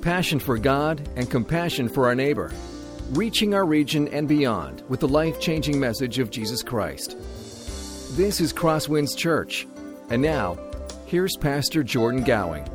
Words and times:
passion 0.00 0.38
for 0.38 0.58
God, 0.58 1.08
and 1.16 1.30
compassion 1.30 1.88
for 1.88 2.06
our 2.06 2.14
neighbor, 2.14 2.50
reaching 3.10 3.54
our 3.54 3.66
region 3.66 4.08
and 4.08 4.26
beyond 4.26 4.82
with 4.88 5.00
the 5.00 5.08
life 5.08 5.40
changing 5.40 5.78
message 5.78 6.18
of 6.18 6.30
Jesus 6.30 6.62
Christ. 6.62 7.16
This 8.16 8.40
is 8.40 8.52
Crosswinds 8.52 9.16
Church. 9.16 9.66
And 10.10 10.20
now, 10.20 10.58
here's 11.06 11.36
Pastor 11.36 11.82
Jordan 11.82 12.24
Gowing. 12.24 12.68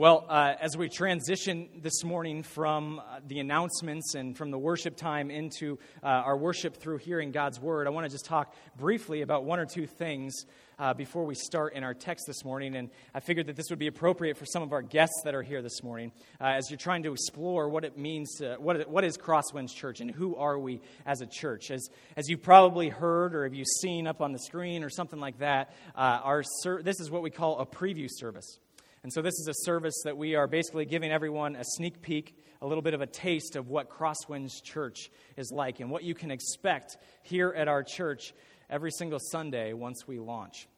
Well, 0.00 0.24
uh, 0.30 0.54
as 0.58 0.78
we 0.78 0.88
transition 0.88 1.68
this 1.82 2.04
morning 2.04 2.42
from 2.42 3.00
uh, 3.00 3.20
the 3.28 3.38
announcements 3.38 4.14
and 4.14 4.34
from 4.34 4.50
the 4.50 4.56
worship 4.56 4.96
time 4.96 5.30
into 5.30 5.78
uh, 6.02 6.06
our 6.06 6.38
worship 6.38 6.78
through 6.78 6.96
hearing 6.96 7.32
God's 7.32 7.60
word, 7.60 7.86
I 7.86 7.90
want 7.90 8.06
to 8.06 8.10
just 8.10 8.24
talk 8.24 8.54
briefly 8.78 9.20
about 9.20 9.44
one 9.44 9.58
or 9.58 9.66
two 9.66 9.86
things 9.86 10.46
uh, 10.78 10.94
before 10.94 11.26
we 11.26 11.34
start 11.34 11.74
in 11.74 11.84
our 11.84 11.92
text 11.92 12.24
this 12.26 12.46
morning. 12.46 12.76
And 12.76 12.88
I 13.14 13.20
figured 13.20 13.48
that 13.48 13.56
this 13.56 13.68
would 13.68 13.78
be 13.78 13.88
appropriate 13.88 14.38
for 14.38 14.46
some 14.46 14.62
of 14.62 14.72
our 14.72 14.80
guests 14.80 15.20
that 15.24 15.34
are 15.34 15.42
here 15.42 15.60
this 15.60 15.82
morning 15.82 16.12
uh, 16.40 16.44
as 16.44 16.70
you're 16.70 16.78
trying 16.78 17.02
to 17.02 17.12
explore 17.12 17.68
what 17.68 17.84
it 17.84 17.98
means 17.98 18.36
to, 18.36 18.56
what, 18.58 18.88
what 18.88 19.04
is 19.04 19.18
Crosswinds 19.18 19.74
Church 19.74 20.00
and 20.00 20.10
who 20.10 20.34
are 20.34 20.58
we 20.58 20.80
as 21.04 21.20
a 21.20 21.26
church. 21.26 21.70
As, 21.70 21.90
as 22.16 22.26
you've 22.26 22.42
probably 22.42 22.88
heard 22.88 23.34
or 23.34 23.44
have 23.44 23.52
you 23.52 23.66
seen 23.82 24.06
up 24.06 24.22
on 24.22 24.32
the 24.32 24.38
screen 24.38 24.82
or 24.82 24.88
something 24.88 25.20
like 25.20 25.40
that, 25.40 25.74
uh, 25.94 26.20
our 26.24 26.42
ser- 26.62 26.82
this 26.82 27.00
is 27.00 27.10
what 27.10 27.20
we 27.20 27.28
call 27.28 27.58
a 27.58 27.66
preview 27.66 28.08
service. 28.08 28.58
And 29.02 29.10
so, 29.10 29.22
this 29.22 29.34
is 29.34 29.48
a 29.48 29.54
service 29.64 29.94
that 30.04 30.18
we 30.18 30.34
are 30.34 30.46
basically 30.46 30.84
giving 30.84 31.10
everyone 31.10 31.56
a 31.56 31.64
sneak 31.64 32.02
peek, 32.02 32.36
a 32.60 32.66
little 32.66 32.82
bit 32.82 32.92
of 32.92 33.00
a 33.00 33.06
taste 33.06 33.56
of 33.56 33.68
what 33.68 33.88
Crosswinds 33.88 34.62
Church 34.62 35.10
is 35.38 35.50
like 35.50 35.80
and 35.80 35.90
what 35.90 36.04
you 36.04 36.14
can 36.14 36.30
expect 36.30 36.98
here 37.22 37.54
at 37.56 37.66
our 37.66 37.82
church 37.82 38.34
every 38.68 38.90
single 38.90 39.18
Sunday 39.18 39.72
once 39.72 40.06
we 40.06 40.18
launch. 40.18 40.68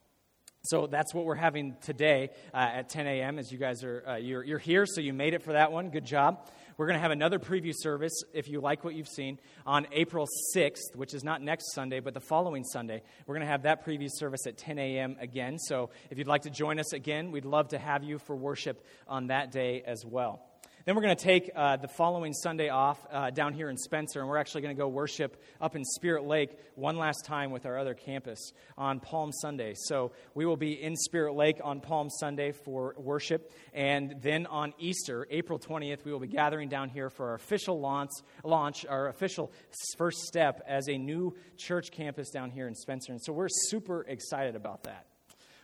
So 0.64 0.86
that's 0.86 1.12
what 1.12 1.24
we're 1.24 1.34
having 1.34 1.74
today 1.80 2.30
uh, 2.54 2.58
at 2.58 2.88
10 2.88 3.08
a.m. 3.08 3.40
As 3.40 3.50
you 3.50 3.58
guys 3.58 3.82
are, 3.82 4.04
uh, 4.06 4.16
you're, 4.16 4.44
you're 4.44 4.60
here, 4.60 4.86
so 4.86 5.00
you 5.00 5.12
made 5.12 5.34
it 5.34 5.42
for 5.42 5.54
that 5.54 5.72
one. 5.72 5.90
Good 5.90 6.04
job. 6.04 6.48
We're 6.76 6.86
going 6.86 6.96
to 6.96 7.02
have 7.02 7.10
another 7.10 7.38
preview 7.38 7.72
service, 7.74 8.22
if 8.32 8.48
you 8.48 8.60
like 8.60 8.84
what 8.84 8.94
you've 8.94 9.08
seen, 9.08 9.38
on 9.66 9.86
April 9.92 10.26
6th, 10.56 10.94
which 10.94 11.14
is 11.14 11.22
not 11.22 11.42
next 11.42 11.72
Sunday, 11.74 12.00
but 12.00 12.14
the 12.14 12.20
following 12.20 12.64
Sunday. 12.64 13.02
We're 13.26 13.34
going 13.34 13.46
to 13.46 13.50
have 13.50 13.62
that 13.62 13.84
preview 13.84 14.08
service 14.10 14.46
at 14.46 14.56
10 14.56 14.78
a.m. 14.78 15.16
again. 15.20 15.58
So 15.58 15.90
if 16.10 16.18
you'd 16.18 16.26
like 16.26 16.42
to 16.42 16.50
join 16.50 16.78
us 16.78 16.92
again, 16.92 17.30
we'd 17.30 17.44
love 17.44 17.68
to 17.68 17.78
have 17.78 18.04
you 18.04 18.18
for 18.18 18.34
worship 18.36 18.84
on 19.06 19.28
that 19.28 19.52
day 19.52 19.82
as 19.86 20.04
well. 20.04 20.51
Then 20.84 20.96
we're 20.96 21.02
going 21.02 21.16
to 21.16 21.24
take 21.24 21.48
uh, 21.54 21.76
the 21.76 21.86
following 21.86 22.32
Sunday 22.32 22.68
off 22.68 22.98
uh, 23.12 23.30
down 23.30 23.54
here 23.54 23.70
in 23.70 23.76
Spencer, 23.76 24.18
and 24.18 24.28
we're 24.28 24.38
actually 24.38 24.62
going 24.62 24.74
to 24.74 24.80
go 24.80 24.88
worship 24.88 25.40
up 25.60 25.76
in 25.76 25.84
Spirit 25.84 26.24
Lake 26.24 26.58
one 26.74 26.96
last 26.96 27.24
time 27.24 27.52
with 27.52 27.66
our 27.66 27.78
other 27.78 27.94
campus 27.94 28.52
on 28.76 28.98
Palm 28.98 29.30
Sunday. 29.30 29.74
So 29.76 30.10
we 30.34 30.44
will 30.44 30.56
be 30.56 30.72
in 30.72 30.96
Spirit 30.96 31.34
Lake 31.34 31.60
on 31.62 31.80
Palm 31.80 32.10
Sunday 32.10 32.50
for 32.50 32.96
worship, 32.98 33.52
and 33.72 34.16
then 34.22 34.46
on 34.46 34.74
Easter, 34.80 35.24
April 35.30 35.60
20th, 35.60 36.04
we 36.04 36.10
will 36.10 36.18
be 36.18 36.26
gathering 36.26 36.68
down 36.68 36.88
here 36.88 37.10
for 37.10 37.28
our 37.28 37.34
official 37.34 37.78
launch, 37.78 38.10
launch 38.42 38.84
our 38.84 39.06
official 39.06 39.52
first 39.96 40.18
step 40.22 40.62
as 40.66 40.88
a 40.88 40.98
new 40.98 41.32
church 41.58 41.92
campus 41.92 42.30
down 42.30 42.50
here 42.50 42.66
in 42.66 42.74
Spencer. 42.74 43.12
And 43.12 43.22
so 43.22 43.32
we're 43.32 43.48
super 43.48 44.02
excited 44.08 44.56
about 44.56 44.82
that. 44.82 45.06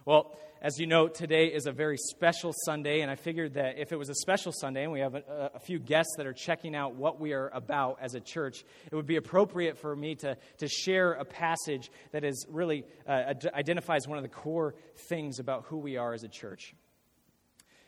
Well, 0.09 0.34
as 0.62 0.78
you 0.78 0.87
know, 0.87 1.06
today 1.06 1.48
is 1.48 1.67
a 1.67 1.70
very 1.70 1.98
special 1.98 2.55
Sunday, 2.64 3.03
and 3.03 3.11
I 3.11 3.14
figured 3.14 3.53
that 3.55 3.78
if 3.78 3.92
it 3.92 3.97
was 3.97 4.09
a 4.09 4.15
special 4.15 4.53
Sunday 4.53 4.84
and 4.84 4.91
we 4.91 5.00
have 5.00 5.15
a, 5.15 5.50
a, 5.53 5.61
few 5.61 5.78
guests 5.78 6.15
that 6.17 6.27
are 6.27 6.33
checking 6.33 6.75
out 6.75 6.95
what 6.95 7.20
we 7.20 7.34
are 7.34 7.50
about 7.50 7.98
as 8.00 8.15
a 8.15 8.20
church, 8.20 8.65
it 8.91 8.97
would 8.97 9.06
be 9.06 9.17
appropriate 9.17 9.77
for 9.77 9.95
me 9.95 10.15
to, 10.15 10.39
to 10.61 10.67
share 10.67 11.12
a 11.12 11.27
passage 11.27 11.91
that 12.12 12.25
is 12.25 12.47
really 12.48 12.87
uh, 13.06 13.34
identifies 13.53 14.09
one 14.09 14.17
of 14.17 14.23
the 14.23 14.31
core 14.31 14.75
things 15.11 15.41
about 15.41 15.65
who 15.65 15.77
we 15.77 15.98
are 15.98 16.15
as 16.15 16.25
a 16.25 16.28
church. 16.28 16.75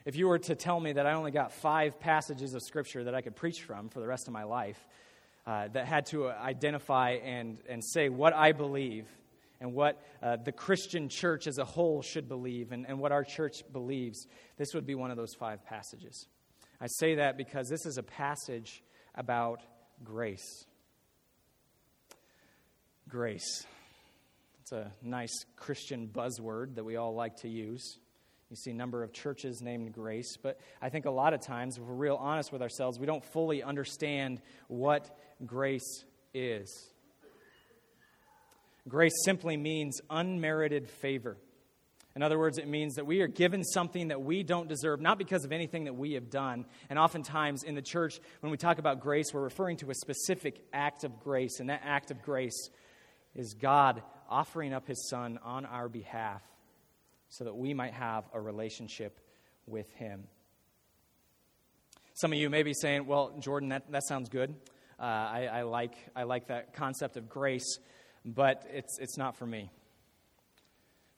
If 0.04 0.14
you 0.14 0.28
were 0.28 0.40
to 0.40 0.54
tell 0.54 0.78
me 0.78 0.92
that 0.92 1.06
I 1.06 1.14
only 1.14 1.30
got 1.30 1.52
five 1.52 1.98
passages 2.00 2.52
of 2.52 2.60
Scripture 2.60 3.04
that 3.04 3.14
I 3.14 3.22
could 3.22 3.34
preach 3.34 3.62
from 3.62 3.88
for 3.88 4.00
the 4.00 4.06
rest 4.06 4.26
of 4.26 4.34
my 4.34 4.44
life, 4.44 4.86
uh, 5.46 5.68
that 5.68 5.86
had 5.86 6.04
to 6.04 6.28
identify 6.28 7.12
and, 7.12 7.62
and 7.66 7.82
say 7.82 8.10
what 8.10 8.34
I 8.34 8.52
believe 8.52 9.06
and 9.60 9.74
what 9.74 10.02
uh, 10.22 10.36
the 10.36 10.52
Christian 10.52 11.08
church 11.08 11.46
as 11.46 11.58
a 11.58 11.64
whole 11.64 12.02
should 12.02 12.28
believe 12.28 12.72
and, 12.72 12.86
and 12.88 12.98
what 12.98 13.12
our 13.12 13.24
church 13.24 13.62
believes, 13.72 14.26
this 14.56 14.74
would 14.74 14.86
be 14.86 14.94
one 14.94 15.10
of 15.10 15.16
those 15.16 15.34
five 15.34 15.64
passages. 15.64 16.26
I 16.80 16.86
say 16.86 17.16
that 17.16 17.36
because 17.36 17.68
this 17.68 17.84
is 17.84 17.98
a 17.98 18.02
passage 18.02 18.82
about 19.14 19.60
grace. 20.02 20.64
Grace. 23.08 23.66
It's 24.62 24.72
a 24.72 24.92
nice 25.02 25.44
Christian 25.56 26.08
buzzword 26.08 26.76
that 26.76 26.84
we 26.84 26.96
all 26.96 27.14
like 27.14 27.36
to 27.38 27.48
use. 27.48 27.98
You 28.50 28.56
see 28.56 28.70
a 28.72 28.74
number 28.74 29.04
of 29.04 29.12
churches 29.12 29.62
named 29.62 29.92
Grace, 29.92 30.36
but 30.36 30.58
I 30.82 30.88
think 30.88 31.04
a 31.04 31.10
lot 31.10 31.34
of 31.34 31.40
times, 31.40 31.76
if 31.76 31.84
we're 31.84 31.94
real 31.94 32.16
honest 32.16 32.50
with 32.50 32.62
ourselves, 32.62 32.98
we 32.98 33.06
don't 33.06 33.24
fully 33.24 33.62
understand 33.62 34.40
what 34.66 35.16
grace 35.46 36.04
is. 36.34 36.92
Grace 38.88 39.12
simply 39.24 39.56
means 39.56 40.00
unmerited 40.08 40.88
favor. 40.88 41.36
In 42.16 42.22
other 42.22 42.38
words, 42.38 42.58
it 42.58 42.66
means 42.66 42.96
that 42.96 43.06
we 43.06 43.20
are 43.20 43.28
given 43.28 43.62
something 43.62 44.08
that 44.08 44.20
we 44.20 44.42
don't 44.42 44.68
deserve, 44.68 45.00
not 45.00 45.16
because 45.16 45.44
of 45.44 45.52
anything 45.52 45.84
that 45.84 45.94
we 45.94 46.14
have 46.14 46.28
done. 46.28 46.66
And 46.88 46.98
oftentimes 46.98 47.62
in 47.62 47.76
the 47.76 47.82
church, 47.82 48.20
when 48.40 48.50
we 48.50 48.56
talk 48.56 48.78
about 48.78 49.00
grace, 49.00 49.32
we're 49.32 49.42
referring 49.42 49.76
to 49.78 49.90
a 49.90 49.94
specific 49.94 50.60
act 50.72 51.04
of 51.04 51.20
grace. 51.20 51.60
And 51.60 51.70
that 51.70 51.82
act 51.84 52.10
of 52.10 52.20
grace 52.22 52.68
is 53.34 53.54
God 53.54 54.02
offering 54.28 54.72
up 54.74 54.88
his 54.88 55.08
Son 55.08 55.38
on 55.44 55.64
our 55.66 55.88
behalf 55.88 56.42
so 57.28 57.44
that 57.44 57.54
we 57.54 57.74
might 57.74 57.94
have 57.94 58.24
a 58.34 58.40
relationship 58.40 59.20
with 59.66 59.88
him. 59.92 60.24
Some 62.14 62.32
of 62.32 62.38
you 62.38 62.50
may 62.50 62.64
be 62.64 62.74
saying, 62.74 63.06
well, 63.06 63.36
Jordan, 63.38 63.68
that, 63.68 63.90
that 63.92 64.02
sounds 64.06 64.28
good. 64.28 64.54
Uh, 64.98 65.02
I, 65.04 65.48
I, 65.50 65.62
like, 65.62 65.94
I 66.14 66.24
like 66.24 66.48
that 66.48 66.74
concept 66.74 67.16
of 67.16 67.28
grace 67.28 67.78
but 68.24 68.66
it's, 68.72 68.98
it's 68.98 69.16
not 69.16 69.36
for 69.36 69.46
me. 69.46 69.70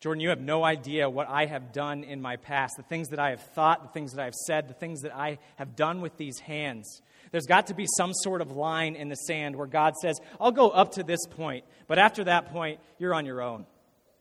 Jordan, 0.01 0.21
you 0.21 0.31
have 0.31 0.41
no 0.41 0.65
idea 0.65 1.09
what 1.09 1.29
I 1.29 1.47
have 1.47 1.73
done 1.73 2.03
in 2.03 2.21
my 2.21 2.35
past, 2.35 2.75
the 2.77 2.83
things 2.83 3.11
that 3.11 3.21
I 3.21 3.31
have 3.31 3.41
thought, 3.55 3.85
the 3.85 3.89
things 3.89 4.13
that 4.13 4.21
I 4.21 4.25
have 4.25 4.35
said, 4.35 4.69
the 4.69 4.75
things 4.75 5.03
that 5.03 5.15
I 5.15 5.39
have 5.57 5.77
done 5.77 6.01
with 6.01 6.17
these 6.17 6.41
hands. 6.41 7.03
There's 7.31 7.47
got 7.47 7.69
to 7.69 7.75
be 7.75 7.87
some 7.97 8.13
sort 8.13 8.41
of 8.41 8.51
line 8.51 8.97
in 8.97 9.09
the 9.09 9.15
sand 9.15 9.55
where 9.55 9.69
God 9.69 9.95
says, 10.03 10.19
I'll 10.41 10.51
go 10.51 10.71
up 10.71 10.93
to 10.95 11.05
this 11.05 11.25
point, 11.31 11.65
but 11.87 12.01
after 12.01 12.25
that 12.25 12.51
point, 12.53 12.81
you're 12.99 13.15
on 13.15 13.27
your 13.27 13.43
own. 13.43 13.65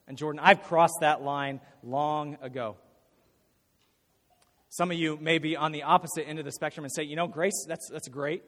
And 0.08 0.20
Jordan, 0.20 0.40
I've 0.44 0.62
crossed 0.62 1.00
that 1.02 1.24
line 1.24 1.62
long 1.82 2.38
ago. 2.44 2.76
Some 4.70 4.92
of 4.92 4.98
you 4.98 5.18
may 5.20 5.40
be 5.40 5.58
on 5.58 5.72
the 5.72 5.84
opposite 5.84 6.28
end 6.28 6.38
of 6.38 6.46
the 6.46 6.52
spectrum 6.52 6.84
and 6.84 6.94
say, 6.94 7.04
you 7.04 7.16
know, 7.16 7.28
grace, 7.28 7.66
that's, 7.68 7.90
that's 7.92 8.08
great. 8.08 8.44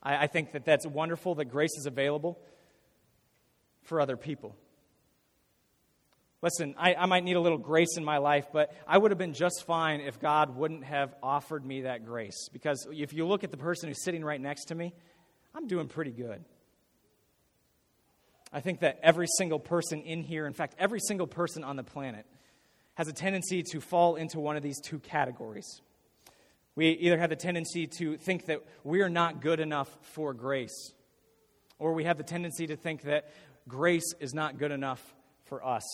I, 0.00 0.24
I 0.24 0.26
think 0.28 0.52
that 0.52 0.64
that's 0.64 0.86
wonderful 0.86 1.34
that 1.34 1.46
grace 1.46 1.76
is 1.76 1.86
available 1.86 2.38
for 3.86 4.00
other 4.00 4.16
people. 4.16 4.56
Listen, 6.42 6.74
I, 6.78 6.94
I, 6.94 7.06
might 7.06 7.24
need 7.24 7.36
a 7.36 7.40
little 7.40 7.58
grace 7.58 7.96
in 7.96 8.04
my 8.04 8.18
life, 8.18 8.46
but 8.52 8.72
I 8.86 8.98
would 8.98 9.10
have 9.10 9.18
been 9.18 9.32
just 9.32 9.64
fine 9.66 10.00
if 10.00 10.20
God 10.20 10.54
wouldn't 10.54 10.84
have 10.84 11.14
offered 11.22 11.64
me 11.64 11.82
that 11.82 12.04
grace. 12.04 12.48
Because 12.52 12.86
if 12.92 13.14
you 13.14 13.26
look 13.26 13.42
at 13.42 13.50
the 13.50 13.56
person 13.56 13.88
who's 13.88 14.04
sitting 14.04 14.22
right 14.22 14.40
next 14.40 14.66
to 14.66 14.74
me, 14.74 14.92
I'm 15.54 15.66
doing 15.66 15.88
pretty 15.88 16.12
good. 16.12 16.44
I 18.52 18.60
think 18.60 18.80
that 18.80 19.00
every 19.02 19.26
single 19.38 19.58
person 19.58 20.02
in 20.02 20.22
here, 20.22 20.46
in 20.46 20.52
fact, 20.52 20.76
every 20.78 21.00
single 21.00 21.26
person 21.26 21.64
on 21.64 21.76
the 21.76 21.82
planet, 21.82 22.26
has 22.94 23.08
a 23.08 23.12
tendency 23.12 23.62
to 23.72 23.80
fall 23.80 24.16
into 24.16 24.38
one 24.38 24.56
of 24.56 24.62
these 24.62 24.80
two 24.80 24.98
categories. 24.98 25.80
We 26.74 26.90
either 26.90 27.18
have 27.18 27.30
the 27.30 27.36
tendency 27.36 27.86
to 27.98 28.18
think 28.18 28.46
that 28.46 28.60
we're 28.84 29.08
not 29.08 29.40
good 29.40 29.60
enough 29.60 29.88
for 30.02 30.34
grace, 30.34 30.92
or 31.78 31.92
we 31.92 32.04
have 32.04 32.18
the 32.18 32.24
tendency 32.24 32.66
to 32.66 32.76
think 32.76 33.02
that 33.02 33.30
grace 33.68 34.14
is 34.20 34.34
not 34.34 34.58
good 34.58 34.72
enough 34.72 35.14
for 35.44 35.64
us. 35.64 35.84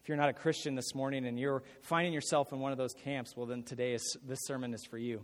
If 0.00 0.08
you're 0.08 0.16
not 0.16 0.30
a 0.30 0.34
Christian 0.34 0.74
this 0.74 0.94
morning 0.94 1.26
and 1.26 1.38
you're 1.38 1.62
finding 1.82 2.12
yourself 2.12 2.52
in 2.52 2.60
one 2.60 2.72
of 2.72 2.78
those 2.78 2.94
camps, 3.04 3.36
well, 3.36 3.46
then 3.46 3.62
today 3.62 3.92
is, 3.92 4.16
this 4.26 4.38
sermon 4.44 4.72
is 4.72 4.84
for 4.88 4.96
you. 4.98 5.22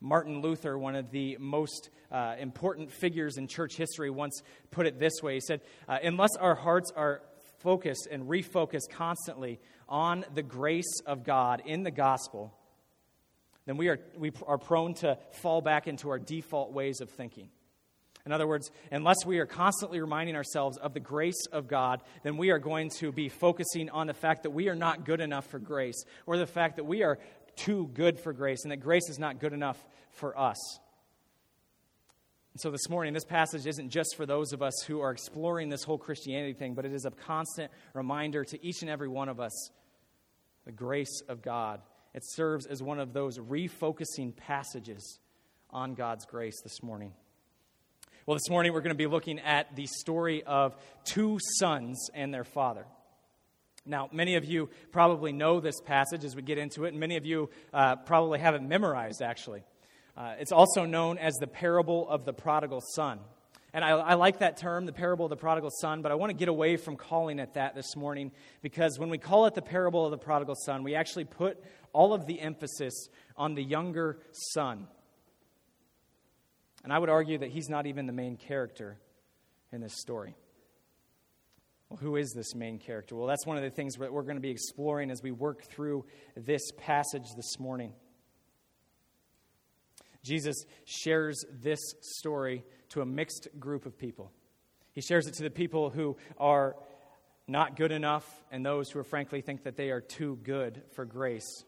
Martin 0.00 0.40
Luther, 0.40 0.78
one 0.78 0.96
of 0.96 1.10
the 1.10 1.36
most 1.38 1.90
uh, 2.10 2.34
important 2.38 2.90
figures 2.90 3.36
in 3.36 3.46
church 3.46 3.76
history, 3.76 4.10
once 4.10 4.42
put 4.70 4.86
it 4.86 4.98
this 4.98 5.22
way 5.22 5.34
He 5.34 5.40
said, 5.40 5.60
uh, 5.88 5.98
Unless 6.02 6.36
our 6.40 6.54
hearts 6.54 6.90
are 6.96 7.22
focused 7.58 8.08
and 8.10 8.24
refocused 8.24 8.88
constantly 8.90 9.60
on 9.88 10.24
the 10.34 10.42
grace 10.42 11.00
of 11.06 11.22
God 11.22 11.62
in 11.66 11.82
the 11.82 11.90
gospel, 11.90 12.54
then 13.66 13.76
we 13.76 13.88
are, 13.88 14.00
we 14.16 14.32
are 14.46 14.58
prone 14.58 14.94
to 14.94 15.18
fall 15.42 15.60
back 15.60 15.86
into 15.86 16.08
our 16.08 16.18
default 16.18 16.72
ways 16.72 17.00
of 17.00 17.10
thinking. 17.10 17.50
In 18.26 18.32
other 18.32 18.46
words, 18.46 18.70
unless 18.92 19.24
we 19.24 19.38
are 19.38 19.46
constantly 19.46 20.00
reminding 20.00 20.36
ourselves 20.36 20.76
of 20.76 20.94
the 20.94 21.00
grace 21.00 21.46
of 21.52 21.68
God, 21.68 22.02
then 22.22 22.36
we 22.36 22.50
are 22.50 22.58
going 22.58 22.90
to 22.98 23.12
be 23.12 23.28
focusing 23.28 23.88
on 23.90 24.06
the 24.06 24.14
fact 24.14 24.42
that 24.42 24.50
we 24.50 24.68
are 24.68 24.74
not 24.74 25.04
good 25.04 25.20
enough 25.20 25.46
for 25.46 25.58
grace, 25.58 26.04
or 26.26 26.36
the 26.36 26.46
fact 26.46 26.76
that 26.76 26.84
we 26.84 27.02
are 27.02 27.18
too 27.56 27.90
good 27.94 28.20
for 28.20 28.32
grace, 28.32 28.62
and 28.62 28.72
that 28.72 28.78
grace 28.78 29.08
is 29.08 29.18
not 29.18 29.40
good 29.40 29.52
enough 29.52 29.82
for 30.12 30.38
us. 30.38 30.58
And 32.52 32.60
so 32.60 32.70
this 32.70 32.88
morning, 32.88 33.14
this 33.14 33.24
passage 33.24 33.66
isn't 33.66 33.90
just 33.90 34.16
for 34.16 34.26
those 34.26 34.52
of 34.52 34.60
us 34.60 34.82
who 34.86 35.00
are 35.00 35.12
exploring 35.12 35.68
this 35.68 35.84
whole 35.84 35.98
Christianity 35.98 36.52
thing, 36.52 36.74
but 36.74 36.84
it 36.84 36.92
is 36.92 37.04
a 37.04 37.10
constant 37.10 37.70
reminder 37.94 38.44
to 38.44 38.64
each 38.64 38.82
and 38.82 38.90
every 38.90 39.08
one 39.08 39.28
of 39.28 39.40
us 39.40 39.70
the 40.66 40.72
grace 40.72 41.22
of 41.28 41.42
God. 41.42 41.80
It 42.12 42.22
serves 42.24 42.66
as 42.66 42.82
one 42.82 42.98
of 42.98 43.12
those 43.12 43.38
refocusing 43.38 44.36
passages 44.36 45.18
on 45.70 45.94
God's 45.94 46.26
grace 46.26 46.60
this 46.62 46.82
morning. 46.82 47.12
Well, 48.30 48.38
this 48.38 48.48
morning 48.48 48.72
we're 48.72 48.80
going 48.82 48.90
to 48.90 48.94
be 48.94 49.08
looking 49.08 49.40
at 49.40 49.74
the 49.74 49.88
story 49.88 50.44
of 50.44 50.76
two 51.02 51.40
sons 51.58 52.10
and 52.14 52.32
their 52.32 52.44
father. 52.44 52.86
Now, 53.84 54.08
many 54.12 54.36
of 54.36 54.44
you 54.44 54.68
probably 54.92 55.32
know 55.32 55.58
this 55.58 55.80
passage 55.80 56.22
as 56.22 56.36
we 56.36 56.42
get 56.42 56.56
into 56.56 56.84
it, 56.84 56.90
and 56.90 57.00
many 57.00 57.16
of 57.16 57.26
you 57.26 57.50
uh, 57.74 57.96
probably 57.96 58.38
have 58.38 58.54
it 58.54 58.62
memorized, 58.62 59.20
actually. 59.20 59.64
Uh, 60.16 60.34
it's 60.38 60.52
also 60.52 60.84
known 60.84 61.18
as 61.18 61.34
the 61.40 61.48
parable 61.48 62.08
of 62.08 62.24
the 62.24 62.32
prodigal 62.32 62.80
son. 62.94 63.18
And 63.72 63.84
I, 63.84 63.90
I, 63.98 64.14
like 64.14 64.38
that 64.38 64.58
term, 64.58 64.86
the 64.86 64.92
parable 64.92 65.26
of 65.26 65.30
the 65.30 65.36
prodigal 65.36 65.70
son, 65.80 66.00
but 66.00 66.12
I 66.12 66.14
want 66.14 66.30
to 66.30 66.36
get 66.36 66.48
away 66.48 66.76
from 66.76 66.94
calling 66.94 67.40
it 67.40 67.54
that 67.54 67.74
this 67.74 67.96
morning 67.96 68.30
because 68.62 68.96
when 68.96 69.10
we 69.10 69.18
call 69.18 69.46
it 69.46 69.54
the 69.54 69.60
parable 69.60 70.04
of 70.04 70.12
the 70.12 70.18
prodigal 70.18 70.54
son, 70.54 70.84
we 70.84 70.94
actually 70.94 71.24
put 71.24 71.58
all 71.92 72.14
of 72.14 72.26
the 72.26 72.40
emphasis 72.40 73.08
on 73.36 73.56
the 73.56 73.62
younger 73.64 74.20
son. 74.54 74.86
And 76.82 76.92
I 76.92 76.98
would 76.98 77.10
argue 77.10 77.38
that 77.38 77.50
he's 77.50 77.68
not 77.68 77.86
even 77.86 78.06
the 78.06 78.12
main 78.12 78.36
character 78.36 78.98
in 79.72 79.80
this 79.80 80.00
story. 80.00 80.34
Well, 81.88 81.98
who 81.98 82.16
is 82.16 82.32
this 82.32 82.54
main 82.54 82.78
character? 82.78 83.16
Well, 83.16 83.26
that's 83.26 83.44
one 83.44 83.56
of 83.56 83.62
the 83.62 83.70
things 83.70 83.94
that 83.96 84.12
we're 84.12 84.22
going 84.22 84.36
to 84.36 84.40
be 84.40 84.50
exploring 84.50 85.10
as 85.10 85.22
we 85.22 85.32
work 85.32 85.64
through 85.64 86.04
this 86.36 86.62
passage 86.78 87.26
this 87.36 87.58
morning. 87.58 87.92
Jesus 90.22 90.64
shares 90.84 91.44
this 91.62 91.80
story 92.00 92.64
to 92.90 93.00
a 93.00 93.06
mixed 93.06 93.48
group 93.58 93.86
of 93.86 93.98
people. 93.98 94.30
He 94.92 95.00
shares 95.00 95.26
it 95.26 95.34
to 95.34 95.42
the 95.42 95.50
people 95.50 95.90
who 95.90 96.16
are 96.38 96.76
not 97.48 97.76
good 97.76 97.90
enough 97.90 98.24
and 98.52 98.64
those 98.64 98.90
who 98.90 99.02
frankly 99.02 99.40
think 99.40 99.64
that 99.64 99.76
they 99.76 99.90
are 99.90 100.00
too 100.00 100.38
good 100.42 100.82
for 100.92 101.04
grace. 101.04 101.64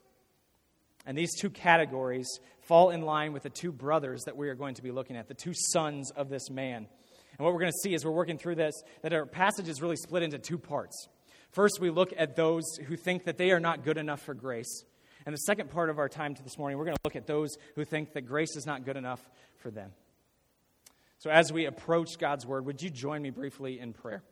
And 1.05 1.19
these 1.19 1.35
two 1.39 1.51
categories 1.51 2.29
fall 2.61 2.91
in 2.91 3.03
line 3.03 3.33
with 3.33 3.43
the 3.43 3.51
two 3.51 3.73
brothers 3.73 4.23
that 4.25 4.37
we 4.37 4.49
are 4.49 4.55
going 4.55 4.75
to 4.77 4.83
be 4.83 4.91
looking 4.91 5.17
at, 5.17 5.29
the 5.29 5.35
two 5.35 5.53
sons 5.55 6.11
of 6.13 6.29
this 6.29 6.49
man. 6.51 6.87
And 7.39 7.45
what 7.45 7.53
we're 7.53 7.61
going 7.61 7.73
to 7.73 7.79
see 7.83 7.95
as 7.95 8.05
we're 8.05 8.13
working 8.13 8.39
through 8.39 8.57
this, 8.57 8.75
that 9.03 9.13
our 9.13 9.27
passage 9.27 9.69
is 9.69 9.83
really 9.83 9.97
split 9.97 10.23
into 10.23 10.39
two 10.39 10.59
parts. 10.59 11.09
First, 11.51 11.81
we 11.81 11.91
look 11.91 12.13
at 12.17 12.37
those 12.37 12.65
who 12.87 12.97
think 12.97 13.25
that 13.25 13.37
they 13.37 13.51
are 13.51 13.61
not 13.61 13.85
good 13.85 13.99
enough 13.99 14.21
for 14.23 14.35
grace. 14.35 14.85
And 15.27 15.33
the 15.33 15.39
second 15.39 15.71
part 15.71 15.91
of 15.91 15.99
our 15.99 16.09
time 16.09 16.35
to 16.35 16.43
this 16.43 16.59
morning, 16.59 16.79
we're 16.79 16.85
going 16.85 16.97
to 16.97 17.01
look 17.05 17.17
at 17.17 17.27
those 17.27 17.57
who 17.75 17.85
think 17.85 18.13
that 18.13 18.23
grace 18.23 18.57
is 18.57 18.67
not 18.67 18.85
good 18.85 18.97
enough 18.97 19.21
for 19.57 19.71
them. 19.71 19.93
So, 21.19 21.31
as 21.31 21.53
we 21.53 21.67
approach 21.67 22.19
God's 22.19 22.45
word, 22.45 22.67
would 22.67 22.83
you 22.83 22.91
join 22.91 23.23
me 23.23 23.31
briefly 23.31 23.79
in 23.79 23.93
prayer? 23.93 24.25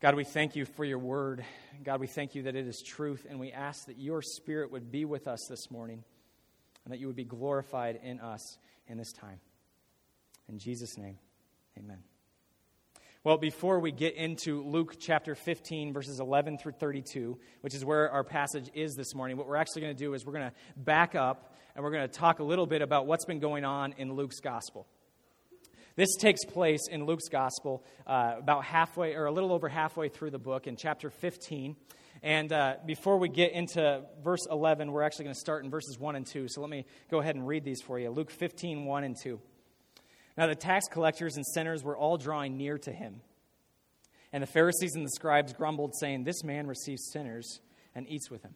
God, 0.00 0.14
we 0.14 0.22
thank 0.22 0.54
you 0.54 0.64
for 0.64 0.84
your 0.84 1.00
word. 1.00 1.44
God, 1.82 1.98
we 1.98 2.06
thank 2.06 2.36
you 2.36 2.44
that 2.44 2.54
it 2.54 2.68
is 2.68 2.80
truth, 2.86 3.26
and 3.28 3.40
we 3.40 3.50
ask 3.50 3.86
that 3.86 3.98
your 3.98 4.22
spirit 4.22 4.70
would 4.70 4.92
be 4.92 5.04
with 5.04 5.26
us 5.26 5.48
this 5.50 5.72
morning 5.72 6.04
and 6.84 6.94
that 6.94 7.00
you 7.00 7.08
would 7.08 7.16
be 7.16 7.24
glorified 7.24 7.98
in 8.04 8.20
us 8.20 8.58
in 8.86 8.96
this 8.96 9.12
time. 9.12 9.40
In 10.48 10.60
Jesus' 10.60 10.96
name, 10.96 11.18
amen. 11.76 11.98
Well, 13.24 13.38
before 13.38 13.80
we 13.80 13.90
get 13.90 14.14
into 14.14 14.62
Luke 14.62 14.98
chapter 15.00 15.34
15, 15.34 15.92
verses 15.92 16.20
11 16.20 16.58
through 16.58 16.72
32, 16.78 17.36
which 17.62 17.74
is 17.74 17.84
where 17.84 18.08
our 18.08 18.22
passage 18.22 18.70
is 18.74 18.94
this 18.94 19.16
morning, 19.16 19.36
what 19.36 19.48
we're 19.48 19.56
actually 19.56 19.82
going 19.82 19.96
to 19.96 19.98
do 19.98 20.14
is 20.14 20.24
we're 20.24 20.32
going 20.32 20.48
to 20.48 20.56
back 20.76 21.16
up 21.16 21.56
and 21.74 21.82
we're 21.82 21.90
going 21.90 22.08
to 22.08 22.14
talk 22.14 22.38
a 22.38 22.44
little 22.44 22.66
bit 22.66 22.82
about 22.82 23.06
what's 23.06 23.24
been 23.24 23.40
going 23.40 23.64
on 23.64 23.94
in 23.98 24.12
Luke's 24.12 24.38
gospel. 24.38 24.86
This 25.98 26.14
takes 26.14 26.44
place 26.44 26.86
in 26.88 27.06
Luke's 27.06 27.28
gospel 27.28 27.82
uh, 28.06 28.36
about 28.38 28.64
halfway, 28.64 29.14
or 29.14 29.24
a 29.24 29.32
little 29.32 29.52
over 29.52 29.68
halfway 29.68 30.08
through 30.08 30.30
the 30.30 30.38
book 30.38 30.68
in 30.68 30.76
chapter 30.76 31.10
15. 31.10 31.74
And 32.22 32.52
uh, 32.52 32.76
before 32.86 33.18
we 33.18 33.28
get 33.28 33.50
into 33.50 34.02
verse 34.22 34.46
11, 34.48 34.92
we're 34.92 35.02
actually 35.02 35.24
going 35.24 35.34
to 35.34 35.40
start 35.40 35.64
in 35.64 35.70
verses 35.72 35.98
1 35.98 36.14
and 36.14 36.24
2. 36.24 36.46
So 36.50 36.60
let 36.60 36.70
me 36.70 36.86
go 37.10 37.18
ahead 37.18 37.34
and 37.34 37.44
read 37.44 37.64
these 37.64 37.82
for 37.82 37.98
you 37.98 38.10
Luke 38.10 38.30
15, 38.30 38.84
1 38.84 39.02
and 39.02 39.16
2. 39.20 39.40
Now 40.36 40.46
the 40.46 40.54
tax 40.54 40.86
collectors 40.86 41.34
and 41.34 41.44
sinners 41.44 41.82
were 41.82 41.96
all 41.96 42.16
drawing 42.16 42.56
near 42.56 42.78
to 42.78 42.92
him. 42.92 43.20
And 44.32 44.40
the 44.40 44.46
Pharisees 44.46 44.94
and 44.94 45.04
the 45.04 45.10
scribes 45.10 45.52
grumbled, 45.52 45.96
saying, 45.98 46.22
This 46.22 46.44
man 46.44 46.68
receives 46.68 47.10
sinners 47.12 47.58
and 47.96 48.08
eats 48.08 48.30
with 48.30 48.42
them. 48.42 48.54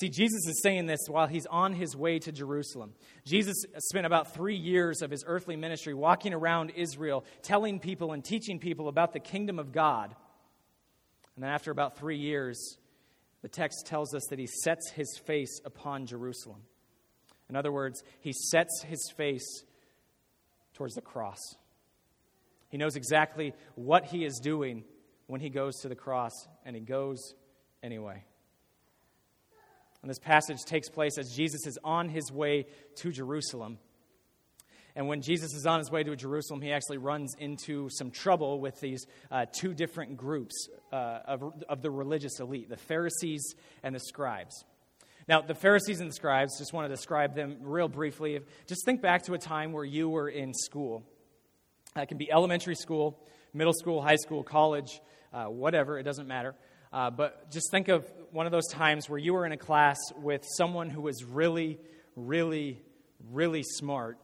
See, 0.00 0.08
Jesus 0.08 0.46
is 0.46 0.62
saying 0.62 0.86
this 0.86 1.00
while 1.08 1.26
he's 1.26 1.44
on 1.44 1.74
his 1.74 1.94
way 1.94 2.18
to 2.20 2.32
Jerusalem. 2.32 2.94
Jesus 3.26 3.66
spent 3.76 4.06
about 4.06 4.32
three 4.32 4.56
years 4.56 5.02
of 5.02 5.10
his 5.10 5.24
earthly 5.26 5.56
ministry 5.56 5.92
walking 5.92 6.32
around 6.32 6.72
Israel, 6.74 7.22
telling 7.42 7.78
people 7.78 8.12
and 8.12 8.24
teaching 8.24 8.58
people 8.58 8.88
about 8.88 9.12
the 9.12 9.20
kingdom 9.20 9.58
of 9.58 9.72
God. 9.72 10.16
And 11.36 11.44
then, 11.44 11.50
after 11.50 11.70
about 11.70 11.98
three 11.98 12.16
years, 12.16 12.78
the 13.42 13.48
text 13.48 13.84
tells 13.84 14.14
us 14.14 14.22
that 14.30 14.38
he 14.38 14.46
sets 14.46 14.90
his 14.90 15.20
face 15.26 15.60
upon 15.66 16.06
Jerusalem. 16.06 16.62
In 17.50 17.56
other 17.56 17.70
words, 17.70 18.02
he 18.20 18.32
sets 18.32 18.82
his 18.82 19.12
face 19.18 19.64
towards 20.72 20.94
the 20.94 21.02
cross. 21.02 21.56
He 22.70 22.78
knows 22.78 22.96
exactly 22.96 23.52
what 23.74 24.06
he 24.06 24.24
is 24.24 24.40
doing 24.42 24.84
when 25.26 25.42
he 25.42 25.50
goes 25.50 25.76
to 25.80 25.88
the 25.88 25.94
cross, 25.94 26.32
and 26.64 26.74
he 26.74 26.80
goes 26.80 27.34
anyway. 27.82 28.24
And 30.02 30.10
this 30.10 30.18
passage 30.18 30.64
takes 30.64 30.88
place 30.88 31.18
as 31.18 31.34
Jesus 31.34 31.66
is 31.66 31.78
on 31.84 32.08
his 32.08 32.32
way 32.32 32.66
to 32.96 33.12
Jerusalem. 33.12 33.78
And 34.96 35.06
when 35.06 35.22
Jesus 35.22 35.54
is 35.54 35.66
on 35.66 35.78
his 35.78 35.90
way 35.90 36.02
to 36.02 36.16
Jerusalem, 36.16 36.60
he 36.60 36.72
actually 36.72 36.98
runs 36.98 37.34
into 37.38 37.88
some 37.90 38.10
trouble 38.10 38.60
with 38.60 38.80
these 38.80 39.06
uh, 39.30 39.46
two 39.52 39.72
different 39.72 40.16
groups 40.16 40.68
uh, 40.92 41.20
of, 41.26 41.42
of 41.68 41.82
the 41.82 41.90
religious 41.90 42.40
elite 42.40 42.68
the 42.68 42.76
Pharisees 42.76 43.54
and 43.82 43.94
the 43.94 44.00
scribes. 44.00 44.64
Now, 45.28 45.42
the 45.42 45.54
Pharisees 45.54 46.00
and 46.00 46.10
the 46.10 46.14
scribes, 46.14 46.58
just 46.58 46.72
want 46.72 46.88
to 46.88 46.94
describe 46.94 47.36
them 47.36 47.58
real 47.60 47.88
briefly. 47.88 48.40
Just 48.66 48.84
think 48.84 49.00
back 49.00 49.22
to 49.24 49.34
a 49.34 49.38
time 49.38 49.72
where 49.72 49.84
you 49.84 50.08
were 50.08 50.28
in 50.28 50.52
school. 50.54 51.04
It 51.94 52.06
can 52.06 52.18
be 52.18 52.30
elementary 52.32 52.74
school, 52.74 53.22
middle 53.52 53.72
school, 53.72 54.02
high 54.02 54.16
school, 54.16 54.42
college, 54.42 55.00
uh, 55.32 55.44
whatever, 55.44 55.98
it 55.98 56.02
doesn't 56.02 56.26
matter. 56.26 56.54
Uh, 56.92 57.10
but 57.10 57.50
just 57.50 57.70
think 57.70 57.88
of 57.88 58.04
one 58.32 58.46
of 58.46 58.52
those 58.52 58.66
times 58.68 59.08
where 59.08 59.18
you 59.18 59.32
were 59.32 59.46
in 59.46 59.52
a 59.52 59.56
class 59.56 59.98
with 60.16 60.44
someone 60.56 60.90
who 60.90 61.02
was 61.02 61.24
really, 61.24 61.78
really, 62.16 62.80
really 63.30 63.62
smart, 63.62 64.18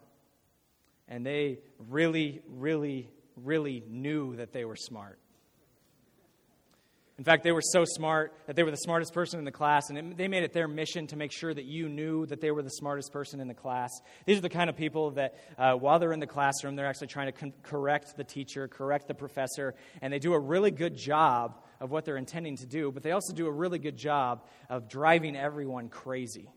and 1.09 1.25
they 1.25 1.59
really, 1.89 2.43
really, 2.49 3.09
really 3.37 3.85
knew 3.89 4.37
that 4.37 4.53
they 4.53 4.65
were 4.65 4.77
smart. 4.77 5.19
In 7.19 7.25
fact, 7.25 7.45
they 7.45 7.53
were 7.53 7.63
so 7.63 7.85
smart 7.87 8.35
that 8.47 8.57
they 8.57 8.63
were 8.63 8.71
the 8.71 8.77
smartest 8.77 9.15
person 9.15 9.39
in 9.39 9.47
the 9.47 9.53
class, 9.53 9.89
and 9.89 9.97
it, 9.97 10.17
they 10.19 10.29
made 10.29 10.43
it 10.43 10.53
their 10.53 10.69
mission 10.69 11.07
to 11.07 11.17
make 11.17 11.33
sure 11.33 11.53
that 11.53 11.65
you 11.65 11.89
knew 11.89 12.27
that 12.27 12.43
they 12.43 12.51
were 12.51 12.63
the 12.63 12.69
smartest 12.69 13.11
person 13.11 13.41
in 13.41 13.49
the 13.49 13.55
class. 13.55 13.91
These 14.27 14.37
are 14.37 14.43
the 14.43 14.51
kind 14.51 14.69
of 14.69 14.77
people 14.77 15.13
that, 15.13 15.35
uh, 15.57 15.75
while 15.75 15.99
they're 15.99 16.13
in 16.13 16.21
the 16.21 16.27
classroom, 16.27 16.77
they're 16.77 16.87
actually 16.87 17.07
trying 17.07 17.29
to 17.29 17.33
con- 17.33 17.55
correct 17.63 18.19
the 18.19 18.25
teacher, 18.25 18.69
correct 18.69 19.09
the 19.09 19.15
professor, 19.15 19.75
and 20.03 20.13
they 20.13 20.19
do 20.19 20.35
a 20.35 20.39
really 20.39 20.71
good 20.71 20.95
job 20.95 21.63
of 21.81 21.91
what 21.91 22.05
they're 22.05 22.19
intending 22.19 22.57
to 22.59 22.67
do, 22.67 22.93
but 22.93 23.03
they 23.03 23.13
also 23.13 23.33
do 23.33 23.47
a 23.47 23.53
really 23.53 23.79
good 23.79 23.97
job 23.97 24.45
of 24.69 24.87
driving 24.87 25.37
everyone 25.37 25.89
crazy. 25.89 26.51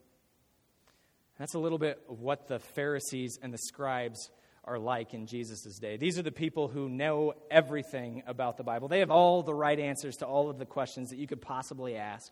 That's 1.38 1.54
a 1.54 1.60
little 1.60 1.78
bit 1.78 2.02
of 2.10 2.20
what 2.20 2.50
the 2.50 2.60
Pharisees 2.60 3.40
and 3.42 3.54
the 3.54 3.58
scribes 3.58 4.30
are 4.70 4.78
like 4.78 5.16
in 5.16 5.26
Jesus' 5.26 5.80
day. 5.80 5.98
These 5.98 6.20
are 6.20 6.22
the 6.22 6.32
people 6.32 6.68
who 6.68 6.88
know 6.88 7.34
everything 7.50 8.22
about 8.28 8.58
the 8.58 8.64
Bible. 8.64 8.88
They 8.88 9.00
have 9.00 9.10
all 9.10 9.42
the 9.42 9.54
right 9.54 9.80
answers 9.80 10.18
to 10.18 10.28
all 10.28 10.50
of 10.50 10.60
the 10.60 10.66
questions 10.66 11.10
that 11.10 11.18
you 11.18 11.26
could 11.26 11.42
possibly 11.42 11.96
ask. 11.96 12.32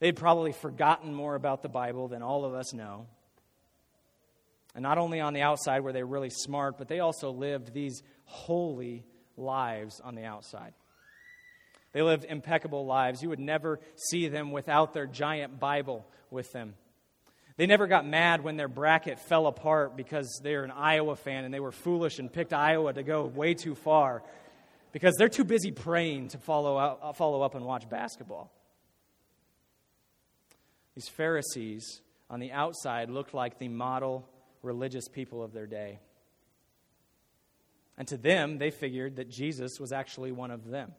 They'd 0.00 0.16
probably 0.16 0.52
forgotten 0.52 1.14
more 1.14 1.36
about 1.36 1.62
the 1.62 1.68
Bible 1.68 2.08
than 2.08 2.20
all 2.20 2.44
of 2.44 2.52
us 2.52 2.72
know. 2.72 3.06
And 4.74 4.82
not 4.82 4.98
only 4.98 5.20
on 5.20 5.34
the 5.34 5.42
outside 5.42 5.80
were 5.80 5.92
they 5.92 6.02
really 6.02 6.30
smart, 6.30 6.78
but 6.78 6.88
they 6.88 7.00
also 7.00 7.30
lived 7.30 7.72
these 7.72 8.02
holy 8.24 9.04
lives 9.36 10.00
on 10.00 10.16
the 10.16 10.24
outside. 10.24 10.74
They 11.92 12.02
lived 12.02 12.24
impeccable 12.28 12.86
lives. 12.86 13.22
You 13.22 13.28
would 13.28 13.38
never 13.38 13.80
see 13.94 14.28
them 14.28 14.50
without 14.50 14.94
their 14.94 15.06
giant 15.06 15.58
Bible 15.60 16.06
with 16.30 16.52
them. 16.52 16.74
They 17.58 17.66
never 17.66 17.88
got 17.88 18.06
mad 18.06 18.44
when 18.44 18.56
their 18.56 18.68
bracket 18.68 19.18
fell 19.18 19.48
apart 19.48 19.96
because 19.96 20.40
they're 20.44 20.62
an 20.62 20.70
Iowa 20.70 21.16
fan 21.16 21.44
and 21.44 21.52
they 21.52 21.58
were 21.58 21.72
foolish 21.72 22.20
and 22.20 22.32
picked 22.32 22.52
Iowa 22.52 22.92
to 22.92 23.02
go 23.02 23.24
way 23.24 23.54
too 23.54 23.74
far 23.74 24.22
because 24.92 25.16
they're 25.16 25.28
too 25.28 25.44
busy 25.44 25.72
praying 25.72 26.28
to 26.28 26.38
follow, 26.38 26.78
out, 26.78 27.00
uh, 27.02 27.12
follow 27.12 27.42
up 27.42 27.56
and 27.56 27.64
watch 27.64 27.88
basketball. 27.90 28.52
These 30.94 31.08
Pharisees 31.08 32.00
on 32.30 32.38
the 32.38 32.52
outside 32.52 33.10
looked 33.10 33.34
like 33.34 33.58
the 33.58 33.68
model 33.68 34.28
religious 34.62 35.08
people 35.08 35.42
of 35.42 35.52
their 35.52 35.66
day. 35.66 35.98
And 37.96 38.06
to 38.06 38.16
them, 38.16 38.58
they 38.58 38.70
figured 38.70 39.16
that 39.16 39.28
Jesus 39.28 39.80
was 39.80 39.90
actually 39.90 40.30
one 40.30 40.52
of 40.52 40.64
them. 40.64 40.92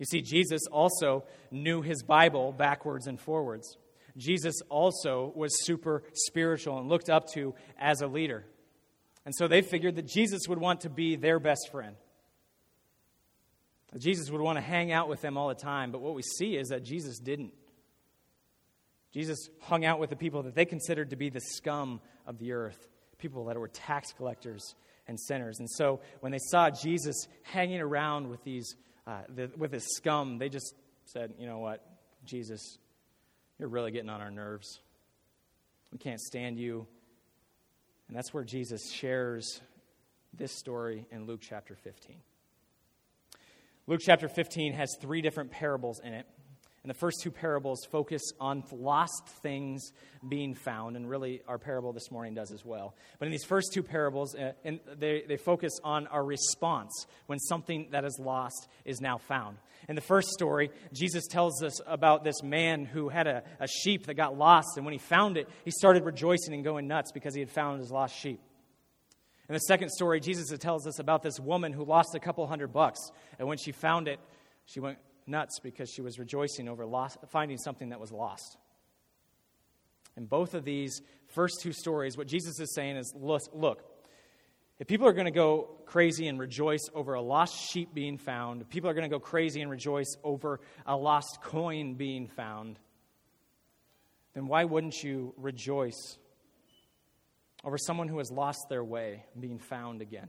You 0.00 0.06
see, 0.06 0.22
Jesus 0.22 0.62
also 0.72 1.22
knew 1.52 1.82
his 1.82 2.02
Bible 2.02 2.50
backwards 2.50 3.06
and 3.06 3.20
forwards. 3.20 3.76
Jesus 4.16 4.60
also 4.68 5.32
was 5.34 5.64
super 5.64 6.02
spiritual 6.12 6.78
and 6.78 6.88
looked 6.88 7.08
up 7.08 7.32
to 7.32 7.54
as 7.78 8.00
a 8.00 8.06
leader. 8.06 8.44
And 9.24 9.34
so 9.34 9.48
they 9.48 9.62
figured 9.62 9.96
that 9.96 10.06
Jesus 10.06 10.42
would 10.48 10.58
want 10.58 10.82
to 10.82 10.90
be 10.90 11.16
their 11.16 11.38
best 11.38 11.70
friend. 11.70 11.96
Jesus 13.98 14.30
would 14.30 14.40
want 14.40 14.56
to 14.56 14.62
hang 14.62 14.90
out 14.90 15.08
with 15.08 15.20
them 15.20 15.36
all 15.36 15.48
the 15.48 15.54
time, 15.54 15.92
but 15.92 16.00
what 16.00 16.14
we 16.14 16.22
see 16.22 16.56
is 16.56 16.68
that 16.68 16.82
Jesus 16.82 17.18
didn't. 17.18 17.52
Jesus 19.12 19.50
hung 19.60 19.84
out 19.84 19.98
with 19.98 20.08
the 20.08 20.16
people 20.16 20.42
that 20.44 20.54
they 20.54 20.64
considered 20.64 21.10
to 21.10 21.16
be 21.16 21.28
the 21.28 21.40
scum 21.40 22.00
of 22.26 22.38
the 22.38 22.52
earth, 22.52 22.88
people 23.18 23.44
that 23.46 23.58
were 23.58 23.68
tax 23.68 24.12
collectors 24.12 24.74
and 25.06 25.20
sinners. 25.20 25.58
And 25.58 25.68
so 25.68 26.00
when 26.20 26.32
they 26.32 26.38
saw 26.38 26.70
Jesus 26.70 27.28
hanging 27.42 27.80
around 27.80 28.28
with 28.28 28.42
these 28.44 28.74
uh, 29.06 29.22
the, 29.28 29.50
with 29.56 29.72
his 29.72 29.84
scum, 29.96 30.38
they 30.38 30.48
just 30.48 30.74
said, 31.06 31.34
"You 31.36 31.46
know 31.46 31.58
what, 31.58 31.84
Jesus, 32.24 32.78
you're 33.62 33.70
really 33.70 33.92
getting 33.92 34.10
on 34.10 34.20
our 34.20 34.32
nerves. 34.32 34.80
We 35.92 35.98
can't 35.98 36.20
stand 36.20 36.58
you." 36.58 36.88
And 38.08 38.16
that's 38.16 38.34
where 38.34 38.42
Jesus 38.42 38.90
shares 38.90 39.60
this 40.34 40.50
story 40.50 41.06
in 41.12 41.26
Luke 41.26 41.40
chapter 41.40 41.76
15. 41.76 42.20
Luke 43.86 44.00
chapter 44.02 44.26
15 44.28 44.72
has 44.72 44.96
three 45.00 45.22
different 45.22 45.52
parables 45.52 46.00
in 46.00 46.12
it. 46.12 46.26
And 46.84 46.90
the 46.90 46.98
first 46.98 47.20
two 47.22 47.30
parables 47.30 47.84
focus 47.84 48.22
on 48.40 48.64
lost 48.72 49.28
things 49.40 49.92
being 50.28 50.54
found, 50.54 50.96
and 50.96 51.08
really 51.08 51.40
our 51.46 51.56
parable 51.56 51.92
this 51.92 52.10
morning 52.10 52.34
does 52.34 52.50
as 52.50 52.64
well. 52.64 52.96
But 53.20 53.26
in 53.26 53.32
these 53.32 53.44
first 53.44 53.72
two 53.72 53.84
parables, 53.84 54.34
uh, 54.34 54.52
and 54.64 54.80
they, 54.98 55.22
they 55.28 55.36
focus 55.36 55.78
on 55.84 56.08
our 56.08 56.24
response 56.24 57.06
when 57.26 57.38
something 57.38 57.86
that 57.92 58.04
is 58.04 58.18
lost 58.20 58.66
is 58.84 59.00
now 59.00 59.18
found. 59.18 59.58
In 59.88 59.94
the 59.94 60.00
first 60.00 60.30
story, 60.30 60.70
Jesus 60.92 61.24
tells 61.28 61.62
us 61.62 61.80
about 61.86 62.24
this 62.24 62.42
man 62.42 62.84
who 62.84 63.08
had 63.08 63.28
a, 63.28 63.44
a 63.60 63.68
sheep 63.68 64.06
that 64.06 64.14
got 64.14 64.36
lost, 64.36 64.76
and 64.76 64.84
when 64.84 64.92
he 64.92 64.98
found 64.98 65.36
it, 65.36 65.48
he 65.64 65.70
started 65.70 66.04
rejoicing 66.04 66.52
and 66.52 66.64
going 66.64 66.88
nuts 66.88 67.12
because 67.12 67.32
he 67.32 67.40
had 67.40 67.50
found 67.50 67.80
his 67.80 67.92
lost 67.92 68.16
sheep. 68.16 68.40
In 69.48 69.54
the 69.54 69.60
second 69.60 69.90
story, 69.90 70.18
Jesus 70.18 70.48
tells 70.58 70.84
us 70.86 70.98
about 70.98 71.22
this 71.22 71.38
woman 71.38 71.72
who 71.72 71.84
lost 71.84 72.16
a 72.16 72.20
couple 72.20 72.44
hundred 72.48 72.72
bucks, 72.72 72.98
and 73.38 73.46
when 73.46 73.58
she 73.58 73.70
found 73.70 74.08
it, 74.08 74.18
she 74.66 74.80
went 74.80 74.98
nuts 75.26 75.60
because 75.60 75.90
she 75.90 76.02
was 76.02 76.18
rejoicing 76.18 76.68
over 76.68 76.86
finding 77.28 77.58
something 77.58 77.90
that 77.90 78.00
was 78.00 78.12
lost. 78.12 78.56
In 80.16 80.26
both 80.26 80.54
of 80.54 80.64
these 80.64 81.00
first 81.28 81.60
two 81.62 81.72
stories, 81.72 82.16
what 82.16 82.26
Jesus 82.26 82.60
is 82.60 82.74
saying 82.74 82.96
is 82.96 83.14
look, 83.16 83.42
look 83.52 83.84
if 84.82 84.88
people 84.88 85.06
are 85.06 85.12
going 85.12 85.26
to 85.26 85.30
go 85.30 85.70
crazy 85.86 86.26
and 86.26 86.40
rejoice 86.40 86.88
over 86.92 87.14
a 87.14 87.22
lost 87.22 87.54
sheep 87.70 87.94
being 87.94 88.18
found, 88.18 88.68
people 88.68 88.90
are 88.90 88.94
going 88.94 89.08
to 89.08 89.14
go 89.14 89.20
crazy 89.20 89.60
and 89.60 89.70
rejoice 89.70 90.16
over 90.24 90.58
a 90.86 90.96
lost 90.96 91.38
coin 91.40 91.94
being 91.94 92.26
found, 92.26 92.80
then 94.34 94.48
why 94.48 94.64
wouldn't 94.64 95.02
you 95.02 95.34
rejoice 95.36 96.18
over 97.64 97.78
someone 97.78 98.08
who 98.08 98.18
has 98.18 98.32
lost 98.32 98.66
their 98.68 98.82
way 98.82 99.24
being 99.38 99.60
found 99.60 100.02
again? 100.02 100.28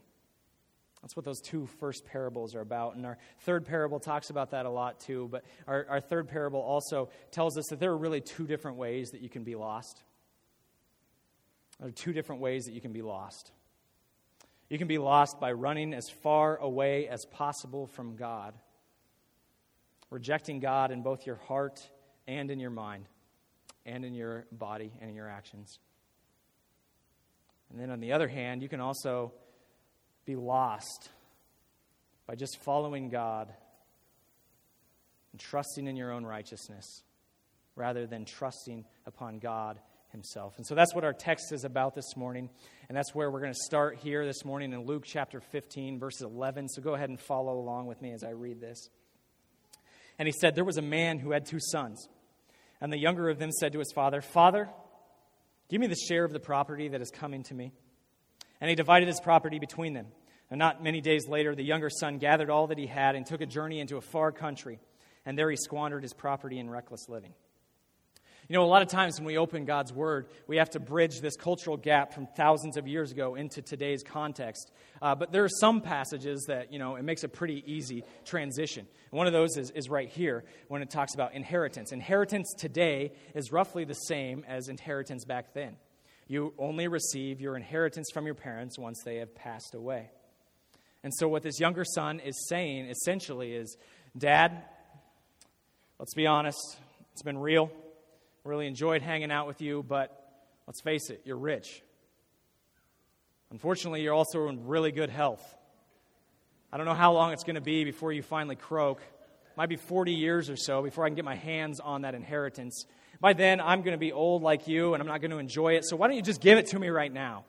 That's 1.03 1.17
what 1.17 1.25
those 1.25 1.41
two 1.41 1.67
first 1.81 2.05
parables 2.05 2.55
are 2.55 2.62
about. 2.62 2.95
And 2.95 3.05
our 3.05 3.17
third 3.41 3.65
parable 3.65 4.00
talks 4.00 4.29
about 4.29 4.51
that 4.51 4.65
a 4.65 4.69
lot 4.69 5.01
too. 5.01 5.27
But 5.29 5.43
our, 5.67 5.86
our 5.89 6.00
third 6.00 6.29
parable 6.29 6.62
also 6.62 7.10
tells 7.29 7.57
us 7.57 7.65
that 7.67 7.81
there 7.81 7.91
are 7.91 7.98
really 7.98 8.22
two 8.22 8.48
different 8.48 8.77
ways 8.77 9.12
that 9.12 9.19
you 9.22 9.27
can 9.27 9.43
be 9.43 9.55
lost. 9.55 10.01
There 11.81 11.89
are 11.89 11.91
two 11.91 12.13
different 12.13 12.41
ways 12.41 12.65
that 12.65 12.72
you 12.72 12.79
can 12.79 12.93
be 12.93 13.01
lost. 13.01 13.51
You 14.69 14.77
can 14.77 14.88
be 14.88 14.98
lost 14.98 15.41
by 15.41 15.51
running 15.51 15.93
as 15.93 16.10
far 16.10 16.55
away 16.55 17.10
as 17.10 17.25
possible 17.25 17.88
from 17.88 18.15
God, 18.15 18.53
rejecting 20.10 20.62
God 20.62 20.89
in 20.89 21.03
both 21.03 21.25
your 21.25 21.36
heart 21.36 21.86
and 22.27 22.50
in 22.50 22.62
your 22.62 22.69
mind, 22.69 23.10
and 23.86 24.05
in 24.05 24.13
your 24.13 24.45
body 24.53 24.93
and 25.01 25.10
in 25.10 25.17
your 25.17 25.27
actions. 25.27 25.79
And 27.69 27.81
then 27.81 27.89
on 27.89 28.00
the 28.00 28.13
other 28.13 28.29
hand, 28.29 28.62
you 28.62 28.69
can 28.69 28.79
also 28.79 29.33
be 30.25 30.36
lost 30.36 31.10
by 32.27 32.36
just 32.36 32.62
following 32.63 33.10
God 33.10 33.51
and 35.32 35.42
trusting 35.42 35.88
in 35.88 35.96
your 35.96 36.12
own 36.12 36.25
righteousness 36.25 37.03
rather 37.75 38.06
than 38.06 38.25
trusting 38.25 38.86
upon 39.06 39.39
God 39.39 39.80
Himself. 40.12 40.53
And 40.58 40.65
so 40.65 40.75
that's 40.75 40.94
what 40.94 41.03
our 41.03 41.13
text 41.13 41.51
is 41.51 41.63
about 41.63 41.96
this 41.96 42.15
morning. 42.15 42.50
And 42.88 42.98
that's 42.98 43.13
where 43.13 43.30
we're 43.32 43.42
going 43.42 43.53
to 43.53 43.60
start 43.65 43.98
here 43.98 44.25
this 44.25 44.46
morning 44.46 44.74
in 44.74 44.86
Luke 44.86 45.03
chapter 45.06 45.42
15, 45.42 46.00
verses 46.00 46.22
11. 46.22 46.70
So 46.70 46.82
go 46.82 46.94
ahead 46.94 47.10
and 47.10 47.20
follow 47.20 47.58
along 47.60 47.88
with 47.88 48.01
me 48.01 48.12
as 48.12 48.24
I 48.24 48.30
read 48.30 48.62
this. 48.62 48.89
And 50.20 50.27
he 50.27 50.34
said, 50.39 50.56
There 50.56 50.63
was 50.63 50.77
a 50.77 50.84
man 50.84 51.20
who 51.20 51.32
had 51.32 51.46
two 51.46 51.60
sons. 51.60 52.08
And 52.80 52.92
the 52.92 53.00
younger 53.00 53.30
of 53.30 53.39
them 53.39 53.51
said 53.51 53.74
to 53.74 53.80
his 53.80 53.92
father, 53.94 54.22
Father, 54.22 54.70
give 55.70 55.80
me 55.80 55.88
the 55.88 55.96
share 55.96 56.25
of 56.25 56.34
the 56.34 56.39
property 56.39 56.89
that 56.89 57.01
is 57.01 57.10
coming 57.10 57.44
to 57.44 57.53
me. 57.53 57.72
And 58.63 58.70
he 58.70 58.77
divided 58.77 59.10
his 59.10 59.20
property 59.20 59.60
between 59.60 59.91
them. 59.91 60.05
And 60.50 60.58
not 60.58 60.82
many 60.82 61.01
days 61.01 61.27
later, 61.27 61.53
the 61.53 61.65
younger 61.65 61.89
son 61.89 62.17
gathered 62.17 62.50
all 62.50 62.67
that 62.67 62.77
he 62.77 62.88
had 62.88 63.13
and 63.13 63.25
took 63.25 63.41
a 63.41 63.46
journey 63.46 63.82
into 63.82 63.98
a 63.98 64.01
far 64.01 64.32
country. 64.32 64.79
And 65.25 65.38
there 65.38 65.50
he 65.50 65.58
squandered 65.58 66.01
his 66.01 66.13
property 66.13 66.60
in 66.60 66.70
reckless 66.70 67.10
living. 67.10 67.34
You 68.48 68.53
know, 68.53 68.63
a 68.63 68.65
lot 68.65 68.82
of 68.82 68.88
times 68.88 69.20
when 69.20 69.25
we 69.25 69.38
open 69.38 69.65
God's 69.65 69.91
Word, 69.91 70.27
we 70.48 70.55
have 70.55 70.70
to 70.70 70.79
bridge 70.79 71.20
this 71.20 71.36
cultural 71.36 71.75
gap 71.75 72.13
from 72.13 72.25
thousands 72.25 72.77
of 72.77 72.88
years 72.88 73.12
ago 73.12 73.36
into 73.36 73.62
today's 73.62 74.01
context. 74.01 74.72
Uh, 75.01 75.13
but 75.13 75.34
there 75.34 75.43
are 75.43 75.50
some 75.50 75.82
passages 75.82 76.46
that, 76.48 76.72
you 76.72 76.79
know, 76.79 76.96
it 76.96 77.03
makes 77.03 77.25
a 77.25 77.29
pretty 77.29 77.65
easy 77.67 78.05
transition. 78.24 78.88
And 79.12 79.17
one 79.17 79.27
of 79.27 79.34
those 79.34 79.58
is, 79.58 79.72
is 79.72 79.89
right 79.89 80.08
here 80.08 80.46
when 80.70 80.82
it 80.82 80.89
talks 80.89 81.13
about 81.15 81.34
inheritance. 81.34 81.91
Inheritance 81.91 82.53
today 82.58 83.12
is 83.36 83.51
roughly 83.51 83.84
the 83.84 83.93
same 83.93 84.46
as 84.48 84.70
inheritance 84.70 85.25
back 85.25 85.53
then. 85.53 85.75
You 86.34 86.52
only 86.58 86.88
receive 86.88 87.42
your 87.42 87.56
inheritance 87.56 88.10
from 88.12 88.25
your 88.25 88.34
parents 88.34 88.80
once 88.80 89.04
they 89.06 89.18
have 89.18 89.36
passed 89.36 89.75
away. 89.75 90.10
And 91.04 91.13
so, 91.13 91.28
what 91.28 91.44
this 91.44 91.60
younger 91.60 91.86
son 91.86 92.20
is 92.20 92.48
saying 92.50 92.88
essentially 92.88 93.54
is 93.54 93.78
Dad, 94.18 94.63
let's 96.00 96.16
be 96.16 96.25
honest, 96.25 96.58
it's 97.12 97.22
been 97.22 97.38
real. 97.38 97.70
Really 98.46 98.66
enjoyed 98.66 99.04
hanging 99.04 99.32
out 99.32 99.46
with 99.46 99.62
you, 99.62 99.86
but 99.88 100.10
let's 100.66 100.82
face 100.82 101.12
it, 101.12 101.22
you're 101.24 101.38
rich. 101.38 101.84
Unfortunately, 103.52 104.02
you're 104.02 104.16
also 104.16 104.48
in 104.48 104.66
really 104.66 104.92
good 104.92 105.12
health. 105.12 105.56
I 106.72 106.78
don't 106.78 106.88
know 106.88 106.96
how 106.96 107.13
long 107.13 107.34
it's 107.34 107.44
going 107.44 107.58
to 107.58 107.62
be 107.62 107.84
before 107.84 108.12
you 108.12 108.24
finally 108.24 108.56
croak. 108.56 109.02
It 109.02 109.56
might 109.56 109.70
be 109.70 109.75
40 109.75 110.13
years 110.13 110.50
or 110.50 110.56
so 110.56 110.82
before 110.82 111.06
I 111.06 111.10
can 111.10 111.16
get 111.16 111.25
my 111.25 111.36
hands 111.36 111.80
on 111.80 112.02
that 112.02 112.16
inheritance. 112.16 112.88
By 113.24 113.32
then, 113.32 113.62
I'm 113.62 113.84
going 113.84 113.94
to 113.94 113.98
be 113.98 114.12
old 114.12 114.42
like 114.44 114.68
you 114.68 114.94
and 114.94 115.01
I'm 115.01 115.08
not 115.08 115.22
going 115.22 115.32
to 115.32 115.38
enjoy 115.38 115.75
it. 115.75 115.86
So 115.86 115.96
why 115.96 116.08
don't 116.08 116.18
you 116.18 116.22
just 116.22 116.42
give 116.42 116.58
it 116.58 116.68
to 116.68 116.77
me 116.77 116.89
right 116.89 117.12
now? 117.12 117.46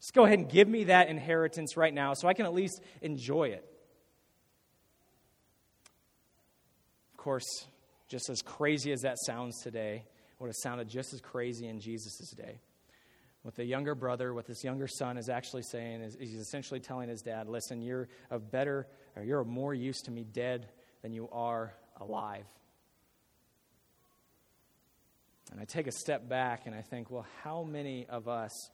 Just 0.00 0.12
go 0.12 0.24
ahead 0.24 0.40
and 0.40 0.48
give 0.48 0.66
me 0.66 0.82
that 0.84 1.08
inheritance 1.08 1.76
right 1.76 1.94
now 1.94 2.14
so 2.14 2.26
I 2.26 2.34
can 2.34 2.46
at 2.46 2.52
least 2.52 2.82
enjoy 3.00 3.50
it. 3.50 3.64
Of 7.12 7.16
course, 7.16 7.46
just 8.08 8.28
as 8.28 8.42
crazy 8.42 8.90
as 8.90 9.02
that 9.02 9.18
sounds 9.24 9.62
today, 9.62 10.02
would 10.40 10.48
have 10.48 10.56
sounded 10.56 10.88
just 10.88 11.14
as 11.14 11.20
crazy 11.20 11.68
in 11.68 11.78
Jesus' 11.78 12.34
day. 12.36 12.58
What 13.42 13.54
the 13.54 13.64
younger 13.64 13.94
brother, 13.94 14.34
what 14.34 14.46
this 14.46 14.64
younger 14.64 14.88
son 14.88 15.16
is 15.16 15.28
actually 15.28 15.62
saying 15.62 16.00
is 16.00 16.16
he's 16.18 16.34
essentially 16.34 16.80
telling 16.80 17.08
his 17.08 17.22
dad, 17.22 17.48
listen, 17.48 17.82
you're 17.82 18.08
of 18.32 18.50
better, 18.50 18.88
or 19.14 19.22
you're 19.22 19.44
more 19.44 19.74
use 19.74 20.00
to 20.02 20.10
me 20.10 20.24
dead 20.24 20.66
than 21.02 21.12
you 21.12 21.28
are 21.30 21.72
alive. 22.00 22.46
And 25.52 25.60
I 25.60 25.64
take 25.64 25.86
a 25.86 25.92
step 25.92 26.28
back 26.28 26.66
and 26.66 26.74
I 26.74 26.80
think, 26.80 27.10
well, 27.10 27.26
how 27.42 27.62
many 27.62 28.06
of 28.08 28.26
us 28.26 28.70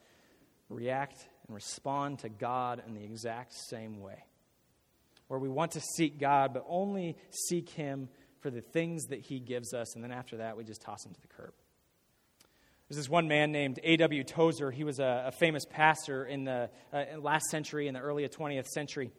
react 0.68 1.26
and 1.46 1.54
respond 1.54 2.20
to 2.20 2.28
God 2.28 2.82
in 2.86 2.94
the 2.94 3.02
exact 3.02 3.52
same 3.52 4.00
way? 4.00 4.24
Where 5.26 5.40
we 5.40 5.48
want 5.48 5.72
to 5.72 5.80
seek 5.80 6.20
God, 6.20 6.54
but 6.54 6.64
only 6.68 7.16
seek 7.48 7.68
Him 7.68 8.08
for 8.40 8.50
the 8.50 8.60
things 8.60 9.06
that 9.06 9.18
He 9.18 9.40
gives 9.40 9.74
us, 9.74 9.96
and 9.96 10.04
then 10.04 10.12
after 10.12 10.36
that, 10.36 10.56
we 10.56 10.62
just 10.62 10.80
toss 10.80 11.04
Him 11.04 11.12
to 11.12 11.20
the 11.20 11.26
curb. 11.26 11.52
There's 12.88 12.96
this 12.96 13.08
one 13.08 13.26
man 13.26 13.50
named 13.50 13.80
A.W. 13.82 14.22
Tozer. 14.22 14.70
He 14.70 14.84
was 14.84 15.00
a, 15.00 15.24
a 15.26 15.32
famous 15.32 15.64
pastor 15.68 16.24
in 16.24 16.44
the 16.44 16.70
uh, 16.92 17.04
last 17.20 17.50
century, 17.50 17.88
in 17.88 17.94
the 17.94 18.00
early 18.00 18.26
20th 18.26 18.68
century. 18.68 19.10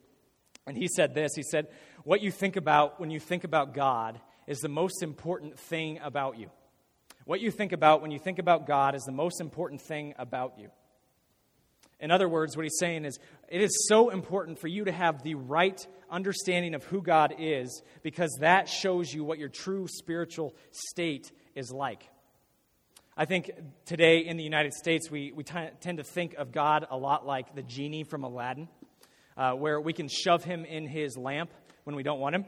And 0.65 0.77
he 0.77 0.87
said 0.87 1.13
this 1.13 1.35
He 1.35 1.43
said, 1.43 1.67
What 2.03 2.21
you 2.21 2.31
think 2.31 2.55
about 2.55 3.01
when 3.01 3.11
you 3.11 3.19
think 3.19 3.43
about 3.43 3.73
God 3.73 4.19
is 4.47 4.59
the 4.61 4.69
most 4.69 5.03
important 5.03 5.59
thing 5.59 5.99
about 6.01 6.39
you. 6.39 6.49
What 7.29 7.41
you 7.41 7.51
think 7.51 7.74
about 7.74 8.01
when 8.01 8.09
you 8.09 8.17
think 8.17 8.39
about 8.39 8.65
God 8.65 8.95
is 8.95 9.03
the 9.03 9.12
most 9.12 9.39
important 9.39 9.81
thing 9.81 10.15
about 10.17 10.57
you. 10.57 10.71
In 12.00 12.09
other 12.09 12.27
words, 12.27 12.57
what 12.57 12.63
he's 12.63 12.79
saying 12.79 13.05
is 13.05 13.19
it 13.48 13.62
is 13.62 13.86
so 13.88 14.09
important 14.09 14.57
for 14.57 14.67
you 14.67 14.86
to 14.86 14.91
have 14.91 15.21
the 15.21 15.36
right 15.36 15.79
understanding 16.09 16.74
of 16.74 16.86
who 16.86 17.03
God 17.03 17.36
is 17.38 17.83
because 18.01 18.36
that 18.39 18.67
shows 18.67 19.13
you 19.13 19.24
what 19.24 19.38
your 19.38 19.48
true 19.48 19.86
spiritual 19.88 20.55
state 20.71 21.31
is 21.53 21.71
like. 21.71 22.01
I 23.15 23.25
think 23.25 23.51
today 23.86 24.25
in 24.25 24.36
the 24.38 24.43
United 24.43 24.74
States, 24.74 25.12
we, 25.12 25.31
we 25.31 25.43
t- 25.43 25.53
tend 25.81 26.00
to 26.00 26.03
think 26.03 26.33
of 26.33 26.51
God 26.51 26.88
a 26.89 26.98
lot 26.98 27.27
like 27.27 27.53
the 27.53 27.62
genie 27.62 28.05
from 28.05 28.24
Aladdin, 28.24 28.67
uh, 29.38 29.51
where 29.51 29.79
we 29.79 29.93
can 29.93 30.07
shove 30.07 30.43
him 30.43 30.65
in 30.65 30.88
his 30.88 31.15
lamp 31.15 31.51
when 31.83 31.95
we 31.95 32.01
don't 32.01 32.19
want 32.19 32.33
him. 32.33 32.45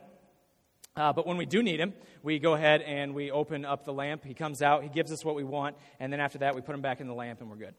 Uh, 0.95 1.13
but 1.13 1.25
when 1.25 1.37
we 1.37 1.45
do 1.45 1.63
need 1.63 1.79
him, 1.79 1.93
we 2.21 2.37
go 2.39 2.53
ahead 2.53 2.81
and 2.81 3.13
we 3.13 3.31
open 3.31 3.63
up 3.63 3.85
the 3.85 3.93
lamp. 3.93 4.23
He 4.25 4.33
comes 4.33 4.61
out, 4.61 4.83
he 4.83 4.89
gives 4.89 5.11
us 5.11 5.23
what 5.23 5.35
we 5.35 5.43
want, 5.43 5.77
and 5.99 6.11
then 6.11 6.19
after 6.19 6.39
that, 6.39 6.53
we 6.53 6.61
put 6.61 6.75
him 6.75 6.81
back 6.81 6.99
in 6.99 7.07
the 7.07 7.13
lamp 7.13 7.39
and 7.39 7.49
we're 7.49 7.55
good. 7.55 7.73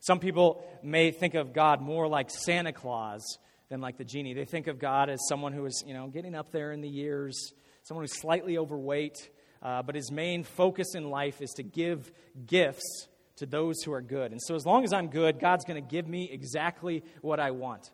Some 0.00 0.18
people 0.18 0.64
may 0.82 1.10
think 1.10 1.34
of 1.34 1.52
God 1.52 1.82
more 1.82 2.08
like 2.08 2.30
Santa 2.30 2.72
Claus 2.72 3.38
than 3.68 3.80
like 3.80 3.98
the 3.98 4.04
genie. 4.04 4.32
They 4.32 4.44
think 4.44 4.66
of 4.66 4.78
God 4.78 5.10
as 5.10 5.18
someone 5.28 5.52
who 5.52 5.66
is, 5.66 5.84
you 5.86 5.92
know, 5.92 6.06
getting 6.06 6.34
up 6.34 6.52
there 6.52 6.72
in 6.72 6.80
the 6.80 6.88
years, 6.88 7.52
someone 7.82 8.04
who's 8.04 8.18
slightly 8.18 8.56
overweight, 8.56 9.28
uh, 9.62 9.82
but 9.82 9.94
his 9.94 10.10
main 10.10 10.44
focus 10.44 10.94
in 10.94 11.10
life 11.10 11.42
is 11.42 11.50
to 11.56 11.62
give 11.62 12.10
gifts 12.46 13.08
to 13.36 13.46
those 13.46 13.82
who 13.82 13.92
are 13.92 14.00
good. 14.00 14.32
And 14.32 14.40
so, 14.40 14.54
as 14.54 14.64
long 14.64 14.84
as 14.84 14.92
I'm 14.92 15.08
good, 15.08 15.40
God's 15.40 15.64
going 15.64 15.82
to 15.82 15.88
give 15.88 16.08
me 16.08 16.28
exactly 16.30 17.02
what 17.20 17.40
I 17.40 17.50
want. 17.50 17.90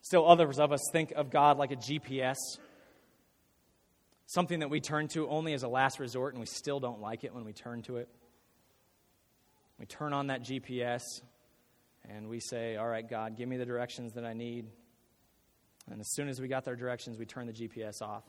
Still, 0.00 0.28
others 0.28 0.58
of 0.58 0.72
us 0.72 0.80
think 0.92 1.12
of 1.12 1.30
God 1.30 1.58
like 1.58 1.70
a 1.70 1.76
GPS, 1.76 2.36
something 4.28 4.60
that 4.60 4.70
we 4.70 4.80
turn 4.80 5.08
to 5.08 5.28
only 5.28 5.54
as 5.54 5.64
a 5.64 5.68
last 5.68 5.98
resort, 5.98 6.34
and 6.34 6.40
we 6.40 6.46
still 6.46 6.78
don't 6.78 7.00
like 7.00 7.24
it 7.24 7.34
when 7.34 7.44
we 7.44 7.52
turn 7.52 7.82
to 7.82 7.96
it. 7.96 8.08
We 9.80 9.86
turn 9.86 10.12
on 10.12 10.28
that 10.28 10.42
GPS 10.42 11.02
and 12.08 12.28
we 12.28 12.40
say, 12.40 12.76
All 12.76 12.86
right, 12.86 13.08
God, 13.08 13.36
give 13.36 13.48
me 13.48 13.56
the 13.56 13.64
directions 13.64 14.12
that 14.12 14.24
I 14.24 14.34
need. 14.34 14.66
And 15.90 16.00
as 16.00 16.12
soon 16.12 16.28
as 16.28 16.40
we 16.40 16.48
got 16.48 16.64
their 16.64 16.76
directions, 16.76 17.16
we 17.16 17.24
turn 17.24 17.46
the 17.46 17.52
GPS 17.52 18.02
off. 18.02 18.24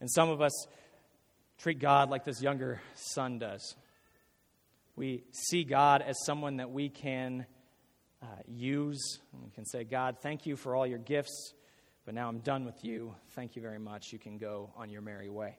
And 0.00 0.10
some 0.10 0.30
of 0.30 0.40
us 0.40 0.66
treat 1.58 1.78
God 1.80 2.10
like 2.10 2.24
this 2.24 2.40
younger 2.40 2.80
son 2.94 3.38
does. 3.38 3.74
We 4.94 5.24
see 5.32 5.64
God 5.64 6.02
as 6.02 6.16
someone 6.24 6.58
that 6.58 6.70
we 6.70 6.88
can 6.88 7.46
uh, 8.22 8.26
use. 8.46 9.18
We 9.42 9.50
can 9.50 9.64
say, 9.64 9.84
God, 9.84 10.18
thank 10.22 10.46
you 10.46 10.56
for 10.56 10.76
all 10.76 10.86
your 10.86 10.98
gifts, 10.98 11.52
but 12.06 12.14
now 12.14 12.28
I'm 12.28 12.38
done 12.38 12.64
with 12.64 12.84
you. 12.84 13.14
Thank 13.32 13.56
you 13.56 13.62
very 13.62 13.80
much. 13.80 14.12
You 14.12 14.18
can 14.18 14.38
go 14.38 14.70
on 14.76 14.88
your 14.88 15.02
merry 15.02 15.28
way. 15.28 15.58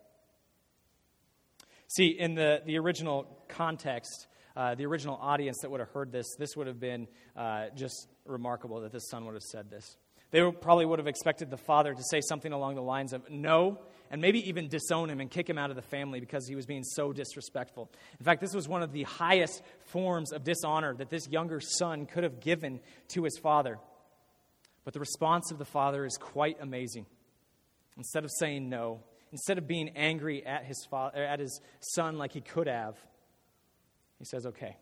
See, 1.89 2.08
in 2.08 2.36
the, 2.36 2.62
the 2.66 2.80
original 2.80 3.27
context, 3.50 4.27
uh, 4.56 4.74
the 4.75 4.86
original 4.86 5.20
audience 5.22 5.60
that 5.62 5.70
would 5.70 5.82
have 5.82 5.89
heard 5.89 6.12
this, 6.12 6.25
this 6.39 6.56
would 6.56 6.68
have 6.68 6.80
been 6.80 7.08
uh, 7.36 7.66
just 7.75 8.08
remarkable 8.25 8.80
that 8.82 8.94
this 8.94 9.10
son 9.10 9.25
would 9.25 9.34
have 9.34 9.44
said 9.44 9.70
this. 9.70 9.98
They 10.32 10.50
probably 10.51 10.86
would 10.86 11.00
have 11.00 11.08
expected 11.08 11.50
the 11.50 11.58
father 11.58 11.94
to 11.94 12.04
say 12.10 12.22
something 12.22 12.51
along 12.51 12.75
the 12.75 12.82
lines 12.82 13.13
of, 13.13 13.30
No, 13.30 13.80
and 14.10 14.22
maybe 14.22 14.48
even 14.48 14.70
disown 14.70 15.10
him 15.10 15.20
and 15.20 15.30
kick 15.30 15.50
him 15.50 15.58
out 15.58 15.70
of 15.70 15.75
the 15.75 15.82
family 15.82 16.20
because 16.20 16.48
he 16.48 16.56
was 16.56 16.66
being 16.66 16.84
so 16.84 17.12
disrespectful. 17.13 17.89
In 18.20 18.25
fact, 18.25 18.42
this 18.42 18.54
was 18.54 18.68
one 18.68 18.84
of 18.84 18.92
the 18.94 19.04
highest 19.04 19.62
forms 19.86 20.32
of 20.32 20.44
dishonor 20.44 20.94
that 20.96 21.10
this 21.10 21.27
younger 21.30 21.60
son 21.60 22.06
could 22.06 22.24
have 22.24 22.39
given 22.39 22.80
to 23.10 23.24
his 23.24 23.38
father. 23.38 23.80
But 24.88 24.94
the 24.94 25.01
response 25.01 25.51
of 25.51 25.58
the 25.58 25.65
father 25.65 26.06
is 26.06 26.15
quite 26.15 26.60
amazing. 26.62 27.08
Instead 27.98 28.24
of 28.24 28.32
saying 28.39 28.70
no, 28.70 29.01
instead 29.34 29.58
of 29.58 29.67
being 29.67 29.89
angry 29.98 30.46
at 30.46 30.63
his, 30.63 30.88
father, 30.89 31.25
at 31.25 31.41
his 31.41 31.60
son 31.82 32.17
like 32.17 32.32
he 32.32 32.39
could 32.39 32.67
have, 32.67 32.96
he 34.17 34.24
says, 34.24 34.46
Okay. 34.46 34.77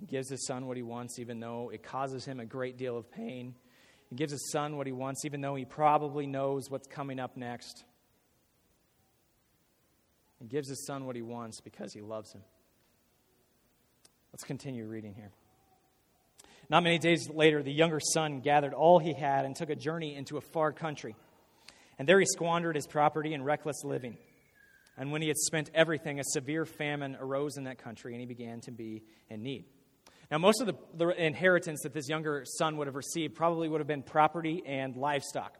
He 0.00 0.06
gives 0.06 0.30
his 0.30 0.46
son 0.46 0.66
what 0.66 0.78
he 0.78 0.82
wants, 0.82 1.18
even 1.18 1.40
though 1.40 1.68
it 1.74 1.82
causes 1.82 2.24
him 2.24 2.40
a 2.40 2.46
great 2.46 2.78
deal 2.78 2.96
of 2.96 3.12
pain. 3.12 3.54
He 4.08 4.16
gives 4.16 4.32
his 4.32 4.50
son 4.50 4.78
what 4.78 4.86
he 4.86 4.94
wants, 4.94 5.26
even 5.26 5.42
though 5.42 5.54
he 5.54 5.66
probably 5.66 6.26
knows 6.26 6.70
what's 6.70 6.88
coming 6.88 7.20
up 7.20 7.36
next. 7.36 7.84
He 10.38 10.46
gives 10.46 10.70
his 10.70 10.86
son 10.86 11.04
what 11.04 11.16
he 11.16 11.22
wants 11.22 11.60
because 11.60 11.92
he 11.92 12.00
loves 12.00 12.32
him. 12.32 12.40
Let's 14.32 14.44
continue 14.44 14.86
reading 14.86 15.12
here. 15.12 15.32
Not 16.72 16.84
many 16.84 16.98
days 16.98 17.28
later, 17.28 17.62
the 17.62 17.70
younger 17.70 18.00
son 18.00 18.40
gathered 18.40 18.72
all 18.72 18.98
he 18.98 19.12
had 19.12 19.44
and 19.44 19.54
took 19.54 19.68
a 19.68 19.76
journey 19.76 20.14
into 20.14 20.38
a 20.38 20.40
far 20.40 20.72
country. 20.72 21.14
And 21.98 22.08
there 22.08 22.18
he 22.18 22.24
squandered 22.24 22.76
his 22.76 22.86
property 22.86 23.34
in 23.34 23.44
reckless 23.44 23.84
living. 23.84 24.16
And 24.96 25.12
when 25.12 25.20
he 25.20 25.28
had 25.28 25.36
spent 25.36 25.70
everything, 25.74 26.18
a 26.18 26.24
severe 26.24 26.64
famine 26.64 27.14
arose 27.20 27.58
in 27.58 27.64
that 27.64 27.76
country, 27.76 28.14
and 28.14 28.20
he 28.20 28.26
began 28.26 28.62
to 28.62 28.70
be 28.70 29.02
in 29.28 29.42
need. 29.42 29.66
Now, 30.30 30.38
most 30.38 30.62
of 30.62 30.66
the, 30.66 30.72
the 30.94 31.08
inheritance 31.08 31.82
that 31.82 31.92
this 31.92 32.08
younger 32.08 32.44
son 32.46 32.78
would 32.78 32.86
have 32.86 32.96
received 32.96 33.34
probably 33.34 33.68
would 33.68 33.82
have 33.82 33.86
been 33.86 34.02
property 34.02 34.62
and 34.64 34.96
livestock. 34.96 35.58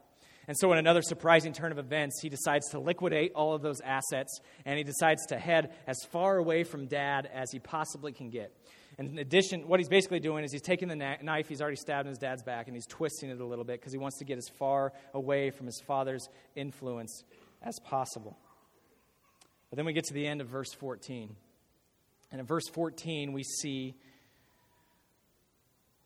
And 0.48 0.56
so, 0.56 0.72
in 0.72 0.78
another 0.78 1.02
surprising 1.02 1.52
turn 1.52 1.72
of 1.72 1.78
events, 1.78 2.20
he 2.22 2.30
decides 2.30 2.70
to 2.70 2.80
liquidate 2.80 3.32
all 3.34 3.54
of 3.54 3.60
those 3.60 3.82
assets 3.82 4.40
and 4.64 4.78
he 4.78 4.82
decides 4.82 5.26
to 5.26 5.38
head 5.38 5.74
as 5.86 5.98
far 6.10 6.38
away 6.38 6.64
from 6.64 6.86
dad 6.86 7.28
as 7.34 7.52
he 7.52 7.58
possibly 7.58 8.12
can 8.12 8.30
get. 8.30 8.50
And 8.98 9.08
in 9.08 9.18
addition, 9.18 9.66
what 9.68 9.80
he's 9.80 9.88
basically 9.88 10.20
doing 10.20 10.44
is 10.44 10.52
he's 10.52 10.62
taking 10.62 10.88
the 10.88 10.96
knife 10.96 11.48
he's 11.48 11.62
already 11.62 11.76
stabbed 11.76 12.06
in 12.06 12.10
his 12.10 12.18
dad's 12.18 12.42
back 12.42 12.66
and 12.66 12.76
he's 12.76 12.86
twisting 12.86 13.30
it 13.30 13.40
a 13.40 13.44
little 13.44 13.64
bit 13.64 13.80
because 13.80 13.92
he 13.92 13.98
wants 13.98 14.18
to 14.18 14.24
get 14.24 14.38
as 14.38 14.48
far 14.58 14.92
away 15.14 15.50
from 15.50 15.66
his 15.66 15.80
father's 15.86 16.28
influence 16.54 17.24
as 17.62 17.78
possible. 17.80 18.36
But 19.70 19.76
then 19.76 19.86
we 19.86 19.94
get 19.94 20.04
to 20.04 20.14
the 20.14 20.26
end 20.26 20.40
of 20.40 20.48
verse 20.48 20.72
14. 20.74 21.34
And 22.30 22.40
in 22.40 22.46
verse 22.46 22.68
14, 22.68 23.32
we 23.32 23.42
see 23.42 23.94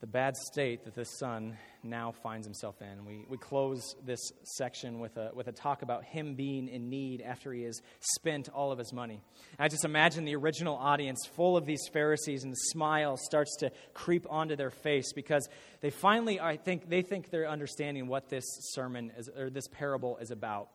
the 0.07 0.13
bad 0.13 0.37
state 0.37 0.85
that 0.85 0.95
this 0.95 1.19
son 1.19 1.57
now 1.83 2.13
finds 2.23 2.47
himself 2.47 2.81
in. 2.81 3.05
We, 3.05 3.27
we 3.29 3.37
close 3.37 3.97
this 4.05 4.21
section 4.45 5.01
with 5.01 5.17
a, 5.17 5.33
with 5.35 5.49
a 5.49 5.53
talk 5.53 5.83
about 5.83 6.05
him 6.05 6.37
being 6.37 6.69
in 6.69 6.89
need 6.89 7.23
after 7.23 7.53
he 7.53 7.65
has 7.65 7.81
spent 8.15 8.49
all 8.49 8.71
of 8.71 8.79
his 8.79 8.93
money. 8.93 9.21
I 9.59 9.67
just 9.67 9.85
imagine 9.85 10.25
the 10.25 10.37
original 10.37 10.77
audience 10.77 11.27
full 11.35 11.57
of 11.57 11.67
these 11.67 11.89
Pharisees, 11.93 12.45
and 12.45 12.53
the 12.53 12.69
smile 12.71 13.17
starts 13.17 13.57
to 13.57 13.73
creep 13.95 14.27
onto 14.31 14.55
their 14.55 14.71
face 14.71 15.13
because 15.13 15.49
they 15.81 15.91
finally, 15.91 16.39
I 16.39 16.57
think, 16.57 16.89
they 16.89 17.03
think 17.03 17.31
they're 17.31 17.49
understanding 17.49 18.07
what 18.07 18.29
this 18.29 18.45
sermon 18.75 19.11
is, 19.19 19.29
or 19.37 19.51
this 19.51 19.67
parable 19.67 20.19
is 20.19 20.31
about. 20.31 20.69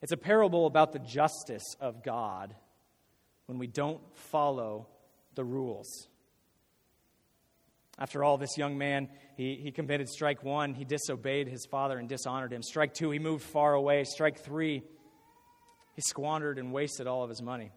It's 0.00 0.12
a 0.12 0.16
parable 0.16 0.64
about 0.64 0.92
the 0.92 1.00
justice 1.00 1.74
of 1.80 2.02
God 2.02 2.54
when 3.44 3.58
we 3.58 3.66
don't 3.66 4.00
follow 4.14 4.86
the 5.34 5.44
rules. 5.44 6.08
After 8.00 8.24
all, 8.24 8.38
this 8.38 8.56
young 8.56 8.78
man, 8.78 9.10
he, 9.36 9.56
he 9.62 9.70
committed 9.70 10.08
strike 10.08 10.42
one. 10.42 10.72
He 10.72 10.86
disobeyed 10.86 11.48
his 11.48 11.66
father 11.66 11.98
and 11.98 12.08
dishonored 12.08 12.50
him. 12.50 12.62
Strike 12.62 12.94
two, 12.94 13.10
he 13.10 13.18
moved 13.18 13.44
far 13.44 13.74
away. 13.74 14.04
Strike 14.04 14.38
three, 14.42 14.82
he 15.94 16.02
squandered 16.02 16.58
and 16.58 16.72
wasted 16.72 17.06
all 17.06 17.22
of 17.22 17.28
his 17.28 17.42
money. 17.42 17.72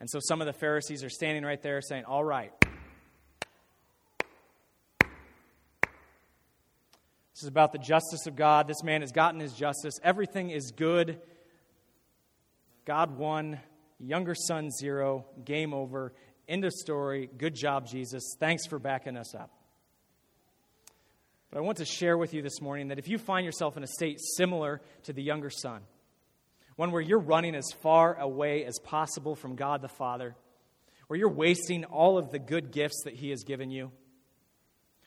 And 0.00 0.10
so 0.10 0.18
some 0.20 0.40
of 0.40 0.48
the 0.48 0.52
Pharisees 0.52 1.04
are 1.04 1.08
standing 1.08 1.44
right 1.44 1.62
there 1.62 1.80
saying, 1.80 2.04
All 2.06 2.24
right. 2.24 2.52
This 7.34 7.44
is 7.44 7.48
about 7.48 7.70
the 7.70 7.78
justice 7.78 8.26
of 8.26 8.34
God. 8.34 8.66
This 8.66 8.82
man 8.82 9.00
has 9.00 9.12
gotten 9.12 9.38
his 9.38 9.52
justice. 9.52 9.94
Everything 10.02 10.50
is 10.50 10.72
good. 10.72 11.20
God 12.84 13.16
won. 13.16 13.60
Younger 14.00 14.34
son 14.34 14.70
zero. 14.72 15.24
Game 15.44 15.72
over. 15.72 16.12
End 16.52 16.66
of 16.66 16.72
story. 16.74 17.30
Good 17.38 17.54
job, 17.54 17.86
Jesus. 17.86 18.36
Thanks 18.38 18.66
for 18.66 18.78
backing 18.78 19.16
us 19.16 19.34
up. 19.34 19.50
But 21.50 21.56
I 21.56 21.62
want 21.62 21.78
to 21.78 21.86
share 21.86 22.18
with 22.18 22.34
you 22.34 22.42
this 22.42 22.60
morning 22.60 22.88
that 22.88 22.98
if 22.98 23.08
you 23.08 23.16
find 23.16 23.46
yourself 23.46 23.78
in 23.78 23.82
a 23.82 23.86
state 23.86 24.20
similar 24.36 24.82
to 25.04 25.14
the 25.14 25.22
younger 25.22 25.48
son, 25.48 25.80
one 26.76 26.92
where 26.92 27.00
you're 27.00 27.18
running 27.18 27.54
as 27.54 27.72
far 27.80 28.20
away 28.20 28.66
as 28.66 28.78
possible 28.80 29.34
from 29.34 29.56
God 29.56 29.80
the 29.80 29.88
Father, 29.88 30.36
where 31.06 31.18
you're 31.18 31.30
wasting 31.30 31.86
all 31.86 32.18
of 32.18 32.30
the 32.30 32.38
good 32.38 32.70
gifts 32.70 33.00
that 33.04 33.14
He 33.14 33.30
has 33.30 33.44
given 33.44 33.70
you, 33.70 33.90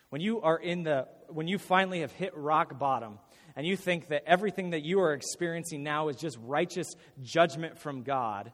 when 0.09 0.21
you 0.21 0.41
are 0.41 0.57
in 0.57 0.81
the, 0.81 1.07
when 1.27 1.47
you 1.47 1.59
finally 1.59 1.99
have 1.99 2.11
hit 2.11 2.35
rock 2.35 2.79
bottom 2.79 3.19
and 3.55 3.67
you 3.67 3.77
think 3.77 4.07
that 4.07 4.23
everything 4.25 4.71
that 4.71 4.81
you 4.83 4.99
are 4.99 5.13
experiencing 5.13 5.83
now 5.83 6.07
is 6.07 6.15
just 6.15 6.39
righteous 6.41 6.95
judgment 7.21 7.77
from 7.77 8.01
God, 8.01 8.51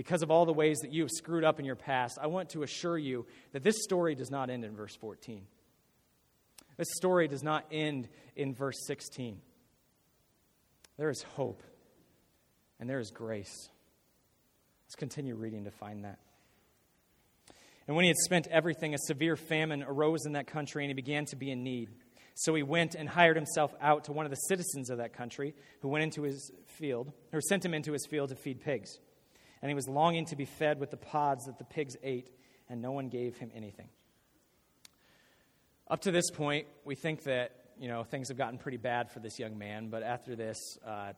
because 0.00 0.22
of 0.22 0.30
all 0.30 0.46
the 0.46 0.52
ways 0.54 0.78
that 0.78 0.94
you 0.94 1.02
have 1.02 1.10
screwed 1.10 1.44
up 1.44 1.60
in 1.60 1.66
your 1.66 1.76
past, 1.76 2.18
I 2.18 2.26
want 2.28 2.48
to 2.50 2.62
assure 2.62 2.96
you 2.96 3.26
that 3.52 3.62
this 3.62 3.82
story 3.82 4.14
does 4.14 4.30
not 4.30 4.48
end 4.48 4.64
in 4.64 4.74
verse 4.74 4.96
14. 4.96 5.42
This 6.78 6.88
story 6.96 7.28
does 7.28 7.42
not 7.42 7.66
end 7.70 8.08
in 8.34 8.54
verse 8.54 8.78
16. 8.86 9.42
There 10.96 11.10
is 11.10 11.22
hope 11.34 11.62
and 12.78 12.88
there 12.88 12.98
is 12.98 13.10
grace. 13.10 13.68
Let's 14.86 14.94
continue 14.94 15.34
reading 15.34 15.64
to 15.64 15.70
find 15.70 16.06
that. 16.06 16.18
And 17.86 17.94
when 17.94 18.04
he 18.04 18.08
had 18.08 18.16
spent 18.16 18.46
everything, 18.46 18.94
a 18.94 18.98
severe 19.00 19.36
famine 19.36 19.82
arose 19.82 20.24
in 20.24 20.32
that 20.32 20.46
country, 20.46 20.82
and 20.82 20.88
he 20.88 20.94
began 20.94 21.26
to 21.26 21.36
be 21.36 21.50
in 21.50 21.62
need. 21.62 21.90
So 22.36 22.54
he 22.54 22.62
went 22.62 22.94
and 22.94 23.06
hired 23.06 23.36
himself 23.36 23.74
out 23.82 24.04
to 24.04 24.12
one 24.12 24.24
of 24.24 24.30
the 24.30 24.36
citizens 24.36 24.88
of 24.88 24.96
that 24.96 25.12
country, 25.12 25.54
who 25.80 25.88
went 25.88 26.04
into 26.04 26.22
his 26.22 26.50
field, 26.78 27.12
or 27.34 27.42
sent 27.42 27.62
him 27.62 27.74
into 27.74 27.92
his 27.92 28.06
field 28.06 28.30
to 28.30 28.34
feed 28.34 28.62
pigs 28.62 28.98
and 29.62 29.70
he 29.70 29.74
was 29.74 29.88
longing 29.88 30.26
to 30.26 30.36
be 30.36 30.44
fed 30.44 30.80
with 30.80 30.90
the 30.90 30.96
pods 30.96 31.46
that 31.46 31.58
the 31.58 31.64
pigs 31.64 31.96
ate, 32.02 32.30
and 32.68 32.80
no 32.80 32.92
one 32.92 33.08
gave 33.08 33.36
him 33.36 33.50
anything. 33.54 33.88
Up 35.88 36.02
to 36.02 36.10
this 36.10 36.30
point, 36.30 36.66
we 36.84 36.94
think 36.94 37.24
that 37.24 37.52
you 37.78 37.88
know 37.88 38.04
things 38.04 38.28
have 38.28 38.38
gotten 38.38 38.58
pretty 38.58 38.78
bad 38.78 39.10
for 39.10 39.20
this 39.20 39.38
young 39.38 39.58
man, 39.58 39.88
but 39.88 40.02
after 40.02 40.36
this, 40.36 40.78
uh, 40.86 41.12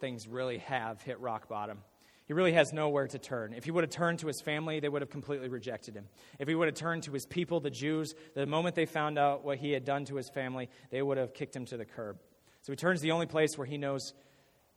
things 0.00 0.26
really 0.26 0.58
have 0.58 1.00
hit 1.02 1.20
rock 1.20 1.48
bottom. 1.48 1.78
He 2.26 2.32
really 2.32 2.54
has 2.54 2.72
nowhere 2.72 3.06
to 3.06 3.18
turn. 3.20 3.54
If 3.54 3.64
he 3.64 3.70
would 3.70 3.84
have 3.84 3.90
turned 3.90 4.18
to 4.18 4.26
his 4.26 4.40
family, 4.40 4.80
they 4.80 4.88
would 4.88 5.00
have 5.00 5.10
completely 5.10 5.48
rejected 5.48 5.94
him. 5.94 6.08
If 6.40 6.48
he 6.48 6.56
would 6.56 6.66
have 6.66 6.74
turned 6.74 7.04
to 7.04 7.12
his 7.12 7.24
people, 7.24 7.60
the 7.60 7.70
Jews, 7.70 8.16
the 8.34 8.46
moment 8.46 8.74
they 8.74 8.84
found 8.84 9.16
out 9.16 9.44
what 9.44 9.58
he 9.58 9.70
had 9.70 9.84
done 9.84 10.04
to 10.06 10.16
his 10.16 10.28
family, 10.28 10.68
they 10.90 11.00
would 11.00 11.18
have 11.18 11.34
kicked 11.34 11.54
him 11.54 11.66
to 11.66 11.76
the 11.76 11.84
curb. 11.84 12.18
So 12.62 12.72
he 12.72 12.76
turns 12.76 12.98
to 12.98 13.04
the 13.04 13.12
only 13.12 13.26
place 13.26 13.56
where 13.56 13.66
he 13.66 13.78
knows 13.78 14.12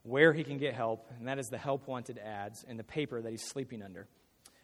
where 0.02 0.32
he 0.32 0.44
can 0.44 0.58
get 0.58 0.74
help, 0.74 1.10
and 1.18 1.28
that 1.28 1.38
is 1.38 1.48
the 1.48 1.58
help 1.58 1.86
wanted 1.86 2.18
ads 2.18 2.64
in 2.64 2.76
the 2.76 2.84
paper 2.84 3.20
that 3.20 3.30
he's 3.30 3.44
sleeping 3.44 3.82
under. 3.82 4.08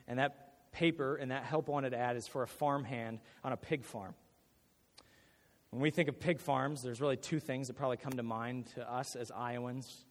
And 0.09 0.19
that 0.19 0.73
paper 0.73 1.17
and 1.17 1.31
that 1.31 1.45
help 1.45 1.69
wanted 1.69 1.95
ad 1.95 2.17
is 2.17 2.27
for 2.27 2.43
a 2.43 2.47
farmhand 2.47 3.21
on 3.45 3.53
a 3.53 3.57
pig 3.57 3.85
farm. 3.85 4.15
When 5.71 5.83
we 5.83 5.91
think 5.91 6.09
of 6.09 6.19
pig 6.21 6.41
farms, 6.41 6.83
there's 6.83 7.01
really 7.01 7.17
two 7.17 7.41
things 7.41 7.67
that 7.67 7.75
probably 7.75 7.97
come 7.97 8.13
to 8.13 8.23
mind 8.23 8.67
to 8.75 8.91
us 8.91 9.17
as 9.17 9.31
Iowans. 9.31 10.05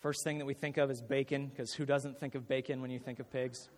First 0.00 0.24
thing 0.24 0.38
that 0.38 0.46
we 0.46 0.54
think 0.54 0.78
of 0.78 0.90
is 0.90 1.00
bacon, 1.00 1.46
because 1.46 1.72
who 1.72 1.84
doesn't 1.84 2.18
think 2.18 2.34
of 2.34 2.48
bacon 2.48 2.80
when 2.80 2.90
you 2.90 2.98
think 2.98 3.20
of 3.20 3.30
pigs? 3.30 3.68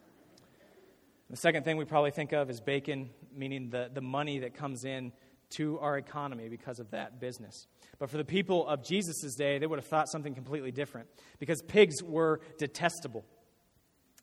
The 1.29 1.37
second 1.37 1.65
thing 1.65 1.77
we 1.77 1.85
probably 1.85 2.13
think 2.13 2.33
of 2.33 2.49
is 2.49 2.61
bacon, 2.61 3.11
meaning 3.35 3.69
the, 3.71 3.91
the 3.93 4.01
money 4.01 4.39
that 4.41 4.55
comes 4.55 4.85
in 4.85 5.13
to 5.57 5.79
our 5.81 5.97
economy 5.97 6.49
because 6.49 6.79
of 6.79 6.91
that 6.91 7.21
business. 7.21 7.67
But 7.99 8.11
for 8.11 8.17
the 8.17 8.25
people 8.25 8.67
of 8.67 8.85
Jesus' 8.85 9.35
day, 9.37 9.59
they 9.59 9.67
would 9.67 9.79
have 9.79 9.87
thought 9.87 10.11
something 10.11 10.35
completely 10.35 10.73
different 10.73 11.09
because 11.39 11.63
pigs 11.63 12.03
were 12.03 12.41
detestable. 12.59 13.25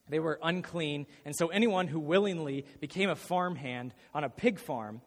They 0.08 0.18
were 0.18 0.38
unclean, 0.42 1.06
and 1.24 1.34
so 1.34 1.48
anyone 1.48 1.86
who 1.86 2.00
willingly 2.00 2.66
became 2.80 3.08
a 3.08 3.14
farmhand 3.14 3.94
on 4.12 4.24
a 4.24 4.28
pig 4.28 4.58
farm 4.58 5.00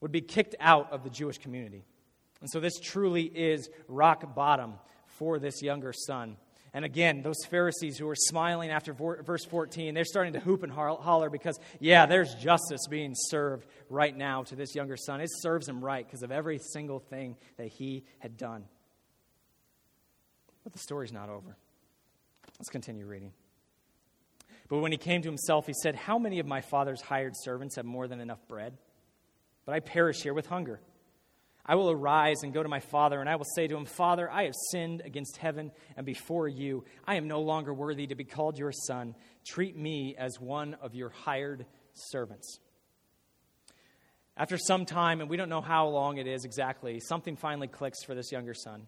would 0.00 0.12
be 0.12 0.20
kicked 0.20 0.54
out 0.60 0.92
of 0.92 1.02
the 1.04 1.10
Jewish 1.10 1.38
community. 1.38 1.84
And 2.40 2.48
so 2.50 2.60
this 2.60 2.78
truly 2.78 3.24
is 3.24 3.68
rock 3.88 4.34
bottom 4.34 4.74
for 5.06 5.38
this 5.38 5.62
younger 5.62 5.92
son. 5.92 6.36
And 6.74 6.84
again, 6.84 7.22
those 7.22 7.44
Pharisees 7.48 7.96
who 7.96 8.08
are 8.08 8.16
smiling 8.16 8.70
after 8.70 8.92
verse 8.92 9.44
14, 9.44 9.94
they're 9.94 10.04
starting 10.04 10.34
to 10.34 10.40
hoop 10.40 10.62
and 10.62 10.72
holler 10.72 11.30
because, 11.30 11.58
yeah, 11.80 12.06
there's 12.06 12.34
justice 12.34 12.86
being 12.90 13.14
served 13.14 13.66
right 13.88 14.14
now 14.14 14.42
to 14.44 14.56
this 14.56 14.74
younger 14.74 14.96
son. 14.96 15.20
It 15.20 15.30
serves 15.40 15.68
him 15.68 15.82
right 15.82 16.06
because 16.06 16.22
of 16.22 16.30
every 16.30 16.58
single 16.58 17.00
thing 17.00 17.36
that 17.56 17.68
he 17.68 18.04
had 18.18 18.36
done. 18.36 18.64
But 20.62 20.74
the 20.74 20.78
story's 20.78 21.12
not 21.12 21.30
over. 21.30 21.56
Let's 22.58 22.68
continue 22.68 23.06
reading. 23.06 23.32
But 24.68 24.80
when 24.80 24.92
he 24.92 24.98
came 24.98 25.22
to 25.22 25.28
himself, 25.28 25.66
he 25.66 25.72
said, 25.82 25.94
How 25.94 26.18
many 26.18 26.40
of 26.40 26.46
my 26.46 26.60
father's 26.60 27.00
hired 27.00 27.32
servants 27.34 27.76
have 27.76 27.86
more 27.86 28.06
than 28.06 28.20
enough 28.20 28.46
bread? 28.48 28.76
But 29.64 29.74
I 29.74 29.80
perish 29.80 30.22
here 30.22 30.34
with 30.34 30.46
hunger. 30.46 30.80
I 31.70 31.74
will 31.74 31.90
arise 31.90 32.42
and 32.42 32.54
go 32.54 32.62
to 32.62 32.68
my 32.68 32.80
father, 32.80 33.20
and 33.20 33.28
I 33.28 33.36
will 33.36 33.44
say 33.44 33.68
to 33.68 33.76
him, 33.76 33.84
Father, 33.84 34.30
I 34.30 34.44
have 34.44 34.54
sinned 34.70 35.02
against 35.04 35.36
heaven 35.36 35.70
and 35.98 36.06
before 36.06 36.48
you. 36.48 36.84
I 37.06 37.16
am 37.16 37.28
no 37.28 37.42
longer 37.42 37.74
worthy 37.74 38.06
to 38.06 38.14
be 38.14 38.24
called 38.24 38.58
your 38.58 38.72
son. 38.72 39.14
Treat 39.46 39.76
me 39.76 40.16
as 40.18 40.40
one 40.40 40.74
of 40.80 40.94
your 40.94 41.10
hired 41.10 41.66
servants. 41.92 42.58
After 44.34 44.56
some 44.56 44.86
time, 44.86 45.20
and 45.20 45.28
we 45.28 45.36
don't 45.36 45.50
know 45.50 45.60
how 45.60 45.88
long 45.88 46.16
it 46.16 46.26
is 46.26 46.46
exactly, 46.46 47.00
something 47.00 47.36
finally 47.36 47.68
clicks 47.68 48.02
for 48.02 48.14
this 48.14 48.32
younger 48.32 48.54
son. 48.54 48.86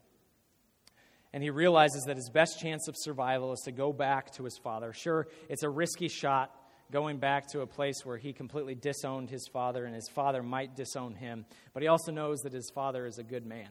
And 1.34 1.42
he 1.42 1.50
realizes 1.50 2.04
that 2.06 2.16
his 2.16 2.30
best 2.30 2.60
chance 2.60 2.88
of 2.88 2.94
survival 2.96 3.52
is 3.52 3.60
to 3.66 3.72
go 3.72 3.92
back 3.92 4.32
to 4.34 4.44
his 4.44 4.56
father. 4.56 4.94
Sure, 4.94 5.28
it's 5.50 5.64
a 5.64 5.68
risky 5.68 6.08
shot, 6.08 6.50
going 6.90 7.18
back 7.18 7.48
to 7.48 7.60
a 7.60 7.66
place 7.66 8.04
where 8.04 8.16
he 8.16 8.32
completely 8.32 8.74
disowned 8.74 9.30
his 9.30 9.46
father 9.52 9.84
and 9.84 9.94
his 9.94 10.08
father 10.08 10.42
might 10.42 10.76
disown 10.76 11.14
him. 11.14 11.44
But 11.72 11.82
he 11.82 11.88
also 11.88 12.12
knows 12.12 12.40
that 12.40 12.52
his 12.52 12.70
father 12.74 13.06
is 13.06 13.18
a 13.18 13.22
good 13.22 13.46
man. 13.46 13.68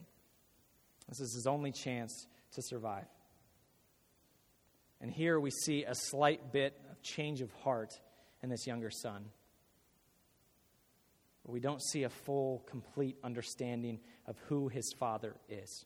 This 1.08 1.20
is 1.20 1.34
his 1.34 1.48
only 1.48 1.72
chance 1.72 2.28
to 2.54 2.62
survive. 2.62 3.06
And 5.02 5.12
here 5.12 5.40
we 5.40 5.52
see 5.52 5.84
a 5.84 5.96
slight 5.96 6.52
bit 6.52 6.80
of 6.92 7.02
change 7.02 7.42
of 7.42 7.52
heart 7.64 7.94
in 8.44 8.50
this 8.50 8.68
younger 8.68 8.92
son. 8.92 9.26
But 11.46 11.54
we 11.54 11.60
don't 11.60 11.82
see 11.82 12.04
a 12.04 12.10
full, 12.10 12.64
complete 12.70 13.18
understanding 13.24 14.00
of 14.28 14.38
who 14.48 14.68
his 14.68 14.94
father 15.00 15.36
is. 15.48 15.86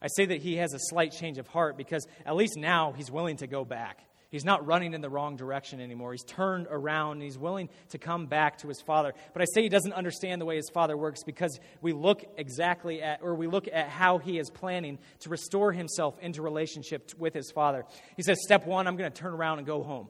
I 0.00 0.08
say 0.08 0.26
that 0.26 0.42
he 0.42 0.56
has 0.56 0.72
a 0.72 0.78
slight 0.78 1.12
change 1.12 1.38
of 1.38 1.48
heart 1.48 1.76
because 1.76 2.06
at 2.24 2.36
least 2.36 2.56
now 2.56 2.92
he's 2.92 3.10
willing 3.10 3.38
to 3.38 3.46
go 3.46 3.64
back. 3.64 4.00
He's 4.36 4.44
not 4.44 4.66
running 4.66 4.92
in 4.92 5.00
the 5.00 5.08
wrong 5.08 5.36
direction 5.36 5.80
anymore. 5.80 6.12
He's 6.12 6.22
turned 6.22 6.66
around 6.68 7.12
and 7.12 7.22
he's 7.22 7.38
willing 7.38 7.70
to 7.88 7.96
come 7.98 8.26
back 8.26 8.58
to 8.58 8.68
his 8.68 8.82
father. 8.82 9.14
But 9.32 9.40
I 9.40 9.46
say 9.46 9.62
he 9.62 9.70
doesn't 9.70 9.94
understand 9.94 10.42
the 10.42 10.44
way 10.44 10.56
his 10.56 10.68
father 10.68 10.94
works 10.94 11.22
because 11.24 11.58
we 11.80 11.94
look 11.94 12.22
exactly 12.36 13.00
at, 13.00 13.22
or 13.22 13.34
we 13.34 13.46
look 13.46 13.66
at 13.66 13.88
how 13.88 14.18
he 14.18 14.38
is 14.38 14.50
planning 14.50 14.98
to 15.20 15.30
restore 15.30 15.72
himself 15.72 16.18
into 16.20 16.42
relationship 16.42 17.12
with 17.16 17.32
his 17.32 17.50
father. 17.50 17.86
He 18.18 18.22
says, 18.22 18.36
Step 18.42 18.66
one, 18.66 18.86
I'm 18.86 18.98
going 18.98 19.10
to 19.10 19.18
turn 19.18 19.32
around 19.32 19.56
and 19.56 19.66
go 19.66 19.82
home. 19.82 20.08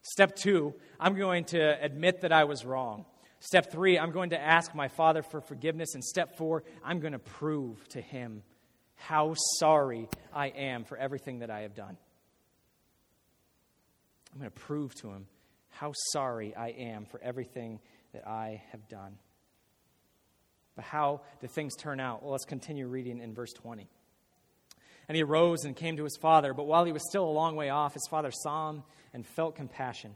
Step 0.00 0.36
two, 0.36 0.72
I'm 0.98 1.14
going 1.14 1.44
to 1.44 1.84
admit 1.84 2.22
that 2.22 2.32
I 2.32 2.44
was 2.44 2.64
wrong. 2.64 3.04
Step 3.40 3.70
three, 3.70 3.98
I'm 3.98 4.10
going 4.10 4.30
to 4.30 4.40
ask 4.40 4.74
my 4.74 4.88
father 4.88 5.20
for 5.20 5.42
forgiveness. 5.42 5.92
And 5.92 6.02
step 6.02 6.38
four, 6.38 6.64
I'm 6.82 6.98
going 6.98 7.12
to 7.12 7.18
prove 7.18 7.86
to 7.90 8.00
him 8.00 8.42
how 8.94 9.34
sorry 9.58 10.08
I 10.32 10.46
am 10.46 10.84
for 10.84 10.96
everything 10.96 11.40
that 11.40 11.50
I 11.50 11.60
have 11.60 11.74
done. 11.74 11.98
I'm 14.34 14.40
going 14.40 14.50
to 14.50 14.60
prove 14.60 14.94
to 14.96 15.10
him 15.10 15.26
how 15.68 15.92
sorry 16.12 16.54
I 16.56 16.70
am 16.70 17.06
for 17.06 17.20
everything 17.22 17.78
that 18.12 18.26
I 18.26 18.62
have 18.72 18.88
done. 18.88 19.16
But 20.74 20.84
how 20.84 21.20
did 21.40 21.52
things 21.52 21.76
turn 21.76 22.00
out? 22.00 22.22
Well, 22.22 22.32
let's 22.32 22.44
continue 22.44 22.88
reading 22.88 23.20
in 23.20 23.32
verse 23.32 23.52
20. 23.52 23.88
And 25.08 25.16
he 25.16 25.22
arose 25.22 25.64
and 25.64 25.76
came 25.76 25.96
to 25.98 26.04
his 26.04 26.16
father, 26.16 26.52
but 26.52 26.66
while 26.66 26.84
he 26.84 26.92
was 26.92 27.06
still 27.08 27.24
a 27.24 27.30
long 27.30 27.54
way 27.54 27.68
off, 27.68 27.94
his 27.94 28.08
father 28.10 28.30
saw 28.32 28.70
him 28.70 28.82
and 29.12 29.24
felt 29.24 29.54
compassion 29.54 30.14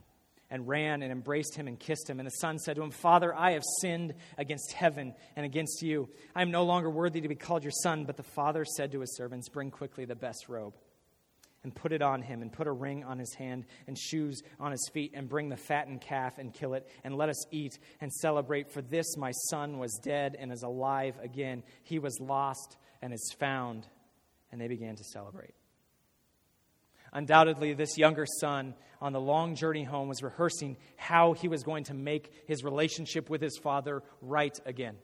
and 0.49 0.67
ran 0.67 1.01
and 1.01 1.11
embraced 1.11 1.55
him 1.55 1.67
and 1.67 1.79
kissed 1.79 2.09
him. 2.09 2.19
And 2.19 2.27
the 2.27 2.31
son 2.31 2.57
said 2.57 2.75
to 2.75 2.81
him, 2.81 2.91
Father, 2.91 3.33
I 3.33 3.51
have 3.51 3.63
sinned 3.81 4.15
against 4.37 4.73
heaven 4.73 5.13
and 5.35 5.45
against 5.45 5.81
you. 5.81 6.09
I 6.35 6.41
am 6.41 6.51
no 6.51 6.65
longer 6.65 6.89
worthy 6.89 7.21
to 7.21 7.29
be 7.29 7.35
called 7.35 7.63
your 7.63 7.71
son. 7.71 8.05
But 8.05 8.17
the 8.17 8.23
father 8.23 8.65
said 8.65 8.91
to 8.93 8.99
his 8.99 9.15
servants, 9.15 9.47
Bring 9.47 9.69
quickly 9.69 10.05
the 10.05 10.15
best 10.15 10.49
robe 10.49 10.73
and 11.63 11.75
put 11.75 11.91
it 11.91 12.01
on 12.01 12.21
him, 12.21 12.41
and 12.41 12.51
put 12.51 12.67
a 12.67 12.71
ring 12.71 13.03
on 13.03 13.19
his 13.19 13.33
hand 13.33 13.65
and 13.87 13.97
shoes 13.97 14.41
on 14.59 14.71
his 14.71 14.89
feet, 14.93 15.11
and 15.13 15.27
bring 15.27 15.49
the 15.49 15.57
fattened 15.57 16.01
calf 16.01 16.37
and 16.37 16.53
kill 16.53 16.73
it, 16.73 16.87
and 17.03 17.15
let 17.15 17.29
us 17.29 17.45
eat 17.51 17.77
and 17.99 18.11
celebrate. 18.11 18.71
For 18.71 18.81
this 18.81 19.17
my 19.17 19.31
son 19.49 19.77
was 19.77 19.99
dead 20.03 20.35
and 20.39 20.51
is 20.51 20.63
alive 20.63 21.15
again. 21.21 21.63
He 21.83 21.99
was 21.99 22.17
lost 22.19 22.77
and 23.01 23.13
is 23.13 23.33
found. 23.39 23.87
And 24.51 24.59
they 24.59 24.67
began 24.67 24.95
to 24.95 25.03
celebrate. 25.03 25.53
Undoubtedly, 27.13 27.73
this 27.73 27.97
younger 27.97 28.25
son 28.39 28.73
on 29.01 29.13
the 29.13 29.21
long 29.21 29.55
journey 29.55 29.83
home 29.83 30.07
was 30.07 30.23
rehearsing 30.23 30.77
how 30.97 31.33
he 31.33 31.47
was 31.47 31.63
going 31.63 31.83
to 31.85 31.93
make 31.93 32.31
his 32.47 32.63
relationship 32.63 33.29
with 33.29 33.41
his 33.41 33.57
father 33.57 34.03
right 34.21 34.57
again 34.65 34.95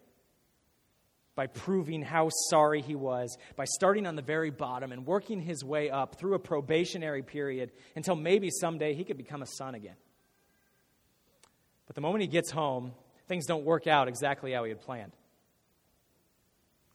by 1.36 1.48
proving 1.48 2.02
how 2.02 2.30
sorry 2.50 2.82
he 2.82 2.95
was, 2.95 3.38
by 3.56 3.65
starting 3.65 4.08
on 4.08 4.15
the 4.15 4.21
very 4.21 4.50
bottom 4.50 4.91
and 4.91 5.06
working 5.06 5.41
his 5.41 5.63
way 5.63 5.89
up 5.89 6.17
through 6.17 6.34
a 6.34 6.39
probationary 6.39 7.21
period 7.21 7.71
until 7.95 8.15
maybe 8.15 8.50
someday 8.50 8.93
he 8.93 9.04
could 9.04 9.17
become 9.17 9.41
a 9.41 9.48
son 9.48 9.76
again. 9.76 9.95
But 11.88 11.95
the 11.95 12.02
moment 12.02 12.21
he 12.21 12.28
gets 12.28 12.52
home, 12.52 12.93
things 13.28 13.45
don't 13.45 13.65
work 13.65 13.86
out 13.86 14.08
exactly 14.08 14.54
how 14.54 14.63
he 14.63 14.69
had 14.69 14.82
planned. 14.82 15.12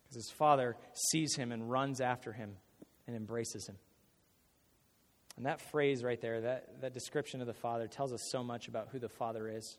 Because 0.03 0.17
his 0.17 0.33
father 0.37 0.77
sees 1.11 1.37
him 1.37 1.53
and 1.53 1.71
runs 1.71 2.01
after 2.01 2.33
him 2.33 2.57
and 3.07 3.15
embraces 3.15 3.69
him. 3.69 3.77
And 5.37 5.47
that 5.47 5.61
phrase 5.71 6.03
right 6.03 6.21
there, 6.21 6.41
that, 6.41 6.81
that 6.81 6.95
description 6.95 7.41
of 7.41 7.47
the 7.47 7.55
father, 7.55 7.87
tells 7.87 8.13
us 8.13 8.21
so 8.31 8.43
much 8.43 8.69
about 8.69 8.89
who 8.91 8.99
the 8.99 9.09
father 9.09 9.49
is. 9.49 9.79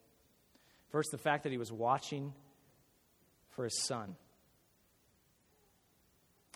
First, 0.89 1.10
the 1.12 1.17
fact 1.17 1.43
that 1.43 1.52
he 1.52 1.58
was 1.58 1.71
watching 1.71 2.34
for 3.52 3.65
his 3.65 3.84
son. 3.84 4.15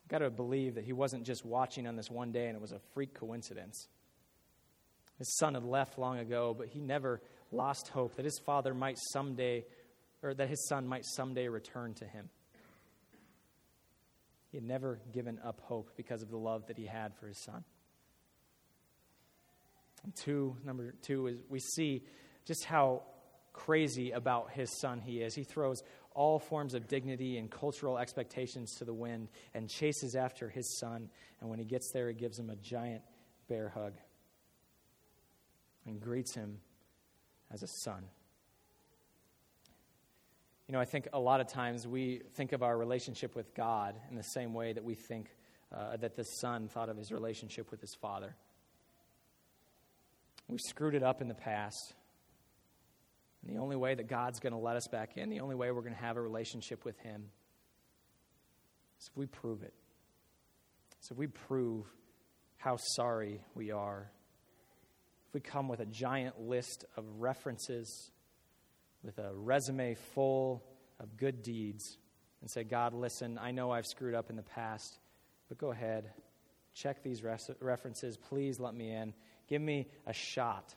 Got 0.07 0.19
to 0.19 0.29
believe 0.29 0.75
that 0.75 0.83
he 0.83 0.93
wasn't 0.93 1.25
just 1.25 1.43
watching 1.45 1.87
on 1.87 1.95
this 1.95 2.11
one 2.11 2.31
day 2.31 2.47
and 2.47 2.55
it 2.55 2.61
was 2.61 2.71
a 2.71 2.79
freak 2.93 3.13
coincidence. 3.13 3.87
His 5.17 5.35
son 5.37 5.53
had 5.53 5.63
left 5.63 5.97
long 5.97 6.19
ago, 6.19 6.55
but 6.57 6.67
he 6.67 6.79
never 6.79 7.21
lost 7.51 7.87
hope 7.87 8.15
that 8.15 8.25
his 8.25 8.39
father 8.45 8.73
might 8.73 8.97
someday, 9.13 9.65
or 10.21 10.33
that 10.33 10.49
his 10.49 10.67
son 10.67 10.87
might 10.87 11.05
someday 11.05 11.47
return 11.47 11.93
to 11.95 12.05
him. 12.05 12.29
He 14.51 14.57
had 14.57 14.65
never 14.65 14.99
given 15.13 15.39
up 15.43 15.61
hope 15.63 15.91
because 15.95 16.21
of 16.21 16.29
the 16.29 16.37
love 16.37 16.67
that 16.67 16.77
he 16.77 16.85
had 16.85 17.15
for 17.15 17.27
his 17.27 17.41
son. 17.43 17.63
And 20.03 20.15
two, 20.15 20.55
number 20.63 20.93
two 21.01 21.27
is 21.27 21.37
we 21.49 21.59
see 21.59 22.03
just 22.45 22.65
how 22.65 23.03
crazy 23.53 24.11
about 24.11 24.51
his 24.51 24.69
son 24.79 25.01
he 25.01 25.21
is. 25.21 25.33
He 25.33 25.43
throws 25.43 25.81
all 26.15 26.39
forms 26.39 26.73
of 26.73 26.87
dignity 26.87 27.37
and 27.37 27.51
cultural 27.51 27.97
expectations 27.97 28.73
to 28.75 28.85
the 28.85 28.93
wind 28.93 29.27
and 29.53 29.69
chases 29.69 30.15
after 30.15 30.49
his 30.49 30.79
son. 30.79 31.09
And 31.39 31.49
when 31.49 31.59
he 31.59 31.65
gets 31.65 31.91
there, 31.91 32.07
he 32.07 32.15
gives 32.15 32.39
him 32.39 32.49
a 32.49 32.55
giant 32.55 33.03
bear 33.47 33.69
hug 33.69 33.93
and 35.85 36.01
greets 36.01 36.33
him 36.33 36.57
as 37.53 37.61
a 37.61 37.67
son. 37.67 38.03
You 40.67 40.73
know, 40.73 40.79
I 40.79 40.85
think 40.85 41.09
a 41.13 41.19
lot 41.19 41.41
of 41.41 41.47
times 41.47 41.85
we 41.85 42.21
think 42.33 42.53
of 42.53 42.63
our 42.63 42.75
relationship 42.75 43.35
with 43.35 43.53
God 43.53 43.95
in 44.09 44.15
the 44.15 44.23
same 44.23 44.53
way 44.53 44.73
that 44.73 44.83
we 44.83 44.95
think 44.95 45.27
uh, 45.71 45.97
that 45.97 46.15
the 46.15 46.23
son 46.23 46.69
thought 46.69 46.89
of 46.89 46.97
his 46.97 47.11
relationship 47.11 47.69
with 47.69 47.81
his 47.81 47.93
father. 48.01 48.35
We 50.47 50.57
screwed 50.57 50.95
it 50.95 51.03
up 51.03 51.21
in 51.21 51.27
the 51.27 51.35
past. 51.35 51.93
And 53.45 53.55
the 53.55 53.61
only 53.61 53.75
way 53.75 53.93
that 53.93 54.07
God's 54.07 54.39
going 54.39 54.53
to 54.53 54.59
let 54.59 54.75
us 54.75 54.87
back 54.91 55.17
in, 55.17 55.29
the 55.29 55.39
only 55.39 55.55
way 55.55 55.71
we're 55.71 55.81
going 55.81 55.93
to 55.93 56.01
have 56.01 56.17
a 56.17 56.21
relationship 56.21 56.83
with 56.83 56.97
Him, 56.99 57.25
is 58.99 59.07
if 59.07 59.17
we 59.17 59.27
prove 59.27 59.61
it. 59.61 59.73
So 61.01 61.13
if 61.13 61.19
we 61.19 61.27
prove 61.27 61.85
how 62.57 62.77
sorry 62.77 63.41
we 63.53 63.71
are, 63.71 64.09
if 65.27 65.33
we 65.33 65.41
come 65.41 65.67
with 65.67 65.79
a 65.79 65.85
giant 65.85 66.41
list 66.41 66.85
of 66.97 67.03
references, 67.19 68.11
with 69.03 69.19
a 69.19 69.31
resume 69.35 69.95
full 70.15 70.63
of 70.99 71.15
good 71.15 71.43
deeds, 71.43 71.97
and 72.41 72.49
say, 72.49 72.63
God, 72.63 72.93
listen, 72.93 73.37
I 73.39 73.51
know 73.51 73.71
I've 73.71 73.85
screwed 73.85 74.15
up 74.15 74.29
in 74.29 74.35
the 74.35 74.43
past, 74.43 74.99
but 75.49 75.57
go 75.59 75.71
ahead, 75.71 76.11
check 76.73 77.03
these 77.03 77.23
res- 77.23 77.51
references. 77.59 78.17
Please 78.17 78.59
let 78.59 78.73
me 78.73 78.91
in. 78.91 79.13
Give 79.47 79.61
me 79.61 79.87
a 80.07 80.13
shot. 80.13 80.73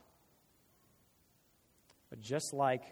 But 2.09 2.21
just 2.21 2.53
like 2.53 2.83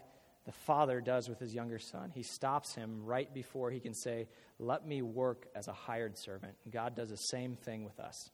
the 0.44 0.52
father 0.52 1.00
does 1.00 1.28
with 1.28 1.38
his 1.38 1.54
younger 1.54 1.78
son, 1.78 2.10
he 2.14 2.22
stops 2.22 2.74
him 2.74 3.04
right 3.04 3.32
before 3.32 3.70
he 3.70 3.80
can 3.80 3.94
say, 3.94 4.28
Let 4.58 4.86
me 4.86 5.02
work 5.02 5.46
as 5.54 5.68
a 5.68 5.72
hired 5.72 6.16
servant. 6.16 6.54
God 6.70 6.94
does 6.94 7.10
the 7.10 7.16
same 7.16 7.56
thing 7.56 7.84
with 7.84 7.98
us. 8.00 8.30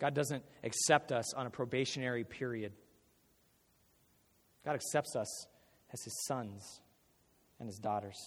God 0.00 0.14
doesn't 0.14 0.42
accept 0.64 1.12
us 1.12 1.32
on 1.34 1.46
a 1.46 1.50
probationary 1.50 2.24
period. 2.24 2.72
God 4.64 4.74
accepts 4.74 5.14
us 5.14 5.46
as 5.92 6.02
his 6.02 6.24
sons 6.26 6.80
and 7.60 7.68
his 7.68 7.78
daughters. 7.78 8.18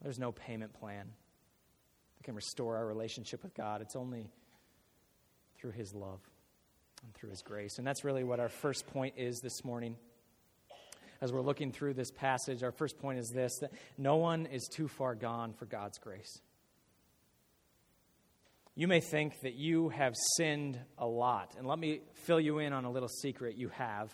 There's 0.00 0.18
no 0.18 0.32
payment 0.32 0.72
plan 0.72 1.06
that 2.16 2.24
can 2.24 2.34
restore 2.34 2.76
our 2.76 2.86
relationship 2.86 3.42
with 3.42 3.54
God. 3.54 3.82
It's 3.82 3.94
only 3.94 4.30
through 5.58 5.72
his 5.72 5.94
love 5.94 6.20
and 7.02 7.14
through 7.14 7.30
his 7.30 7.42
grace. 7.42 7.78
And 7.78 7.86
that's 7.86 8.04
really 8.04 8.24
what 8.24 8.40
our 8.40 8.48
first 8.48 8.86
point 8.86 9.14
is 9.16 9.40
this 9.40 9.64
morning. 9.64 9.96
As 11.20 11.32
we're 11.32 11.40
looking 11.40 11.72
through 11.72 11.94
this 11.94 12.10
passage, 12.10 12.62
our 12.62 12.72
first 12.72 12.98
point 12.98 13.18
is 13.18 13.30
this 13.34 13.58
that 13.60 13.72
no 13.96 14.16
one 14.16 14.46
is 14.46 14.68
too 14.72 14.88
far 14.88 15.14
gone 15.14 15.52
for 15.52 15.66
God's 15.66 15.98
grace. 15.98 16.40
You 18.74 18.88
may 18.88 19.00
think 19.00 19.34
that 19.42 19.54
you 19.54 19.90
have 19.90 20.14
sinned 20.36 20.78
a 20.96 21.06
lot. 21.06 21.54
And 21.58 21.66
let 21.66 21.78
me 21.78 22.00
fill 22.24 22.40
you 22.40 22.58
in 22.58 22.72
on 22.72 22.84
a 22.84 22.90
little 22.90 23.08
secret 23.08 23.56
you 23.56 23.68
have. 23.68 24.12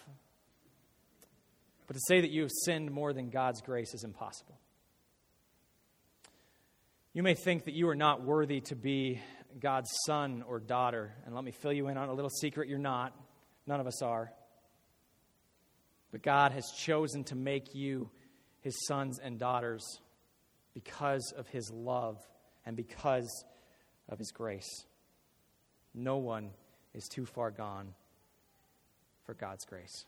But 1.87 1.95
to 1.95 2.01
say 2.09 2.21
that 2.21 2.31
you 2.31 2.43
have 2.43 2.51
sinned 2.65 2.91
more 2.91 3.13
than 3.13 3.31
God's 3.31 3.63
grace 3.63 3.95
is 3.95 4.05
impossible. 4.05 4.59
You 7.15 7.23
may 7.23 7.35
think 7.35 7.65
that 7.65 7.75
you 7.75 7.89
are 7.89 7.97
not 7.97 8.23
worthy 8.23 8.61
to 8.63 8.77
be 8.77 9.21
God's 9.61 9.91
son 10.07 10.45
or 10.47 10.61
daughter. 10.61 11.15
And 11.27 11.35
let 11.35 11.45
me 11.45 11.51
fill 11.51 11.73
you 11.73 11.89
in 11.89 11.97
on 11.97 12.09
a 12.09 12.15
little 12.15 12.31
secret 12.31 12.69
you're 12.69 12.79
not. 12.79 13.15
None 13.67 13.81
of 13.81 13.87
us 13.87 14.03
are. 14.03 14.33
But 16.11 16.23
God 16.23 16.53
has 16.53 16.65
chosen 16.77 17.25
to 17.25 17.35
make 17.35 17.75
you 17.75 18.11
his 18.61 18.75
sons 18.87 19.19
and 19.19 19.39
daughters 19.39 19.85
because 20.75 21.33
of 21.37 21.49
his 21.49 21.71
love 21.71 22.17
and 22.65 22.77
because 22.77 23.45
of 24.09 24.19
his 24.19 24.31
grace. 24.31 24.87
No 25.95 26.19
one 26.19 26.51
is 26.95 27.09
too 27.09 27.27
far 27.27 27.51
gone 27.51 27.95
for 29.25 29.35
God's 29.35 29.65
grace. 29.65 30.05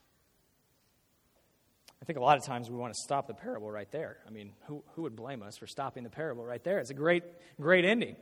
I 2.00 2.06
think 2.06 2.18
a 2.18 2.22
lot 2.22 2.38
of 2.38 2.44
times 2.44 2.70
we 2.70 2.76
want 2.76 2.94
to 2.94 3.00
stop 3.02 3.26
the 3.26 3.34
parable 3.34 3.70
right 3.70 3.90
there. 3.90 4.18
I 4.26 4.30
mean, 4.30 4.52
who, 4.66 4.82
who 4.94 5.02
would 5.02 5.14
blame 5.14 5.42
us 5.42 5.58
for 5.58 5.66
stopping 5.66 6.02
the 6.02 6.10
parable 6.10 6.44
right 6.44 6.62
there? 6.64 6.78
It's 6.78 6.90
a 6.90 6.94
great, 6.94 7.24
great 7.60 7.84
ending. 7.84 8.16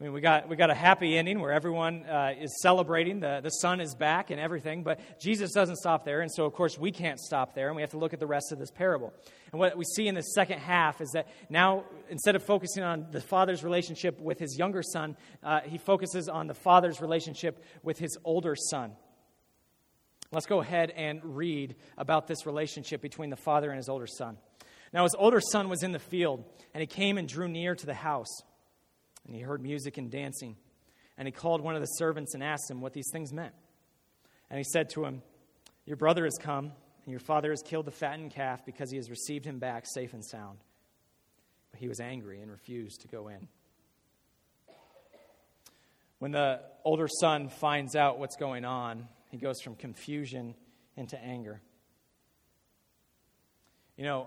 I 0.00 0.04
mean, 0.04 0.14
we 0.14 0.22
got, 0.22 0.48
we 0.48 0.56
got 0.56 0.70
a 0.70 0.74
happy 0.74 1.18
ending 1.18 1.40
where 1.40 1.52
everyone 1.52 2.06
uh, 2.06 2.32
is 2.40 2.62
celebrating. 2.62 3.20
The, 3.20 3.40
the 3.42 3.50
son 3.50 3.82
is 3.82 3.94
back 3.94 4.30
and 4.30 4.40
everything, 4.40 4.82
but 4.82 4.98
Jesus 5.20 5.52
doesn't 5.52 5.76
stop 5.76 6.06
there. 6.06 6.22
And 6.22 6.32
so, 6.32 6.46
of 6.46 6.54
course, 6.54 6.78
we 6.78 6.90
can't 6.90 7.20
stop 7.20 7.54
there, 7.54 7.66
and 7.66 7.76
we 7.76 7.82
have 7.82 7.90
to 7.90 7.98
look 7.98 8.14
at 8.14 8.18
the 8.18 8.26
rest 8.26 8.50
of 8.50 8.58
this 8.58 8.70
parable. 8.70 9.12
And 9.52 9.60
what 9.60 9.76
we 9.76 9.84
see 9.84 10.08
in 10.08 10.14
the 10.14 10.22
second 10.22 10.60
half 10.60 11.02
is 11.02 11.10
that 11.10 11.28
now, 11.50 11.84
instead 12.08 12.34
of 12.34 12.42
focusing 12.42 12.82
on 12.82 13.08
the 13.10 13.20
father's 13.20 13.62
relationship 13.62 14.18
with 14.18 14.38
his 14.38 14.56
younger 14.58 14.82
son, 14.82 15.18
uh, 15.42 15.60
he 15.60 15.76
focuses 15.76 16.30
on 16.30 16.46
the 16.46 16.54
father's 16.54 17.02
relationship 17.02 17.62
with 17.82 17.98
his 17.98 18.16
older 18.24 18.56
son. 18.56 18.92
Let's 20.32 20.46
go 20.46 20.62
ahead 20.62 20.92
and 20.92 21.20
read 21.22 21.76
about 21.98 22.26
this 22.26 22.46
relationship 22.46 23.02
between 23.02 23.28
the 23.28 23.36
father 23.36 23.68
and 23.68 23.76
his 23.76 23.90
older 23.90 24.06
son. 24.06 24.38
Now, 24.94 25.02
his 25.02 25.14
older 25.18 25.42
son 25.42 25.68
was 25.68 25.82
in 25.82 25.92
the 25.92 25.98
field, 25.98 26.42
and 26.72 26.80
he 26.80 26.86
came 26.86 27.18
and 27.18 27.28
drew 27.28 27.48
near 27.48 27.74
to 27.74 27.84
the 27.84 27.92
house. 27.92 28.40
And 29.30 29.36
he 29.36 29.44
heard 29.44 29.62
music 29.62 29.96
and 29.96 30.10
dancing. 30.10 30.56
And 31.16 31.28
he 31.28 31.30
called 31.30 31.60
one 31.60 31.76
of 31.76 31.80
the 31.80 31.86
servants 31.86 32.34
and 32.34 32.42
asked 32.42 32.68
him 32.68 32.80
what 32.80 32.92
these 32.92 33.08
things 33.12 33.32
meant. 33.32 33.54
And 34.50 34.58
he 34.58 34.64
said 34.64 34.90
to 34.90 35.04
him, 35.04 35.22
Your 35.86 35.96
brother 35.96 36.24
has 36.24 36.36
come, 36.40 36.64
and 36.64 37.12
your 37.12 37.20
father 37.20 37.50
has 37.50 37.62
killed 37.64 37.86
the 37.86 37.92
fattened 37.92 38.32
calf 38.32 38.66
because 38.66 38.90
he 38.90 38.96
has 38.96 39.08
received 39.08 39.44
him 39.44 39.60
back 39.60 39.84
safe 39.86 40.14
and 40.14 40.24
sound. 40.24 40.58
But 41.70 41.78
he 41.78 41.86
was 41.86 42.00
angry 42.00 42.40
and 42.40 42.50
refused 42.50 43.02
to 43.02 43.08
go 43.08 43.28
in. 43.28 43.46
When 46.18 46.32
the 46.32 46.62
older 46.84 47.06
son 47.20 47.50
finds 47.50 47.94
out 47.94 48.18
what's 48.18 48.34
going 48.34 48.64
on, 48.64 49.06
he 49.30 49.36
goes 49.36 49.60
from 49.62 49.76
confusion 49.76 50.56
into 50.96 51.16
anger. 51.22 51.60
You 53.96 54.06
know, 54.06 54.26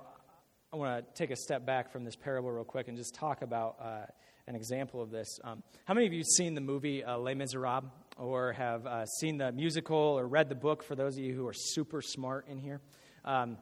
I 0.71 0.77
want 0.77 1.05
to 1.05 1.13
take 1.13 1.29
a 1.29 1.35
step 1.35 1.65
back 1.65 1.91
from 1.91 2.05
this 2.05 2.15
parable 2.15 2.49
real 2.49 2.63
quick 2.63 2.87
and 2.87 2.97
just 2.97 3.15
talk 3.15 3.41
about 3.41 3.75
uh, 3.81 4.05
an 4.47 4.55
example 4.55 5.01
of 5.01 5.09
this. 5.09 5.39
Um, 5.43 5.63
how 5.85 5.93
many 5.93 6.05
of 6.05 6.13
you 6.13 6.23
seen 6.23 6.53
the 6.53 6.61
movie 6.61 7.03
uh, 7.03 7.17
Les 7.17 7.33
Miserables 7.33 7.89
or 8.17 8.53
have 8.53 8.85
uh, 8.85 9.05
seen 9.05 9.37
the 9.37 9.51
musical 9.51 9.97
or 9.97 10.27
read 10.27 10.49
the 10.49 10.55
book 10.55 10.83
for 10.83 10.95
those 10.95 11.17
of 11.17 11.23
you 11.23 11.33
who 11.33 11.47
are 11.47 11.53
super 11.53 12.01
smart 12.01 12.47
in 12.47 12.57
here? 12.57 12.81
Um, 13.23 13.57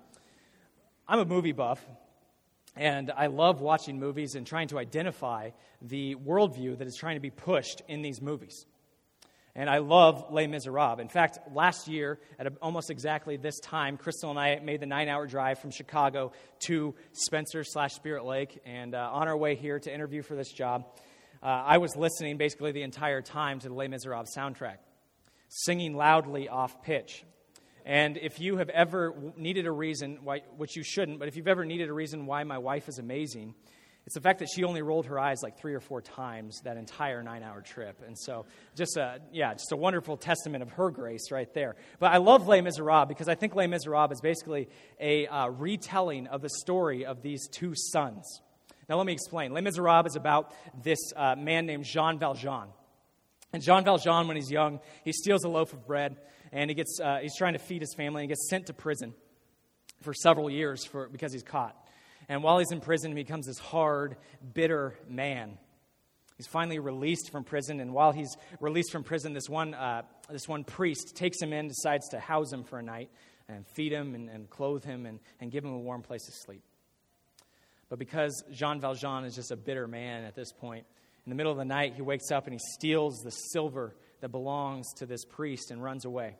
I'm 1.07 1.19
a 1.19 1.25
movie 1.25 1.51
buff, 1.51 1.85
and 2.75 3.11
I 3.11 3.27
love 3.27 3.61
watching 3.61 3.99
movies 3.99 4.35
and 4.35 4.45
trying 4.47 4.69
to 4.69 4.79
identify 4.79 5.51
the 5.81 6.15
worldview 6.15 6.77
that 6.77 6.87
is 6.87 6.95
trying 6.95 7.15
to 7.15 7.21
be 7.21 7.29
pushed 7.29 7.81
in 7.87 8.01
these 8.01 8.21
movies. 8.21 8.65
And 9.55 9.69
I 9.69 9.79
love 9.79 10.31
Les 10.31 10.47
Miserables. 10.47 10.99
In 10.99 11.09
fact, 11.09 11.39
last 11.53 11.87
year, 11.89 12.19
at 12.39 12.47
almost 12.61 12.89
exactly 12.89 13.35
this 13.35 13.59
time, 13.59 13.97
Crystal 13.97 14.29
and 14.29 14.39
I 14.39 14.59
made 14.59 14.79
the 14.79 14.85
nine 14.85 15.09
hour 15.09 15.27
drive 15.27 15.59
from 15.59 15.71
Chicago 15.71 16.31
to 16.67 16.95
Spencer 17.11 17.63
slash 17.65 17.93
Spirit 17.93 18.23
Lake. 18.23 18.59
And 18.65 18.95
uh, 18.95 19.09
on 19.11 19.27
our 19.27 19.35
way 19.35 19.55
here 19.55 19.77
to 19.77 19.93
interview 19.93 20.21
for 20.21 20.35
this 20.35 20.51
job, 20.51 20.85
uh, 21.43 21.47
I 21.47 21.79
was 21.79 21.97
listening 21.97 22.37
basically 22.37 22.71
the 22.71 22.83
entire 22.83 23.21
time 23.21 23.59
to 23.59 23.67
the 23.67 23.73
Les 23.73 23.89
Miserables 23.89 24.33
soundtrack, 24.37 24.77
singing 25.49 25.95
loudly 25.95 26.47
off 26.47 26.81
pitch. 26.81 27.25
And 27.85 28.17
if 28.17 28.39
you 28.39 28.57
have 28.57 28.69
ever 28.69 29.13
needed 29.35 29.65
a 29.65 29.71
reason, 29.71 30.19
why, 30.23 30.43
which 30.55 30.77
you 30.77 30.83
shouldn't, 30.83 31.19
but 31.19 31.27
if 31.27 31.35
you've 31.35 31.47
ever 31.47 31.65
needed 31.65 31.89
a 31.89 31.93
reason 31.93 32.25
why 32.25 32.43
my 32.43 32.59
wife 32.59 32.87
is 32.87 32.99
amazing, 32.99 33.55
it's 34.05 34.15
the 34.15 34.21
fact 34.21 34.39
that 34.39 34.49
she 34.53 34.63
only 34.63 34.81
rolled 34.81 35.05
her 35.05 35.19
eyes 35.19 35.43
like 35.43 35.59
three 35.59 35.75
or 35.75 35.79
four 35.79 36.01
times 36.01 36.59
that 36.63 36.75
entire 36.75 37.21
nine 37.21 37.43
hour 37.43 37.61
trip. 37.61 38.01
And 38.05 38.17
so, 38.17 38.45
just 38.75 38.97
a, 38.97 39.19
yeah, 39.31 39.53
just 39.53 39.71
a 39.71 39.77
wonderful 39.77 40.17
testament 40.17 40.63
of 40.63 40.71
her 40.71 40.89
grace 40.89 41.31
right 41.31 41.51
there. 41.53 41.75
But 41.99 42.11
I 42.11 42.17
love 42.17 42.47
Les 42.47 42.61
Miserables 42.61 43.07
because 43.07 43.29
I 43.29 43.35
think 43.35 43.55
Les 43.55 43.67
Miserables 43.67 44.11
is 44.13 44.21
basically 44.21 44.69
a 44.99 45.27
uh, 45.27 45.47
retelling 45.49 46.27
of 46.27 46.41
the 46.41 46.49
story 46.49 47.05
of 47.05 47.21
these 47.21 47.47
two 47.47 47.73
sons. 47.75 48.41
Now, 48.89 48.97
let 48.97 49.05
me 49.05 49.13
explain. 49.13 49.53
Les 49.53 49.61
Miserables 49.61 50.07
is 50.07 50.15
about 50.15 50.51
this 50.83 50.99
uh, 51.15 51.35
man 51.37 51.67
named 51.67 51.85
Jean 51.85 52.17
Valjean. 52.17 52.69
And 53.53 53.61
Jean 53.61 53.83
Valjean, 53.83 54.27
when 54.27 54.35
he's 54.35 54.49
young, 54.49 54.79
he 55.03 55.11
steals 55.11 55.43
a 55.43 55.49
loaf 55.49 55.73
of 55.73 55.85
bread 55.85 56.17
and 56.51 56.69
he 56.69 56.73
gets, 56.73 56.99
uh, 56.99 57.19
he's 57.21 57.35
trying 57.37 57.53
to 57.53 57.59
feed 57.59 57.81
his 57.81 57.93
family 57.93 58.23
and 58.23 58.29
he 58.29 58.33
gets 58.33 58.49
sent 58.49 58.67
to 58.67 58.73
prison 58.73 59.13
for 60.01 60.13
several 60.13 60.49
years 60.49 60.85
for, 60.85 61.07
because 61.07 61.31
he's 61.31 61.43
caught. 61.43 61.77
And 62.31 62.43
while 62.43 62.59
he's 62.59 62.71
in 62.71 62.79
prison, 62.79 63.11
he 63.11 63.15
becomes 63.15 63.45
this 63.45 63.59
hard, 63.59 64.15
bitter 64.53 64.95
man. 65.09 65.57
He's 66.37 66.47
finally 66.47 66.79
released 66.79 67.29
from 67.29 67.43
prison, 67.43 67.81
and 67.81 67.93
while 67.93 68.13
he's 68.13 68.37
released 68.61 68.93
from 68.93 69.03
prison, 69.03 69.33
this 69.33 69.49
one, 69.49 69.73
uh, 69.73 70.03
this 70.29 70.47
one 70.47 70.63
priest 70.63 71.17
takes 71.17 71.41
him 71.41 71.51
in, 71.51 71.67
decides 71.67 72.07
to 72.11 72.21
house 72.21 72.53
him 72.53 72.63
for 72.63 72.79
a 72.79 72.81
night, 72.81 73.09
and 73.49 73.67
feed 73.75 73.91
him 73.91 74.15
and, 74.15 74.29
and 74.29 74.49
clothe 74.49 74.85
him 74.85 75.05
and, 75.05 75.19
and 75.41 75.51
give 75.51 75.65
him 75.65 75.73
a 75.73 75.79
warm 75.79 76.03
place 76.03 76.23
to 76.23 76.31
sleep. 76.31 76.63
But 77.89 77.99
because 77.99 78.45
Jean 78.49 78.79
Valjean 78.79 79.25
is 79.25 79.35
just 79.35 79.51
a 79.51 79.57
bitter 79.57 79.85
man 79.85 80.23
at 80.23 80.33
this 80.33 80.53
point, 80.53 80.85
in 81.25 81.31
the 81.31 81.35
middle 81.35 81.51
of 81.51 81.57
the 81.57 81.65
night, 81.65 81.95
he 81.95 82.01
wakes 82.01 82.31
up 82.31 82.45
and 82.45 82.53
he 82.53 82.59
steals 82.77 83.19
the 83.25 83.31
silver 83.31 83.93
that 84.21 84.29
belongs 84.29 84.87
to 84.99 85.05
this 85.05 85.25
priest 85.25 85.69
and 85.69 85.83
runs 85.83 86.05
away. 86.05 86.37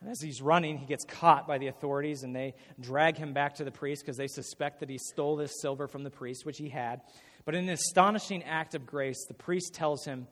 And 0.00 0.10
as 0.10 0.20
he's 0.20 0.42
running, 0.42 0.76
he 0.78 0.86
gets 0.86 1.04
caught 1.04 1.46
by 1.46 1.58
the 1.58 1.68
authorities, 1.68 2.22
and 2.22 2.36
they 2.36 2.54
drag 2.78 3.16
him 3.16 3.32
back 3.32 3.54
to 3.56 3.64
the 3.64 3.70
priest 3.70 4.02
because 4.02 4.18
they 4.18 4.26
suspect 4.26 4.80
that 4.80 4.90
he 4.90 4.98
stole 4.98 5.36
this 5.36 5.60
silver 5.60 5.88
from 5.88 6.04
the 6.04 6.10
priest, 6.10 6.44
which 6.44 6.58
he 6.58 6.68
had. 6.68 7.00
But 7.44 7.54
in 7.54 7.64
an 7.64 7.70
astonishing 7.70 8.44
act 8.44 8.74
of 8.74 8.84
grace, 8.84 9.24
the 9.26 9.34
priest 9.34 9.72
tells 9.72 10.04
him, 10.04 10.26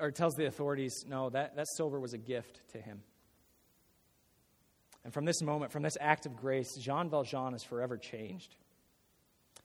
or 0.00 0.12
tells 0.12 0.34
the 0.34 0.46
authorities, 0.46 1.04
no, 1.08 1.30
that, 1.30 1.56
that 1.56 1.66
silver 1.76 1.98
was 1.98 2.12
a 2.12 2.18
gift 2.18 2.60
to 2.72 2.78
him. 2.80 3.02
And 5.04 5.12
from 5.12 5.24
this 5.24 5.42
moment, 5.42 5.72
from 5.72 5.82
this 5.82 5.96
act 6.00 6.26
of 6.26 6.36
grace, 6.36 6.76
Jean 6.76 7.08
Valjean 7.08 7.54
is 7.54 7.64
forever 7.64 7.96
changed. 7.96 8.54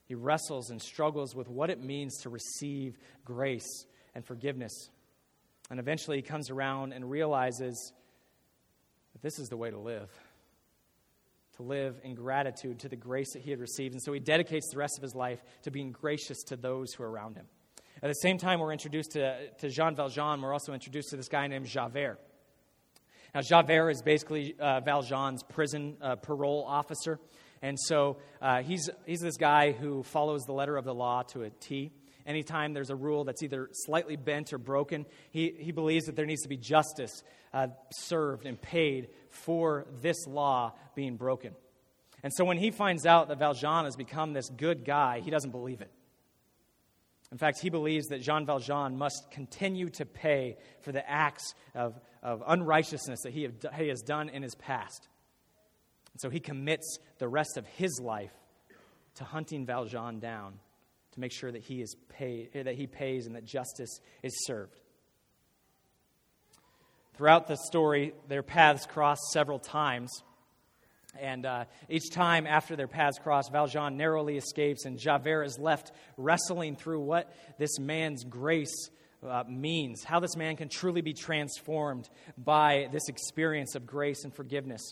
He 0.06 0.14
wrestles 0.14 0.70
and 0.70 0.80
struggles 0.80 1.34
with 1.34 1.48
what 1.48 1.70
it 1.70 1.82
means 1.82 2.18
to 2.22 2.30
receive 2.30 2.98
grace 3.24 3.86
and 4.14 4.24
forgiveness. 4.24 4.90
And 5.70 5.78
eventually 5.78 6.16
he 6.16 6.22
comes 6.22 6.50
around 6.50 6.92
and 6.92 7.10
realizes 7.10 7.92
this 9.24 9.38
is 9.38 9.48
the 9.48 9.56
way 9.56 9.70
to 9.70 9.78
live. 9.78 10.10
To 11.56 11.62
live 11.62 11.98
in 12.04 12.14
gratitude 12.14 12.80
to 12.80 12.90
the 12.90 12.96
grace 12.96 13.32
that 13.32 13.40
he 13.40 13.50
had 13.50 13.58
received. 13.58 13.94
And 13.94 14.02
so 14.02 14.12
he 14.12 14.20
dedicates 14.20 14.68
the 14.70 14.76
rest 14.76 14.98
of 14.98 15.02
his 15.02 15.14
life 15.14 15.42
to 15.62 15.70
being 15.70 15.92
gracious 15.92 16.42
to 16.48 16.56
those 16.56 16.92
who 16.92 17.04
are 17.04 17.10
around 17.10 17.36
him. 17.36 17.46
At 18.02 18.08
the 18.08 18.14
same 18.16 18.36
time, 18.36 18.60
we're 18.60 18.72
introduced 18.72 19.12
to, 19.12 19.48
to 19.60 19.70
Jean 19.70 19.96
Valjean, 19.96 20.42
we're 20.42 20.52
also 20.52 20.74
introduced 20.74 21.08
to 21.08 21.16
this 21.16 21.28
guy 21.28 21.46
named 21.46 21.64
Javert. 21.64 22.20
Now, 23.34 23.40
Javert 23.40 23.90
is 23.92 24.02
basically 24.02 24.56
uh, 24.60 24.80
Valjean's 24.80 25.42
prison 25.42 25.96
uh, 26.02 26.16
parole 26.16 26.62
officer. 26.68 27.18
And 27.62 27.80
so 27.80 28.18
uh, 28.42 28.60
he's, 28.60 28.90
he's 29.06 29.20
this 29.20 29.38
guy 29.38 29.72
who 29.72 30.02
follows 30.02 30.42
the 30.42 30.52
letter 30.52 30.76
of 30.76 30.84
the 30.84 30.94
law 30.94 31.22
to 31.28 31.44
a 31.44 31.50
T. 31.50 31.92
Anytime 32.26 32.72
there's 32.72 32.90
a 32.90 32.96
rule 32.96 33.24
that's 33.24 33.42
either 33.42 33.68
slightly 33.72 34.16
bent 34.16 34.52
or 34.52 34.58
broken, 34.58 35.04
he, 35.30 35.54
he 35.58 35.72
believes 35.72 36.06
that 36.06 36.16
there 36.16 36.24
needs 36.24 36.42
to 36.42 36.48
be 36.48 36.56
justice 36.56 37.22
uh, 37.52 37.68
served 37.90 38.46
and 38.46 38.60
paid 38.60 39.08
for 39.28 39.86
this 40.00 40.26
law 40.26 40.72
being 40.94 41.16
broken. 41.16 41.54
And 42.22 42.32
so 42.34 42.44
when 42.44 42.56
he 42.56 42.70
finds 42.70 43.04
out 43.04 43.28
that 43.28 43.38
Valjean 43.38 43.84
has 43.84 43.96
become 43.96 44.32
this 44.32 44.48
good 44.48 44.84
guy, 44.84 45.20
he 45.20 45.30
doesn't 45.30 45.50
believe 45.50 45.82
it. 45.82 45.90
In 47.30 47.36
fact, 47.38 47.60
he 47.60 47.68
believes 47.68 48.06
that 48.06 48.22
Jean 48.22 48.46
Valjean 48.46 48.96
must 48.96 49.30
continue 49.30 49.90
to 49.90 50.06
pay 50.06 50.56
for 50.82 50.92
the 50.92 51.08
acts 51.08 51.54
of, 51.74 52.00
of 52.22 52.42
unrighteousness 52.46 53.20
that 53.24 53.32
he, 53.32 53.42
have, 53.42 53.54
he 53.76 53.88
has 53.88 54.00
done 54.00 54.28
in 54.28 54.42
his 54.42 54.54
past. 54.54 55.08
And 56.12 56.20
so 56.20 56.30
he 56.30 56.40
commits 56.40 56.98
the 57.18 57.28
rest 57.28 57.56
of 57.56 57.66
his 57.66 58.00
life 58.00 58.32
to 59.16 59.24
hunting 59.24 59.66
Valjean 59.66 60.20
down 60.20 60.60
to 61.14 61.20
make 61.20 61.32
sure 61.32 61.50
that 61.50 61.62
he, 61.62 61.80
is 61.80 61.96
paid, 62.08 62.50
that 62.52 62.74
he 62.74 62.86
pays 62.86 63.26
and 63.26 63.34
that 63.36 63.44
justice 63.44 64.00
is 64.22 64.44
served. 64.46 64.78
Throughout 67.16 67.46
the 67.46 67.56
story, 67.56 68.12
their 68.28 68.42
paths 68.42 68.86
cross 68.86 69.18
several 69.32 69.60
times. 69.60 70.10
And 71.20 71.46
uh, 71.46 71.64
each 71.88 72.10
time 72.10 72.46
after 72.46 72.74
their 72.74 72.88
paths 72.88 73.18
cross, 73.18 73.48
Valjean 73.48 73.96
narrowly 73.96 74.36
escapes, 74.36 74.84
and 74.84 74.98
Javert 74.98 75.44
is 75.44 75.58
left 75.60 75.92
wrestling 76.16 76.74
through 76.74 77.00
what 77.00 77.32
this 77.56 77.78
man's 77.78 78.24
grace 78.24 78.90
uh, 79.24 79.44
means, 79.48 80.02
how 80.02 80.18
this 80.18 80.36
man 80.36 80.56
can 80.56 80.68
truly 80.68 81.02
be 81.02 81.12
transformed 81.12 82.08
by 82.36 82.88
this 82.90 83.08
experience 83.08 83.76
of 83.76 83.86
grace 83.86 84.24
and 84.24 84.34
forgiveness. 84.34 84.82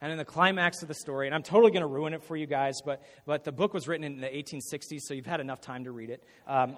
And 0.00 0.12
in 0.12 0.18
the 0.18 0.24
climax 0.24 0.82
of 0.82 0.88
the 0.88 0.94
story, 0.94 1.26
and 1.26 1.34
I'm 1.34 1.42
totally 1.42 1.72
going 1.72 1.82
to 1.82 1.88
ruin 1.88 2.14
it 2.14 2.22
for 2.22 2.36
you 2.36 2.46
guys, 2.46 2.80
but, 2.84 3.02
but 3.26 3.42
the 3.42 3.50
book 3.50 3.74
was 3.74 3.88
written 3.88 4.04
in 4.04 4.20
the 4.20 4.28
1860s, 4.28 5.00
so 5.00 5.12
you've 5.12 5.26
had 5.26 5.40
enough 5.40 5.60
time 5.60 5.84
to 5.84 5.90
read 5.90 6.10
it. 6.10 6.22
Um, 6.46 6.76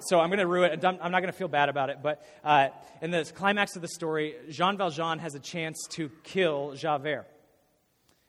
so 0.00 0.18
I'm 0.18 0.30
going 0.30 0.40
to 0.40 0.48
ruin 0.48 0.72
it. 0.72 0.84
I'm 0.84 1.12
not 1.12 1.20
going 1.20 1.32
to 1.32 1.38
feel 1.38 1.46
bad 1.46 1.68
about 1.68 1.90
it. 1.90 1.98
But 2.02 2.26
uh, 2.42 2.68
in 3.00 3.12
the 3.12 3.24
climax 3.24 3.76
of 3.76 3.82
the 3.82 3.88
story, 3.88 4.34
Jean 4.50 4.76
Valjean 4.76 5.20
has 5.20 5.36
a 5.36 5.38
chance 5.38 5.86
to 5.92 6.10
kill 6.24 6.74
Javert. 6.74 7.26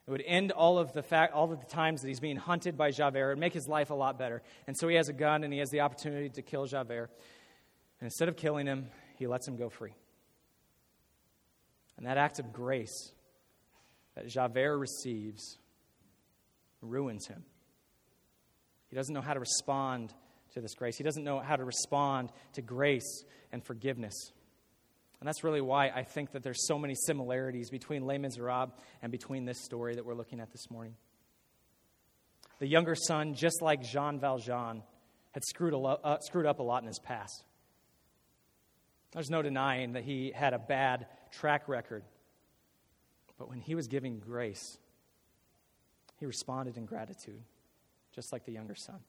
It 0.07 0.11
would 0.11 0.23
end 0.25 0.51
all 0.51 0.77
of 0.77 0.93
the 0.93 1.01
fact, 1.01 1.33
all 1.33 1.51
of 1.51 1.59
the 1.59 1.65
times 1.65 2.01
that 2.01 2.07
he's 2.07 2.19
being 2.19 2.37
hunted 2.37 2.77
by 2.77 2.91
Javert 2.91 3.31
and 3.31 3.39
make 3.39 3.53
his 3.53 3.67
life 3.67 3.89
a 3.89 3.95
lot 3.95 4.19
better. 4.19 4.43
And 4.67 4.77
so 4.77 4.87
he 4.87 4.95
has 4.95 5.09
a 5.09 5.13
gun 5.13 5.43
and 5.43 5.51
he 5.51 5.59
has 5.59 5.69
the 5.69 5.81
opportunity 5.81 6.29
to 6.29 6.41
kill 6.43 6.65
Javert. 6.65 7.09
And 7.99 8.05
instead 8.05 8.29
of 8.29 8.37
killing 8.37 8.67
him, 8.67 8.87
he 9.17 9.25
lets 9.25 9.47
him 9.47 9.57
go 9.57 9.67
free. 9.67 9.93
And 11.97 12.05
that 12.05 12.17
act 12.17 12.39
of 12.39 12.53
grace 12.53 13.11
that 14.17 14.27
Javert 14.27 14.79
receives 14.79 15.59
ruins 16.81 17.27
him. 17.27 17.43
He 18.89 18.95
doesn't 18.95 19.13
know 19.13 19.21
how 19.21 19.35
to 19.35 19.39
respond 19.39 20.11
to 20.53 20.61
this 20.61 20.73
grace. 20.73 20.97
He 20.97 21.03
doesn't 21.03 21.23
know 21.23 21.39
how 21.39 21.55
to 21.55 21.63
respond 21.63 22.31
to 22.53 22.63
grace 22.63 23.23
and 23.51 23.63
forgiveness. 23.63 24.31
And 25.19 25.27
that's 25.27 25.43
really 25.43 25.61
why 25.61 25.89
I 25.89 26.01
think 26.01 26.31
that 26.31 26.41
there's 26.41 26.65
so 26.65 26.79
many 26.79 26.95
similarities 26.95 27.69
between 27.69 28.07
Les 28.07 28.17
Miserables 28.17 28.71
and 29.03 29.11
between 29.11 29.45
this 29.45 29.63
story 29.63 29.95
that 29.95 30.05
we're 30.05 30.15
looking 30.15 30.39
at 30.39 30.51
this 30.51 30.71
morning. 30.71 30.95
The 32.57 32.67
younger 32.67 32.95
son, 32.95 33.35
just 33.35 33.61
like 33.61 33.83
Jean 33.83 34.19
Valjean, 34.19 34.81
had 35.31 35.43
screwed, 35.45 35.73
lo- 35.73 35.99
uh, 36.03 36.17
screwed 36.21 36.47
up 36.47 36.57
a 36.57 36.63
lot 36.63 36.81
in 36.81 36.87
his 36.87 36.99
past. 36.99 37.43
There's 39.11 39.29
no 39.29 39.43
denying 39.43 39.93
that 39.93 40.03
he 40.03 40.31
had 40.33 40.55
a 40.55 40.59
bad 40.59 41.05
track 41.29 41.67
record. 41.67 42.03
But 43.37 43.49
when 43.49 43.59
he 43.59 43.75
was 43.75 43.87
giving 43.87 44.19
grace, 44.19 44.77
he 46.19 46.25
responded 46.25 46.77
in 46.77 46.85
gratitude, 46.85 47.41
just 48.13 48.33
like 48.33 48.45
the 48.45 48.51
younger 48.51 48.75
son. 48.75 48.99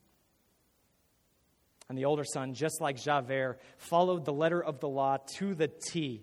And 1.88 1.96
the 1.96 2.04
older 2.04 2.24
son, 2.24 2.52
just 2.52 2.80
like 2.80 2.96
Javert, 2.96 3.58
followed 3.78 4.24
the 4.24 4.32
letter 4.32 4.62
of 4.62 4.80
the 4.80 4.88
law 4.88 5.16
to 5.38 5.54
the 5.54 5.68
T. 5.68 6.22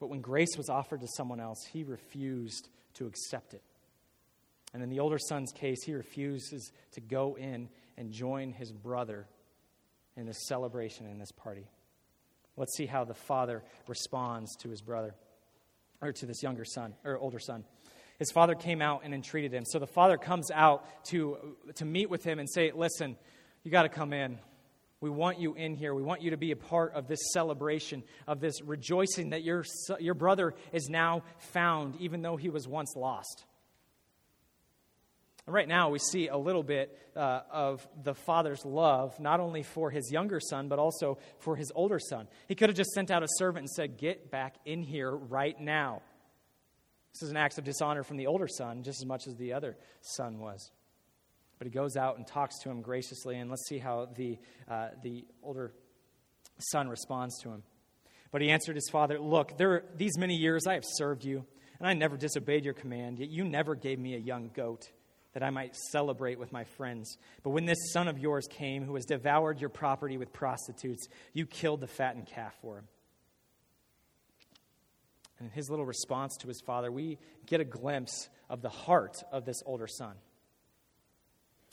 But 0.00 0.08
when 0.08 0.20
grace 0.20 0.56
was 0.56 0.68
offered 0.68 1.00
to 1.02 1.08
someone 1.16 1.38
else, 1.38 1.64
he 1.72 1.84
refused 1.84 2.68
to 2.94 3.06
accept 3.06 3.54
it. 3.54 3.62
And 4.74 4.82
in 4.82 4.88
the 4.88 4.98
older 4.98 5.18
son's 5.18 5.52
case, 5.52 5.84
he 5.84 5.94
refuses 5.94 6.72
to 6.92 7.00
go 7.00 7.36
in 7.36 7.68
and 7.96 8.10
join 8.10 8.52
his 8.52 8.72
brother 8.72 9.28
in 10.16 10.26
this 10.26 10.48
celebration, 10.48 11.06
in 11.06 11.18
this 11.18 11.30
party. 11.30 11.68
Let's 12.56 12.76
see 12.76 12.86
how 12.86 13.04
the 13.04 13.14
father 13.14 13.62
responds 13.86 14.56
to 14.56 14.70
his 14.70 14.82
brother, 14.82 15.14
or 16.02 16.12
to 16.12 16.26
this 16.26 16.42
younger 16.42 16.64
son, 16.64 16.94
or 17.04 17.16
older 17.16 17.38
son 17.38 17.64
his 18.22 18.30
father 18.30 18.54
came 18.54 18.80
out 18.80 19.00
and 19.02 19.12
entreated 19.12 19.52
him. 19.52 19.64
So 19.64 19.80
the 19.80 19.86
father 19.88 20.16
comes 20.16 20.52
out 20.52 20.84
to, 21.06 21.56
to 21.74 21.84
meet 21.84 22.08
with 22.08 22.22
him 22.22 22.38
and 22.38 22.48
say, 22.48 22.70
Listen, 22.72 23.16
you 23.64 23.70
got 23.72 23.82
to 23.82 23.88
come 23.88 24.12
in. 24.12 24.38
We 25.00 25.10
want 25.10 25.40
you 25.40 25.54
in 25.54 25.74
here. 25.74 25.92
We 25.92 26.04
want 26.04 26.22
you 26.22 26.30
to 26.30 26.36
be 26.36 26.52
a 26.52 26.56
part 26.56 26.92
of 26.94 27.08
this 27.08 27.18
celebration, 27.32 28.04
of 28.28 28.40
this 28.40 28.62
rejoicing 28.62 29.30
that 29.30 29.42
your, 29.42 29.64
your 29.98 30.14
brother 30.14 30.54
is 30.72 30.88
now 30.88 31.24
found, 31.38 31.96
even 31.96 32.22
though 32.22 32.36
he 32.36 32.48
was 32.48 32.68
once 32.68 32.94
lost. 32.94 33.44
Right 35.46 35.66
now, 35.66 35.90
we 35.90 35.98
see 35.98 36.28
a 36.28 36.36
little 36.36 36.62
bit 36.62 36.96
uh, 37.16 37.40
of 37.50 37.86
the 38.02 38.14
father's 38.14 38.64
love, 38.64 39.18
not 39.18 39.40
only 39.40 39.62
for 39.64 39.90
his 39.90 40.10
younger 40.12 40.38
son, 40.38 40.68
but 40.68 40.78
also 40.78 41.18
for 41.38 41.56
his 41.56 41.72
older 41.74 41.98
son. 41.98 42.28
He 42.46 42.54
could 42.54 42.68
have 42.68 42.76
just 42.76 42.90
sent 42.90 43.10
out 43.10 43.22
a 43.22 43.28
servant 43.38 43.62
and 43.62 43.70
said, 43.70 43.98
Get 43.98 44.30
back 44.30 44.54
in 44.64 44.82
here 44.82 45.10
right 45.10 45.58
now. 45.58 46.02
This 47.12 47.24
is 47.24 47.30
an 47.30 47.36
act 47.36 47.58
of 47.58 47.64
dishonor 47.64 48.04
from 48.04 48.16
the 48.16 48.28
older 48.28 48.48
son, 48.48 48.84
just 48.84 49.02
as 49.02 49.06
much 49.06 49.26
as 49.26 49.36
the 49.36 49.52
other 49.52 49.76
son 50.00 50.38
was. 50.38 50.70
But 51.58 51.66
he 51.66 51.72
goes 51.72 51.96
out 51.96 52.16
and 52.16 52.26
talks 52.26 52.58
to 52.60 52.70
him 52.70 52.80
graciously, 52.80 53.36
and 53.36 53.50
let's 53.50 53.68
see 53.68 53.78
how 53.78 54.08
the, 54.16 54.38
uh, 54.68 54.88
the 55.02 55.24
older 55.42 55.72
son 56.58 56.88
responds 56.88 57.38
to 57.42 57.50
him. 57.50 57.62
But 58.30 58.42
he 58.42 58.50
answered 58.50 58.76
his 58.76 58.88
father, 58.90 59.18
Look, 59.18 59.58
there, 59.58 59.84
these 59.96 60.16
many 60.16 60.36
years 60.36 60.66
I 60.68 60.74
have 60.74 60.84
served 60.86 61.24
you, 61.24 61.44
and 61.78 61.88
I 61.88 61.94
never 61.94 62.16
disobeyed 62.16 62.64
your 62.64 62.74
command, 62.74 63.18
yet 63.18 63.28
you 63.28 63.44
never 63.44 63.74
gave 63.74 63.98
me 63.98 64.14
a 64.14 64.18
young 64.18 64.50
goat 64.54 64.88
that 65.32 65.42
I 65.42 65.50
might 65.50 65.74
celebrate 65.90 66.38
with 66.38 66.52
my 66.52 66.64
friends. 66.64 67.16
But 67.42 67.50
when 67.50 67.64
this 67.64 67.92
son 67.92 68.08
of 68.08 68.18
yours 68.18 68.46
came, 68.50 68.84
who 68.84 68.94
has 68.96 69.04
devoured 69.04 69.60
your 69.60 69.70
property 69.70 70.16
with 70.16 70.32
prostitutes, 70.32 71.06
you 71.32 71.46
killed 71.46 71.80
the 71.80 71.86
fattened 71.86 72.26
calf 72.26 72.54
for 72.60 72.78
him. 72.78 72.88
And 75.38 75.48
in 75.48 75.54
his 75.54 75.70
little 75.70 75.86
response 75.86 76.36
to 76.40 76.48
his 76.48 76.60
father, 76.60 76.92
we 76.92 77.18
get 77.46 77.60
a 77.60 77.64
glimpse 77.64 78.28
of 78.48 78.62
the 78.62 78.68
heart 78.68 79.16
of 79.32 79.44
this 79.44 79.62
older 79.66 79.88
son. 79.88 80.14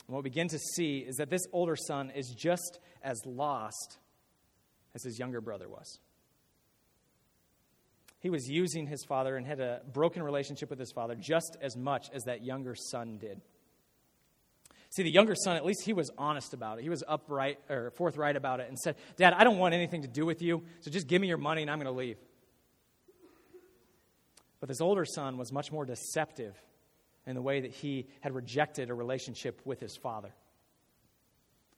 And 0.06 0.14
what 0.14 0.24
we 0.24 0.30
begin 0.30 0.48
to 0.48 0.58
see 0.58 0.98
is 0.98 1.16
that 1.16 1.30
this 1.30 1.42
older 1.52 1.76
son 1.76 2.10
is 2.10 2.34
just 2.36 2.80
as 3.02 3.20
lost 3.24 3.98
as 4.94 5.04
his 5.04 5.18
younger 5.18 5.40
brother 5.40 5.68
was. 5.68 6.00
He 8.18 8.28
was 8.28 8.48
using 8.48 8.86
his 8.86 9.04
father 9.04 9.36
and 9.36 9.46
had 9.46 9.60
a 9.60 9.82
broken 9.92 10.22
relationship 10.22 10.68
with 10.68 10.78
his 10.78 10.92
father 10.92 11.14
just 11.14 11.56
as 11.62 11.76
much 11.76 12.10
as 12.12 12.24
that 12.24 12.44
younger 12.44 12.74
son 12.74 13.18
did. 13.18 13.40
See, 14.90 15.04
the 15.04 15.10
younger 15.10 15.36
son, 15.36 15.56
at 15.56 15.64
least 15.64 15.84
he 15.84 15.92
was 15.92 16.10
honest 16.18 16.52
about 16.52 16.78
it. 16.78 16.82
He 16.82 16.88
was 16.88 17.04
upright 17.06 17.58
or 17.68 17.92
forthright 17.92 18.34
about 18.34 18.58
it 18.58 18.68
and 18.68 18.78
said, 18.78 18.96
Dad, 19.16 19.34
I 19.34 19.44
don't 19.44 19.58
want 19.58 19.72
anything 19.72 20.02
to 20.02 20.08
do 20.08 20.26
with 20.26 20.42
you, 20.42 20.64
so 20.80 20.90
just 20.90 21.06
give 21.06 21.22
me 21.22 21.28
your 21.28 21.38
money 21.38 21.62
and 21.62 21.70
I'm 21.70 21.78
going 21.78 21.92
to 21.92 21.98
leave. 21.98 22.16
But 24.58 24.68
this 24.68 24.80
older 24.80 25.04
son 25.04 25.38
was 25.38 25.52
much 25.52 25.70
more 25.70 25.84
deceptive 25.84 26.54
in 27.24 27.36
the 27.36 27.42
way 27.42 27.60
that 27.60 27.70
he 27.70 28.08
had 28.20 28.34
rejected 28.34 28.90
a 28.90 28.94
relationship 28.94 29.60
with 29.64 29.78
his 29.78 29.96
father. 29.96 30.34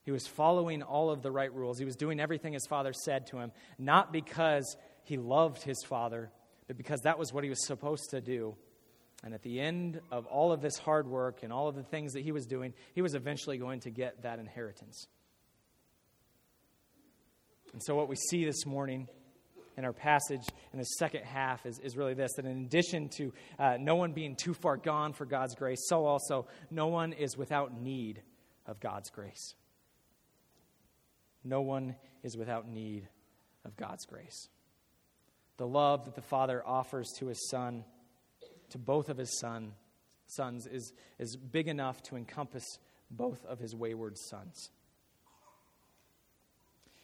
He 0.05 0.11
was 0.11 0.27
following 0.27 0.83
all 0.83 1.11
of 1.11 1.23
the 1.23 1.31
right 1.31 1.53
rules. 1.53 1.79
He 1.79 1.85
was 1.85 1.97
doing 1.97 2.19
everything 2.19 2.55
his 2.55 2.67
father 2.67 2.93
said 2.93 3.27
to 3.29 3.39
him, 3.39 3.53
not 3.79 4.13
because 4.13 4.77
he 5.05 5.17
loved 5.17 5.63
his 5.63 5.85
father, 5.85 6.31
but 6.67 6.77
because 6.77 7.03
that 7.03 7.19
was 7.19 7.33
what 7.33 7.45
he 7.45 7.51
was 7.51 7.67
supposed 7.67 8.11
to 8.11 8.21
do. 8.21 8.57
And 9.25 9.35
at 9.35 9.43
the 9.43 9.61
end 9.61 10.01
of 10.11 10.27
all 10.27 10.53
of 10.53 10.61
this 10.61 10.77
hard 10.79 11.07
work 11.07 11.43
and 11.43 11.53
all 11.53 11.69
of 11.69 11.77
the 11.77 11.85
things 11.85 12.15
that 12.15 12.23
he 12.23 12.33
was 12.33 12.47
doing, 12.47 12.75
he 12.95 13.03
was 13.03 13.15
eventually 13.15 13.57
going 13.57 13.81
to 13.81 13.91
get 13.91 14.23
that 14.23 14.39
inheritance. 14.41 15.07
And 17.73 17.83
so, 17.83 17.95
what 17.95 18.09
we 18.09 18.17
see 18.17 18.45
this 18.45 18.67
morning 18.67 19.09
in 19.77 19.85
our 19.85 19.93
passage 19.93 20.43
in 20.73 20.79
the 20.79 20.85
second 20.85 21.25
half 21.25 21.65
is, 21.65 21.79
is 21.79 21.97
really 21.97 22.15
this 22.15 22.33
that 22.37 22.45
in 22.45 22.65
addition 22.65 23.09
to 23.17 23.33
uh, 23.59 23.77
no 23.81 23.95
one 23.95 24.13
being 24.13 24.37
too 24.37 24.55
far 24.55 24.77
gone 24.77 25.13
for 25.13 25.25
God's 25.25 25.55
grace, 25.55 25.87
so 25.89 26.05
also 26.05 26.47
no 26.71 26.89
one 26.89 27.13
is 27.13 27.37
without 27.37 27.81
need 27.81 28.23
of 28.67 28.81
God's 28.81 29.11
grace. 29.11 29.55
No 31.45 31.63
one 31.63 31.97
is 32.23 32.37
without 32.37 32.69
need 32.69 33.09
of 33.65 33.77
God's 33.77 34.05
grace. 34.07 34.49
The 35.57 35.67
love 35.67 36.05
that 36.05 36.15
the 36.15 36.23
Father 36.23 36.63
offers 36.67 37.11
to 37.19 37.27
his 37.27 37.49
Son, 37.49 37.85
to 38.73 38.79
both 38.79 39.09
of 39.09 39.17
his 39.17 39.39
son, 39.39 39.73
sons, 40.27 40.67
is, 40.67 40.93
is 41.19 41.37
big 41.37 41.69
enough 41.69 42.03
to 42.05 42.17
encompass 42.17 42.65
both 43.11 43.45
of 43.47 43.59
his 43.59 43.75
wayward 43.75 44.19
sons. 44.19 44.71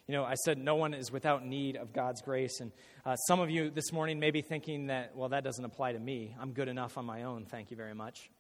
You 0.07 0.15
know, 0.15 0.25
I 0.25 0.35
said 0.37 0.57
no 0.57 0.75
one 0.75 0.95
is 0.95 1.13
without 1.13 1.45
need 1.45 1.77
of 1.77 1.93
God's 1.93 2.23
grace. 2.23 2.61
And 2.61 2.73
uh, 3.05 3.17
some 3.17 3.41
of 3.41 3.51
you 3.51 3.69
this 3.69 3.93
morning 3.93 4.19
may 4.19 4.31
be 4.31 4.41
thinking 4.41 4.87
that, 4.87 5.15
well, 5.15 5.29
that 5.29 5.45
doesn't 5.45 5.65
apply 5.65 5.93
to 5.93 5.99
me. 5.99 6.35
I'm 6.41 6.53
good 6.53 6.69
enough 6.69 6.97
on 6.97 7.05
my 7.05 7.25
own. 7.25 7.45
Thank 7.45 7.71
you 7.71 7.77
very 7.77 7.95
much. 7.95 8.31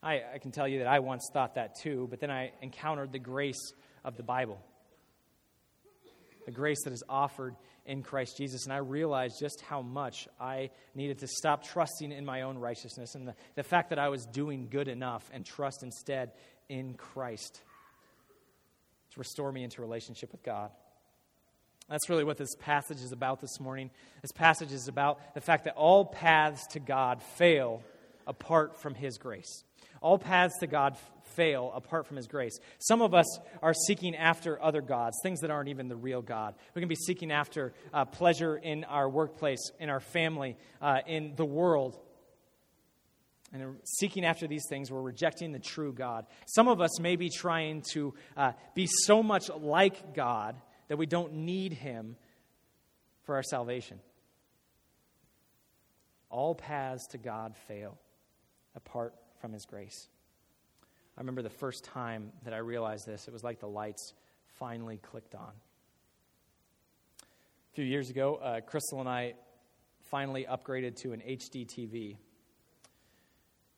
I, 0.00 0.22
I 0.34 0.38
can 0.38 0.52
tell 0.52 0.68
you 0.68 0.78
that 0.78 0.86
I 0.86 1.00
once 1.00 1.28
thought 1.32 1.56
that 1.56 1.74
too, 1.82 2.06
but 2.08 2.20
then 2.20 2.30
I 2.30 2.52
encountered 2.62 3.10
the 3.10 3.18
grace 3.18 3.72
of 4.04 4.16
the 4.16 4.22
Bible, 4.22 4.60
the 6.46 6.52
grace 6.52 6.84
that 6.84 6.92
is 6.92 7.02
offered 7.08 7.56
in 7.88 8.02
Christ 8.02 8.36
Jesus, 8.36 8.64
and 8.64 8.72
I 8.72 8.76
realized 8.76 9.40
just 9.40 9.62
how 9.62 9.80
much 9.80 10.28
I 10.38 10.70
needed 10.94 11.20
to 11.20 11.26
stop 11.26 11.64
trusting 11.64 12.12
in 12.12 12.24
my 12.24 12.42
own 12.42 12.58
righteousness 12.58 13.14
and 13.14 13.26
the, 13.26 13.34
the 13.54 13.62
fact 13.62 13.90
that 13.90 13.98
I 13.98 14.10
was 14.10 14.26
doing 14.26 14.68
good 14.70 14.88
enough 14.88 15.28
and 15.32 15.44
trust 15.44 15.82
instead 15.82 16.32
in 16.68 16.94
Christ 16.94 17.62
to 19.12 19.18
restore 19.18 19.50
me 19.50 19.64
into 19.64 19.80
relationship 19.80 20.32
with 20.32 20.42
God. 20.42 20.70
That's 21.88 22.10
really 22.10 22.24
what 22.24 22.36
this 22.36 22.54
passage 22.60 23.00
is 23.00 23.12
about 23.12 23.40
this 23.40 23.58
morning. 23.58 23.90
This 24.20 24.32
passage 24.32 24.70
is 24.70 24.88
about 24.88 25.34
the 25.34 25.40
fact 25.40 25.64
that 25.64 25.74
all 25.74 26.04
paths 26.04 26.66
to 26.72 26.80
God 26.80 27.22
fail 27.22 27.82
apart 28.26 28.78
from 28.78 28.94
His 28.94 29.16
grace. 29.16 29.64
All 30.00 30.18
paths 30.18 30.58
to 30.60 30.66
God 30.66 30.96
fail 31.34 31.72
apart 31.74 32.06
from 32.06 32.16
His 32.16 32.26
grace. 32.26 32.58
Some 32.78 33.00
of 33.00 33.14
us 33.14 33.38
are 33.62 33.74
seeking 33.74 34.16
after 34.16 34.60
other 34.62 34.80
gods, 34.80 35.16
things 35.22 35.40
that 35.40 35.50
aren't 35.50 35.68
even 35.68 35.88
the 35.88 35.96
real 35.96 36.22
God. 36.22 36.54
We 36.74 36.82
can 36.82 36.88
be 36.88 36.94
seeking 36.94 37.30
after 37.30 37.72
uh, 37.94 38.04
pleasure 38.04 38.56
in 38.56 38.84
our 38.84 39.08
workplace, 39.08 39.70
in 39.78 39.88
our 39.88 40.00
family, 40.00 40.56
uh, 40.82 40.98
in 41.06 41.34
the 41.36 41.44
world. 41.44 41.98
And 43.52 43.76
seeking 43.84 44.24
after 44.24 44.46
these 44.46 44.64
things, 44.68 44.90
we're 44.90 45.00
rejecting 45.00 45.52
the 45.52 45.58
true 45.58 45.92
God. 45.92 46.26
Some 46.46 46.68
of 46.68 46.80
us 46.80 47.00
may 47.00 47.16
be 47.16 47.30
trying 47.30 47.82
to 47.92 48.14
uh, 48.36 48.52
be 48.74 48.86
so 49.06 49.22
much 49.22 49.48
like 49.48 50.14
God 50.14 50.56
that 50.88 50.98
we 50.98 51.06
don't 51.06 51.32
need 51.32 51.72
Him 51.72 52.16
for 53.24 53.36
our 53.36 53.42
salvation. 53.42 54.00
All 56.30 56.54
paths 56.54 57.06
to 57.08 57.18
God 57.18 57.56
fail 57.68 57.96
apart 58.74 59.14
from 59.40 59.52
His 59.52 59.64
grace. 59.64 60.08
I 61.16 61.20
remember 61.20 61.42
the 61.42 61.50
first 61.50 61.84
time 61.84 62.32
that 62.44 62.54
I 62.54 62.58
realized 62.58 63.06
this, 63.06 63.26
it 63.26 63.32
was 63.32 63.42
like 63.42 63.58
the 63.58 63.68
lights 63.68 64.14
finally 64.58 64.98
clicked 64.98 65.34
on. 65.34 65.52
A 67.20 67.74
few 67.74 67.84
years 67.84 68.10
ago, 68.10 68.36
uh, 68.36 68.60
Crystal 68.60 69.00
and 69.00 69.08
I 69.08 69.34
finally 70.10 70.46
upgraded 70.48 70.96
to 71.02 71.12
an 71.12 71.20
HD 71.20 71.66
TV. 71.66 72.16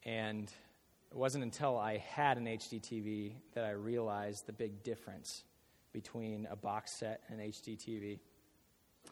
And 0.04 0.50
it 1.11 1.16
wasn't 1.16 1.44
until 1.44 1.76
I 1.76 1.98
had 1.98 2.38
an 2.38 2.44
HD 2.44 2.80
TV 2.80 3.32
that 3.54 3.64
I 3.64 3.70
realized 3.70 4.46
the 4.46 4.52
big 4.52 4.82
difference 4.82 5.44
between 5.92 6.46
a 6.50 6.56
box 6.56 6.98
set 6.98 7.22
and 7.28 7.40
an 7.40 7.46
HD 7.48 7.76
TV. 7.76 8.18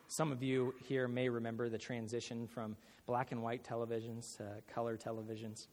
Some 0.06 0.32
of 0.32 0.42
you 0.42 0.74
here 0.84 1.08
may 1.08 1.28
remember 1.28 1.68
the 1.68 1.78
transition 1.78 2.46
from 2.46 2.76
black 3.06 3.32
and 3.32 3.42
white 3.42 3.64
televisions 3.64 4.36
to 4.36 4.44
color 4.72 4.96
televisions 4.96 5.66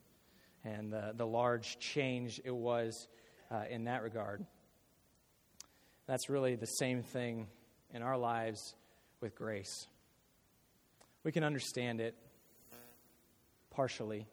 and 0.66 0.91
the, 0.91 1.13
the 1.16 1.26
large 1.26 1.78
change 1.80 2.41
it 2.43 2.53
was 2.53 3.07
uh, 3.51 3.63
in 3.70 3.86
that 3.86 4.01
regard. 4.01 4.45
That's 6.07 6.30
really 6.30 6.55
the 6.55 6.66
same 6.66 7.03
thing 7.03 7.47
in 7.93 8.01
our 8.01 8.18
lives 8.18 8.76
with 9.22 9.36
grace. 9.36 9.88
We 11.24 11.32
can 11.32 11.43
understand 11.43 12.01
it 12.01 12.16
partially, 13.72 14.28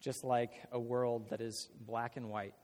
just 0.00 0.24
like 0.24 0.52
a 0.70 0.78
world 0.78 1.30
that 1.30 1.40
is 1.40 1.68
black 1.86 2.16
and 2.16 2.28
white. 2.28 2.54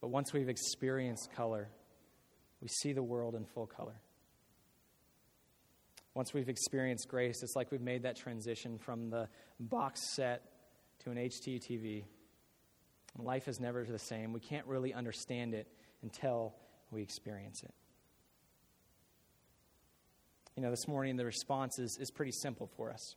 But 0.00 0.08
once 0.08 0.32
we've 0.32 0.48
experienced 0.48 1.30
color, 1.34 1.68
we 2.60 2.68
see 2.68 2.92
the 2.92 3.02
world 3.02 3.34
in 3.34 3.44
full 3.44 3.66
color. 3.66 4.00
Once 6.14 6.34
we've 6.34 6.48
experienced 6.48 7.08
grace, 7.08 7.42
it's 7.42 7.54
like 7.54 7.70
we've 7.70 7.80
made 7.80 8.02
that 8.02 8.16
transition 8.16 8.78
from 8.78 9.10
the 9.10 9.28
box 9.60 10.00
set 10.14 10.42
to 11.00 11.10
an 11.10 11.16
HD 11.16 11.60
TV. 11.60 12.04
Life 13.16 13.48
is 13.48 13.60
never 13.60 13.84
the 13.84 13.98
same. 13.98 14.32
We 14.32 14.40
can't 14.40 14.66
really 14.66 14.94
understand 14.94 15.54
it 15.54 15.66
until 16.02 16.54
we 16.90 17.02
experience 17.02 17.62
it. 17.62 17.74
You 20.56 20.62
know, 20.62 20.70
this 20.70 20.88
morning 20.88 21.16
the 21.16 21.24
response 21.24 21.78
is, 21.78 21.98
is 22.00 22.10
pretty 22.10 22.32
simple 22.32 22.68
for 22.76 22.90
us. 22.90 23.14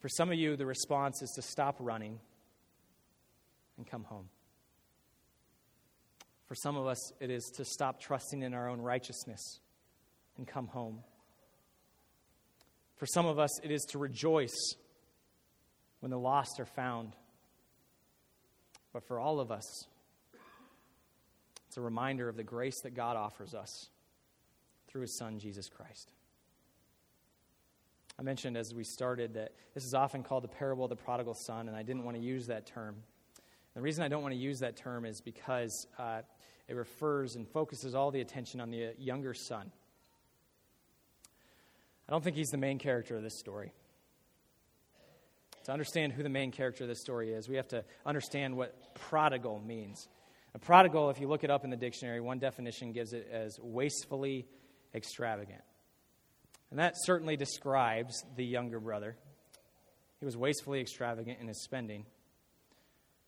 For 0.00 0.08
some 0.08 0.30
of 0.30 0.38
you, 0.38 0.56
the 0.56 0.66
response 0.66 1.22
is 1.22 1.30
to 1.32 1.42
stop 1.42 1.76
running 1.80 2.20
and 3.76 3.86
come 3.86 4.04
home. 4.04 4.28
For 6.46 6.54
some 6.54 6.76
of 6.76 6.86
us, 6.86 7.12
it 7.18 7.30
is 7.30 7.50
to 7.56 7.64
stop 7.64 8.00
trusting 8.00 8.42
in 8.42 8.54
our 8.54 8.68
own 8.68 8.80
righteousness 8.80 9.60
and 10.38 10.46
come 10.46 10.68
home. 10.68 11.00
For 12.96 13.06
some 13.06 13.26
of 13.26 13.38
us, 13.38 13.50
it 13.62 13.70
is 13.70 13.82
to 13.90 13.98
rejoice 13.98 14.74
when 16.00 16.10
the 16.10 16.18
lost 16.18 16.58
are 16.60 16.66
found. 16.66 17.14
But 18.92 19.06
for 19.06 19.18
all 19.18 19.40
of 19.40 19.50
us, 19.50 19.86
it's 21.68 21.76
a 21.76 21.82
reminder 21.82 22.28
of 22.28 22.36
the 22.36 22.42
grace 22.42 22.80
that 22.82 22.94
God 22.94 23.16
offers 23.16 23.54
us 23.54 23.90
through 24.88 25.02
his 25.02 25.18
Son, 25.18 25.38
Jesus 25.38 25.68
Christ. 25.68 26.10
I 28.18 28.22
mentioned 28.22 28.56
as 28.56 28.72
we 28.74 28.82
started 28.82 29.34
that 29.34 29.52
this 29.74 29.84
is 29.84 29.92
often 29.92 30.22
called 30.22 30.42
the 30.42 30.48
parable 30.48 30.84
of 30.84 30.90
the 30.90 30.96
prodigal 30.96 31.34
son, 31.34 31.68
and 31.68 31.76
I 31.76 31.82
didn't 31.82 32.04
want 32.04 32.16
to 32.16 32.22
use 32.22 32.46
that 32.46 32.64
term. 32.64 32.96
The 33.74 33.82
reason 33.82 34.04
I 34.04 34.08
don't 34.08 34.22
want 34.22 34.32
to 34.32 34.40
use 34.40 34.60
that 34.60 34.74
term 34.74 35.04
is 35.04 35.20
because 35.20 35.86
uh, 35.98 36.22
it 36.66 36.74
refers 36.74 37.36
and 37.36 37.46
focuses 37.46 37.94
all 37.94 38.10
the 38.10 38.22
attention 38.22 38.58
on 38.58 38.70
the 38.70 38.94
younger 38.98 39.34
son. 39.34 39.70
I 42.08 42.12
don't 42.12 42.22
think 42.22 42.36
he's 42.36 42.50
the 42.50 42.58
main 42.58 42.78
character 42.78 43.16
of 43.16 43.22
this 43.22 43.38
story. 43.38 43.72
To 45.64 45.72
understand 45.72 46.12
who 46.12 46.22
the 46.22 46.28
main 46.28 46.52
character 46.52 46.84
of 46.84 46.88
this 46.88 47.00
story 47.00 47.32
is, 47.32 47.48
we 47.48 47.56
have 47.56 47.66
to 47.68 47.84
understand 48.04 48.56
what 48.56 48.94
prodigal 48.94 49.60
means. 49.60 50.06
A 50.54 50.58
prodigal, 50.58 51.10
if 51.10 51.20
you 51.20 51.26
look 51.26 51.42
it 51.42 51.50
up 51.50 51.64
in 51.64 51.70
the 51.70 51.76
dictionary, 51.76 52.20
one 52.20 52.38
definition 52.38 52.92
gives 52.92 53.12
it 53.12 53.28
as 53.32 53.58
wastefully 53.60 54.46
extravagant. 54.94 55.62
And 56.70 56.78
that 56.78 56.94
certainly 56.96 57.36
describes 57.36 58.24
the 58.36 58.44
younger 58.44 58.78
brother. 58.78 59.16
He 60.20 60.24
was 60.24 60.36
wastefully 60.36 60.80
extravagant 60.80 61.40
in 61.40 61.48
his 61.48 61.62
spending. 61.62 62.06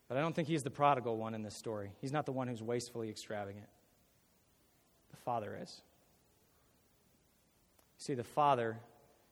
But 0.08 0.16
I 0.16 0.20
don't 0.20 0.34
think 0.34 0.48
he's 0.48 0.62
the 0.62 0.70
prodigal 0.70 1.16
one 1.16 1.34
in 1.34 1.42
this 1.42 1.58
story. 1.58 1.90
He's 2.00 2.12
not 2.12 2.24
the 2.24 2.32
one 2.32 2.48
who's 2.48 2.62
wastefully 2.62 3.10
extravagant. 3.10 3.66
The 5.10 5.16
father 5.18 5.58
is. 5.60 5.82
See, 7.98 8.14
the 8.14 8.24
Father 8.24 8.78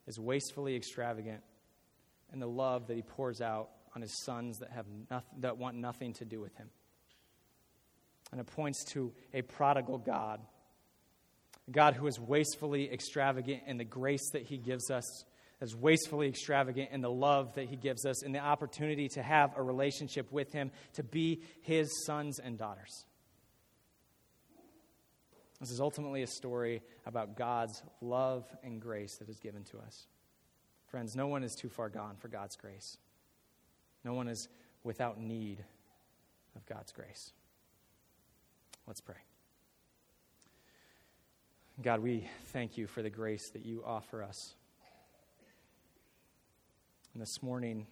is 0.07 0.19
wastefully 0.19 0.77
extravagant 0.77 1.43
in 2.33 2.41
the 2.41 2.49
love 2.49 2.89
that 2.89 2.97
he 2.97 3.03
pours 3.03 3.41
out 3.41 3.71
on 3.95 4.03
his 4.03 4.23
sons 4.25 4.59
that, 4.59 4.71
have 4.71 4.87
nothing, 5.11 5.41
that 5.41 5.57
want 5.57 5.77
nothing 5.77 6.13
to 6.15 6.25
do 6.25 6.41
with 6.41 6.55
him. 6.57 6.69
And 8.33 8.41
it 8.41 8.47
points 8.47 8.85
to 8.93 9.13
a 9.33 9.43
prodigal 9.43 9.99
God, 9.99 10.41
a 11.69 11.71
God 11.71 11.95
who 11.95 12.07
is 12.07 12.19
wastefully 12.19 12.93
extravagant 12.93 13.63
in 13.67 13.79
the 13.79 13.85
grace 13.85 14.31
that 14.33 14.43
he 14.43 14.59
gives 14.59 14.91
us, 14.91 15.25
as 15.61 15.75
wastefully 15.75 16.29
extravagant 16.29 16.91
in 16.91 17.01
the 17.01 17.11
love 17.11 17.55
that 17.55 17.69
he 17.69 17.77
gives 17.77 18.05
us, 18.05 18.23
in 18.23 18.33
the 18.33 18.41
opportunity 18.41 19.09
to 19.09 19.23
have 19.23 19.53
a 19.57 19.63
relationship 19.63 20.31
with 20.33 20.53
him, 20.53 20.71
to 20.95 21.03
be 21.03 21.41
his 21.63 22.05
sons 22.05 22.39
and 22.39 22.59
daughters. 22.59 23.07
This 25.61 25.71
is 25.71 25.81
ultimately 25.81 26.23
a 26.23 26.27
story 26.27 26.83
about 27.07 27.37
God's 27.37 27.83
love 28.01 28.45
and 28.63 28.81
grace 28.81 29.17
that 29.17 29.29
is 29.29 29.39
given 29.41 29.65
to 29.65 29.79
us. 29.79 30.07
Friends, 30.87 31.17
no 31.17 31.27
one 31.27 31.43
is 31.43 31.55
too 31.55 31.69
far 31.69 31.89
gone 31.89 32.17
for 32.19 32.29
God's 32.29 32.57
grace. 32.57 32.99
No 34.05 34.13
one 34.13 34.29
is 34.29 34.49
without 34.85 35.21
need 35.21 35.65
of 36.55 36.65
God's 36.67 36.93
grace. 36.93 37.33
Let's 38.87 39.01
pray. 39.01 39.17
God, 41.83 42.01
we 42.01 42.29
thank 42.47 42.79
you 42.79 42.87
for 42.87 43.03
the 43.03 43.11
grace 43.11 43.51
that 43.51 43.67
you 43.67 43.83
offer 43.85 44.23
us. 44.23 44.55
And 47.13 47.21
this 47.21 47.43
morning, 47.43 47.87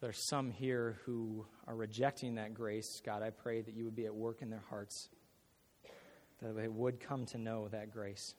there's 0.00 0.28
some 0.28 0.50
here 0.50 0.98
who 1.04 1.46
are 1.66 1.74
rejecting 1.74 2.34
that 2.34 2.54
grace. 2.54 3.00
God, 3.04 3.22
I 3.22 3.30
pray 3.30 3.62
that 3.62 3.74
you 3.74 3.84
would 3.84 3.96
be 3.96 4.06
at 4.06 4.14
work 4.14 4.42
in 4.42 4.50
their 4.50 4.64
hearts 4.68 5.08
that 6.42 6.56
they 6.56 6.68
would 6.68 7.00
come 7.00 7.26
to 7.26 7.38
know 7.38 7.68
that 7.68 7.90
grace. 7.90 8.34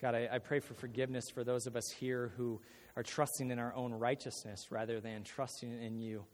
God, 0.00 0.14
I, 0.14 0.28
I, 0.32 0.38
pray 0.38 0.60
for 0.60 0.74
forgiveness 0.74 1.24
for 1.34 1.42
those 1.42 1.66
of 1.66 1.74
us 1.74 1.88
here 1.98 2.32
who 2.36 2.60
are 2.96 3.02
trusting 3.02 3.50
in 3.50 3.58
our 3.58 3.74
own 3.74 3.92
righteousness 3.92 4.70
rather 4.70 5.00
than 5.00 5.24
trusting 5.24 5.82
in 5.82 6.00
you. 6.00 6.24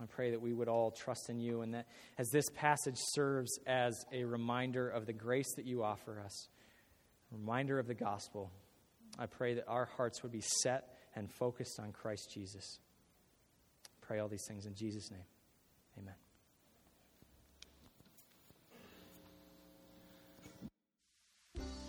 I 0.00 0.06
pray 0.06 0.30
that 0.30 0.40
we 0.40 0.52
would 0.52 0.68
all 0.68 0.90
trust 0.90 1.30
in 1.30 1.38
you 1.38 1.62
and 1.62 1.74
that 1.74 1.86
as 2.18 2.28
this 2.30 2.44
passage 2.54 2.96
serves 2.96 3.58
as 3.66 3.94
a 4.12 4.24
reminder 4.24 4.88
of 4.88 5.06
the 5.06 5.12
grace 5.12 5.54
that 5.56 5.66
you 5.66 5.82
offer 5.82 6.20
us, 6.20 6.48
a 7.32 7.36
reminder 7.36 7.78
of 7.78 7.86
the 7.86 7.94
gospel, 7.94 8.52
I 9.18 9.26
pray 9.26 9.54
that 9.54 9.64
our 9.66 9.86
hearts 9.96 10.22
would 10.22 10.32
be 10.32 10.42
set 10.62 10.96
and 11.14 11.30
focused 11.30 11.80
on 11.80 11.92
Christ 11.92 12.30
Jesus. 12.32 12.78
I 13.84 14.06
pray 14.06 14.18
all 14.18 14.28
these 14.28 14.44
things 14.46 14.66
in 14.66 14.74
Jesus' 14.74 15.10
name. 15.10 15.24
Amen. 15.98 16.25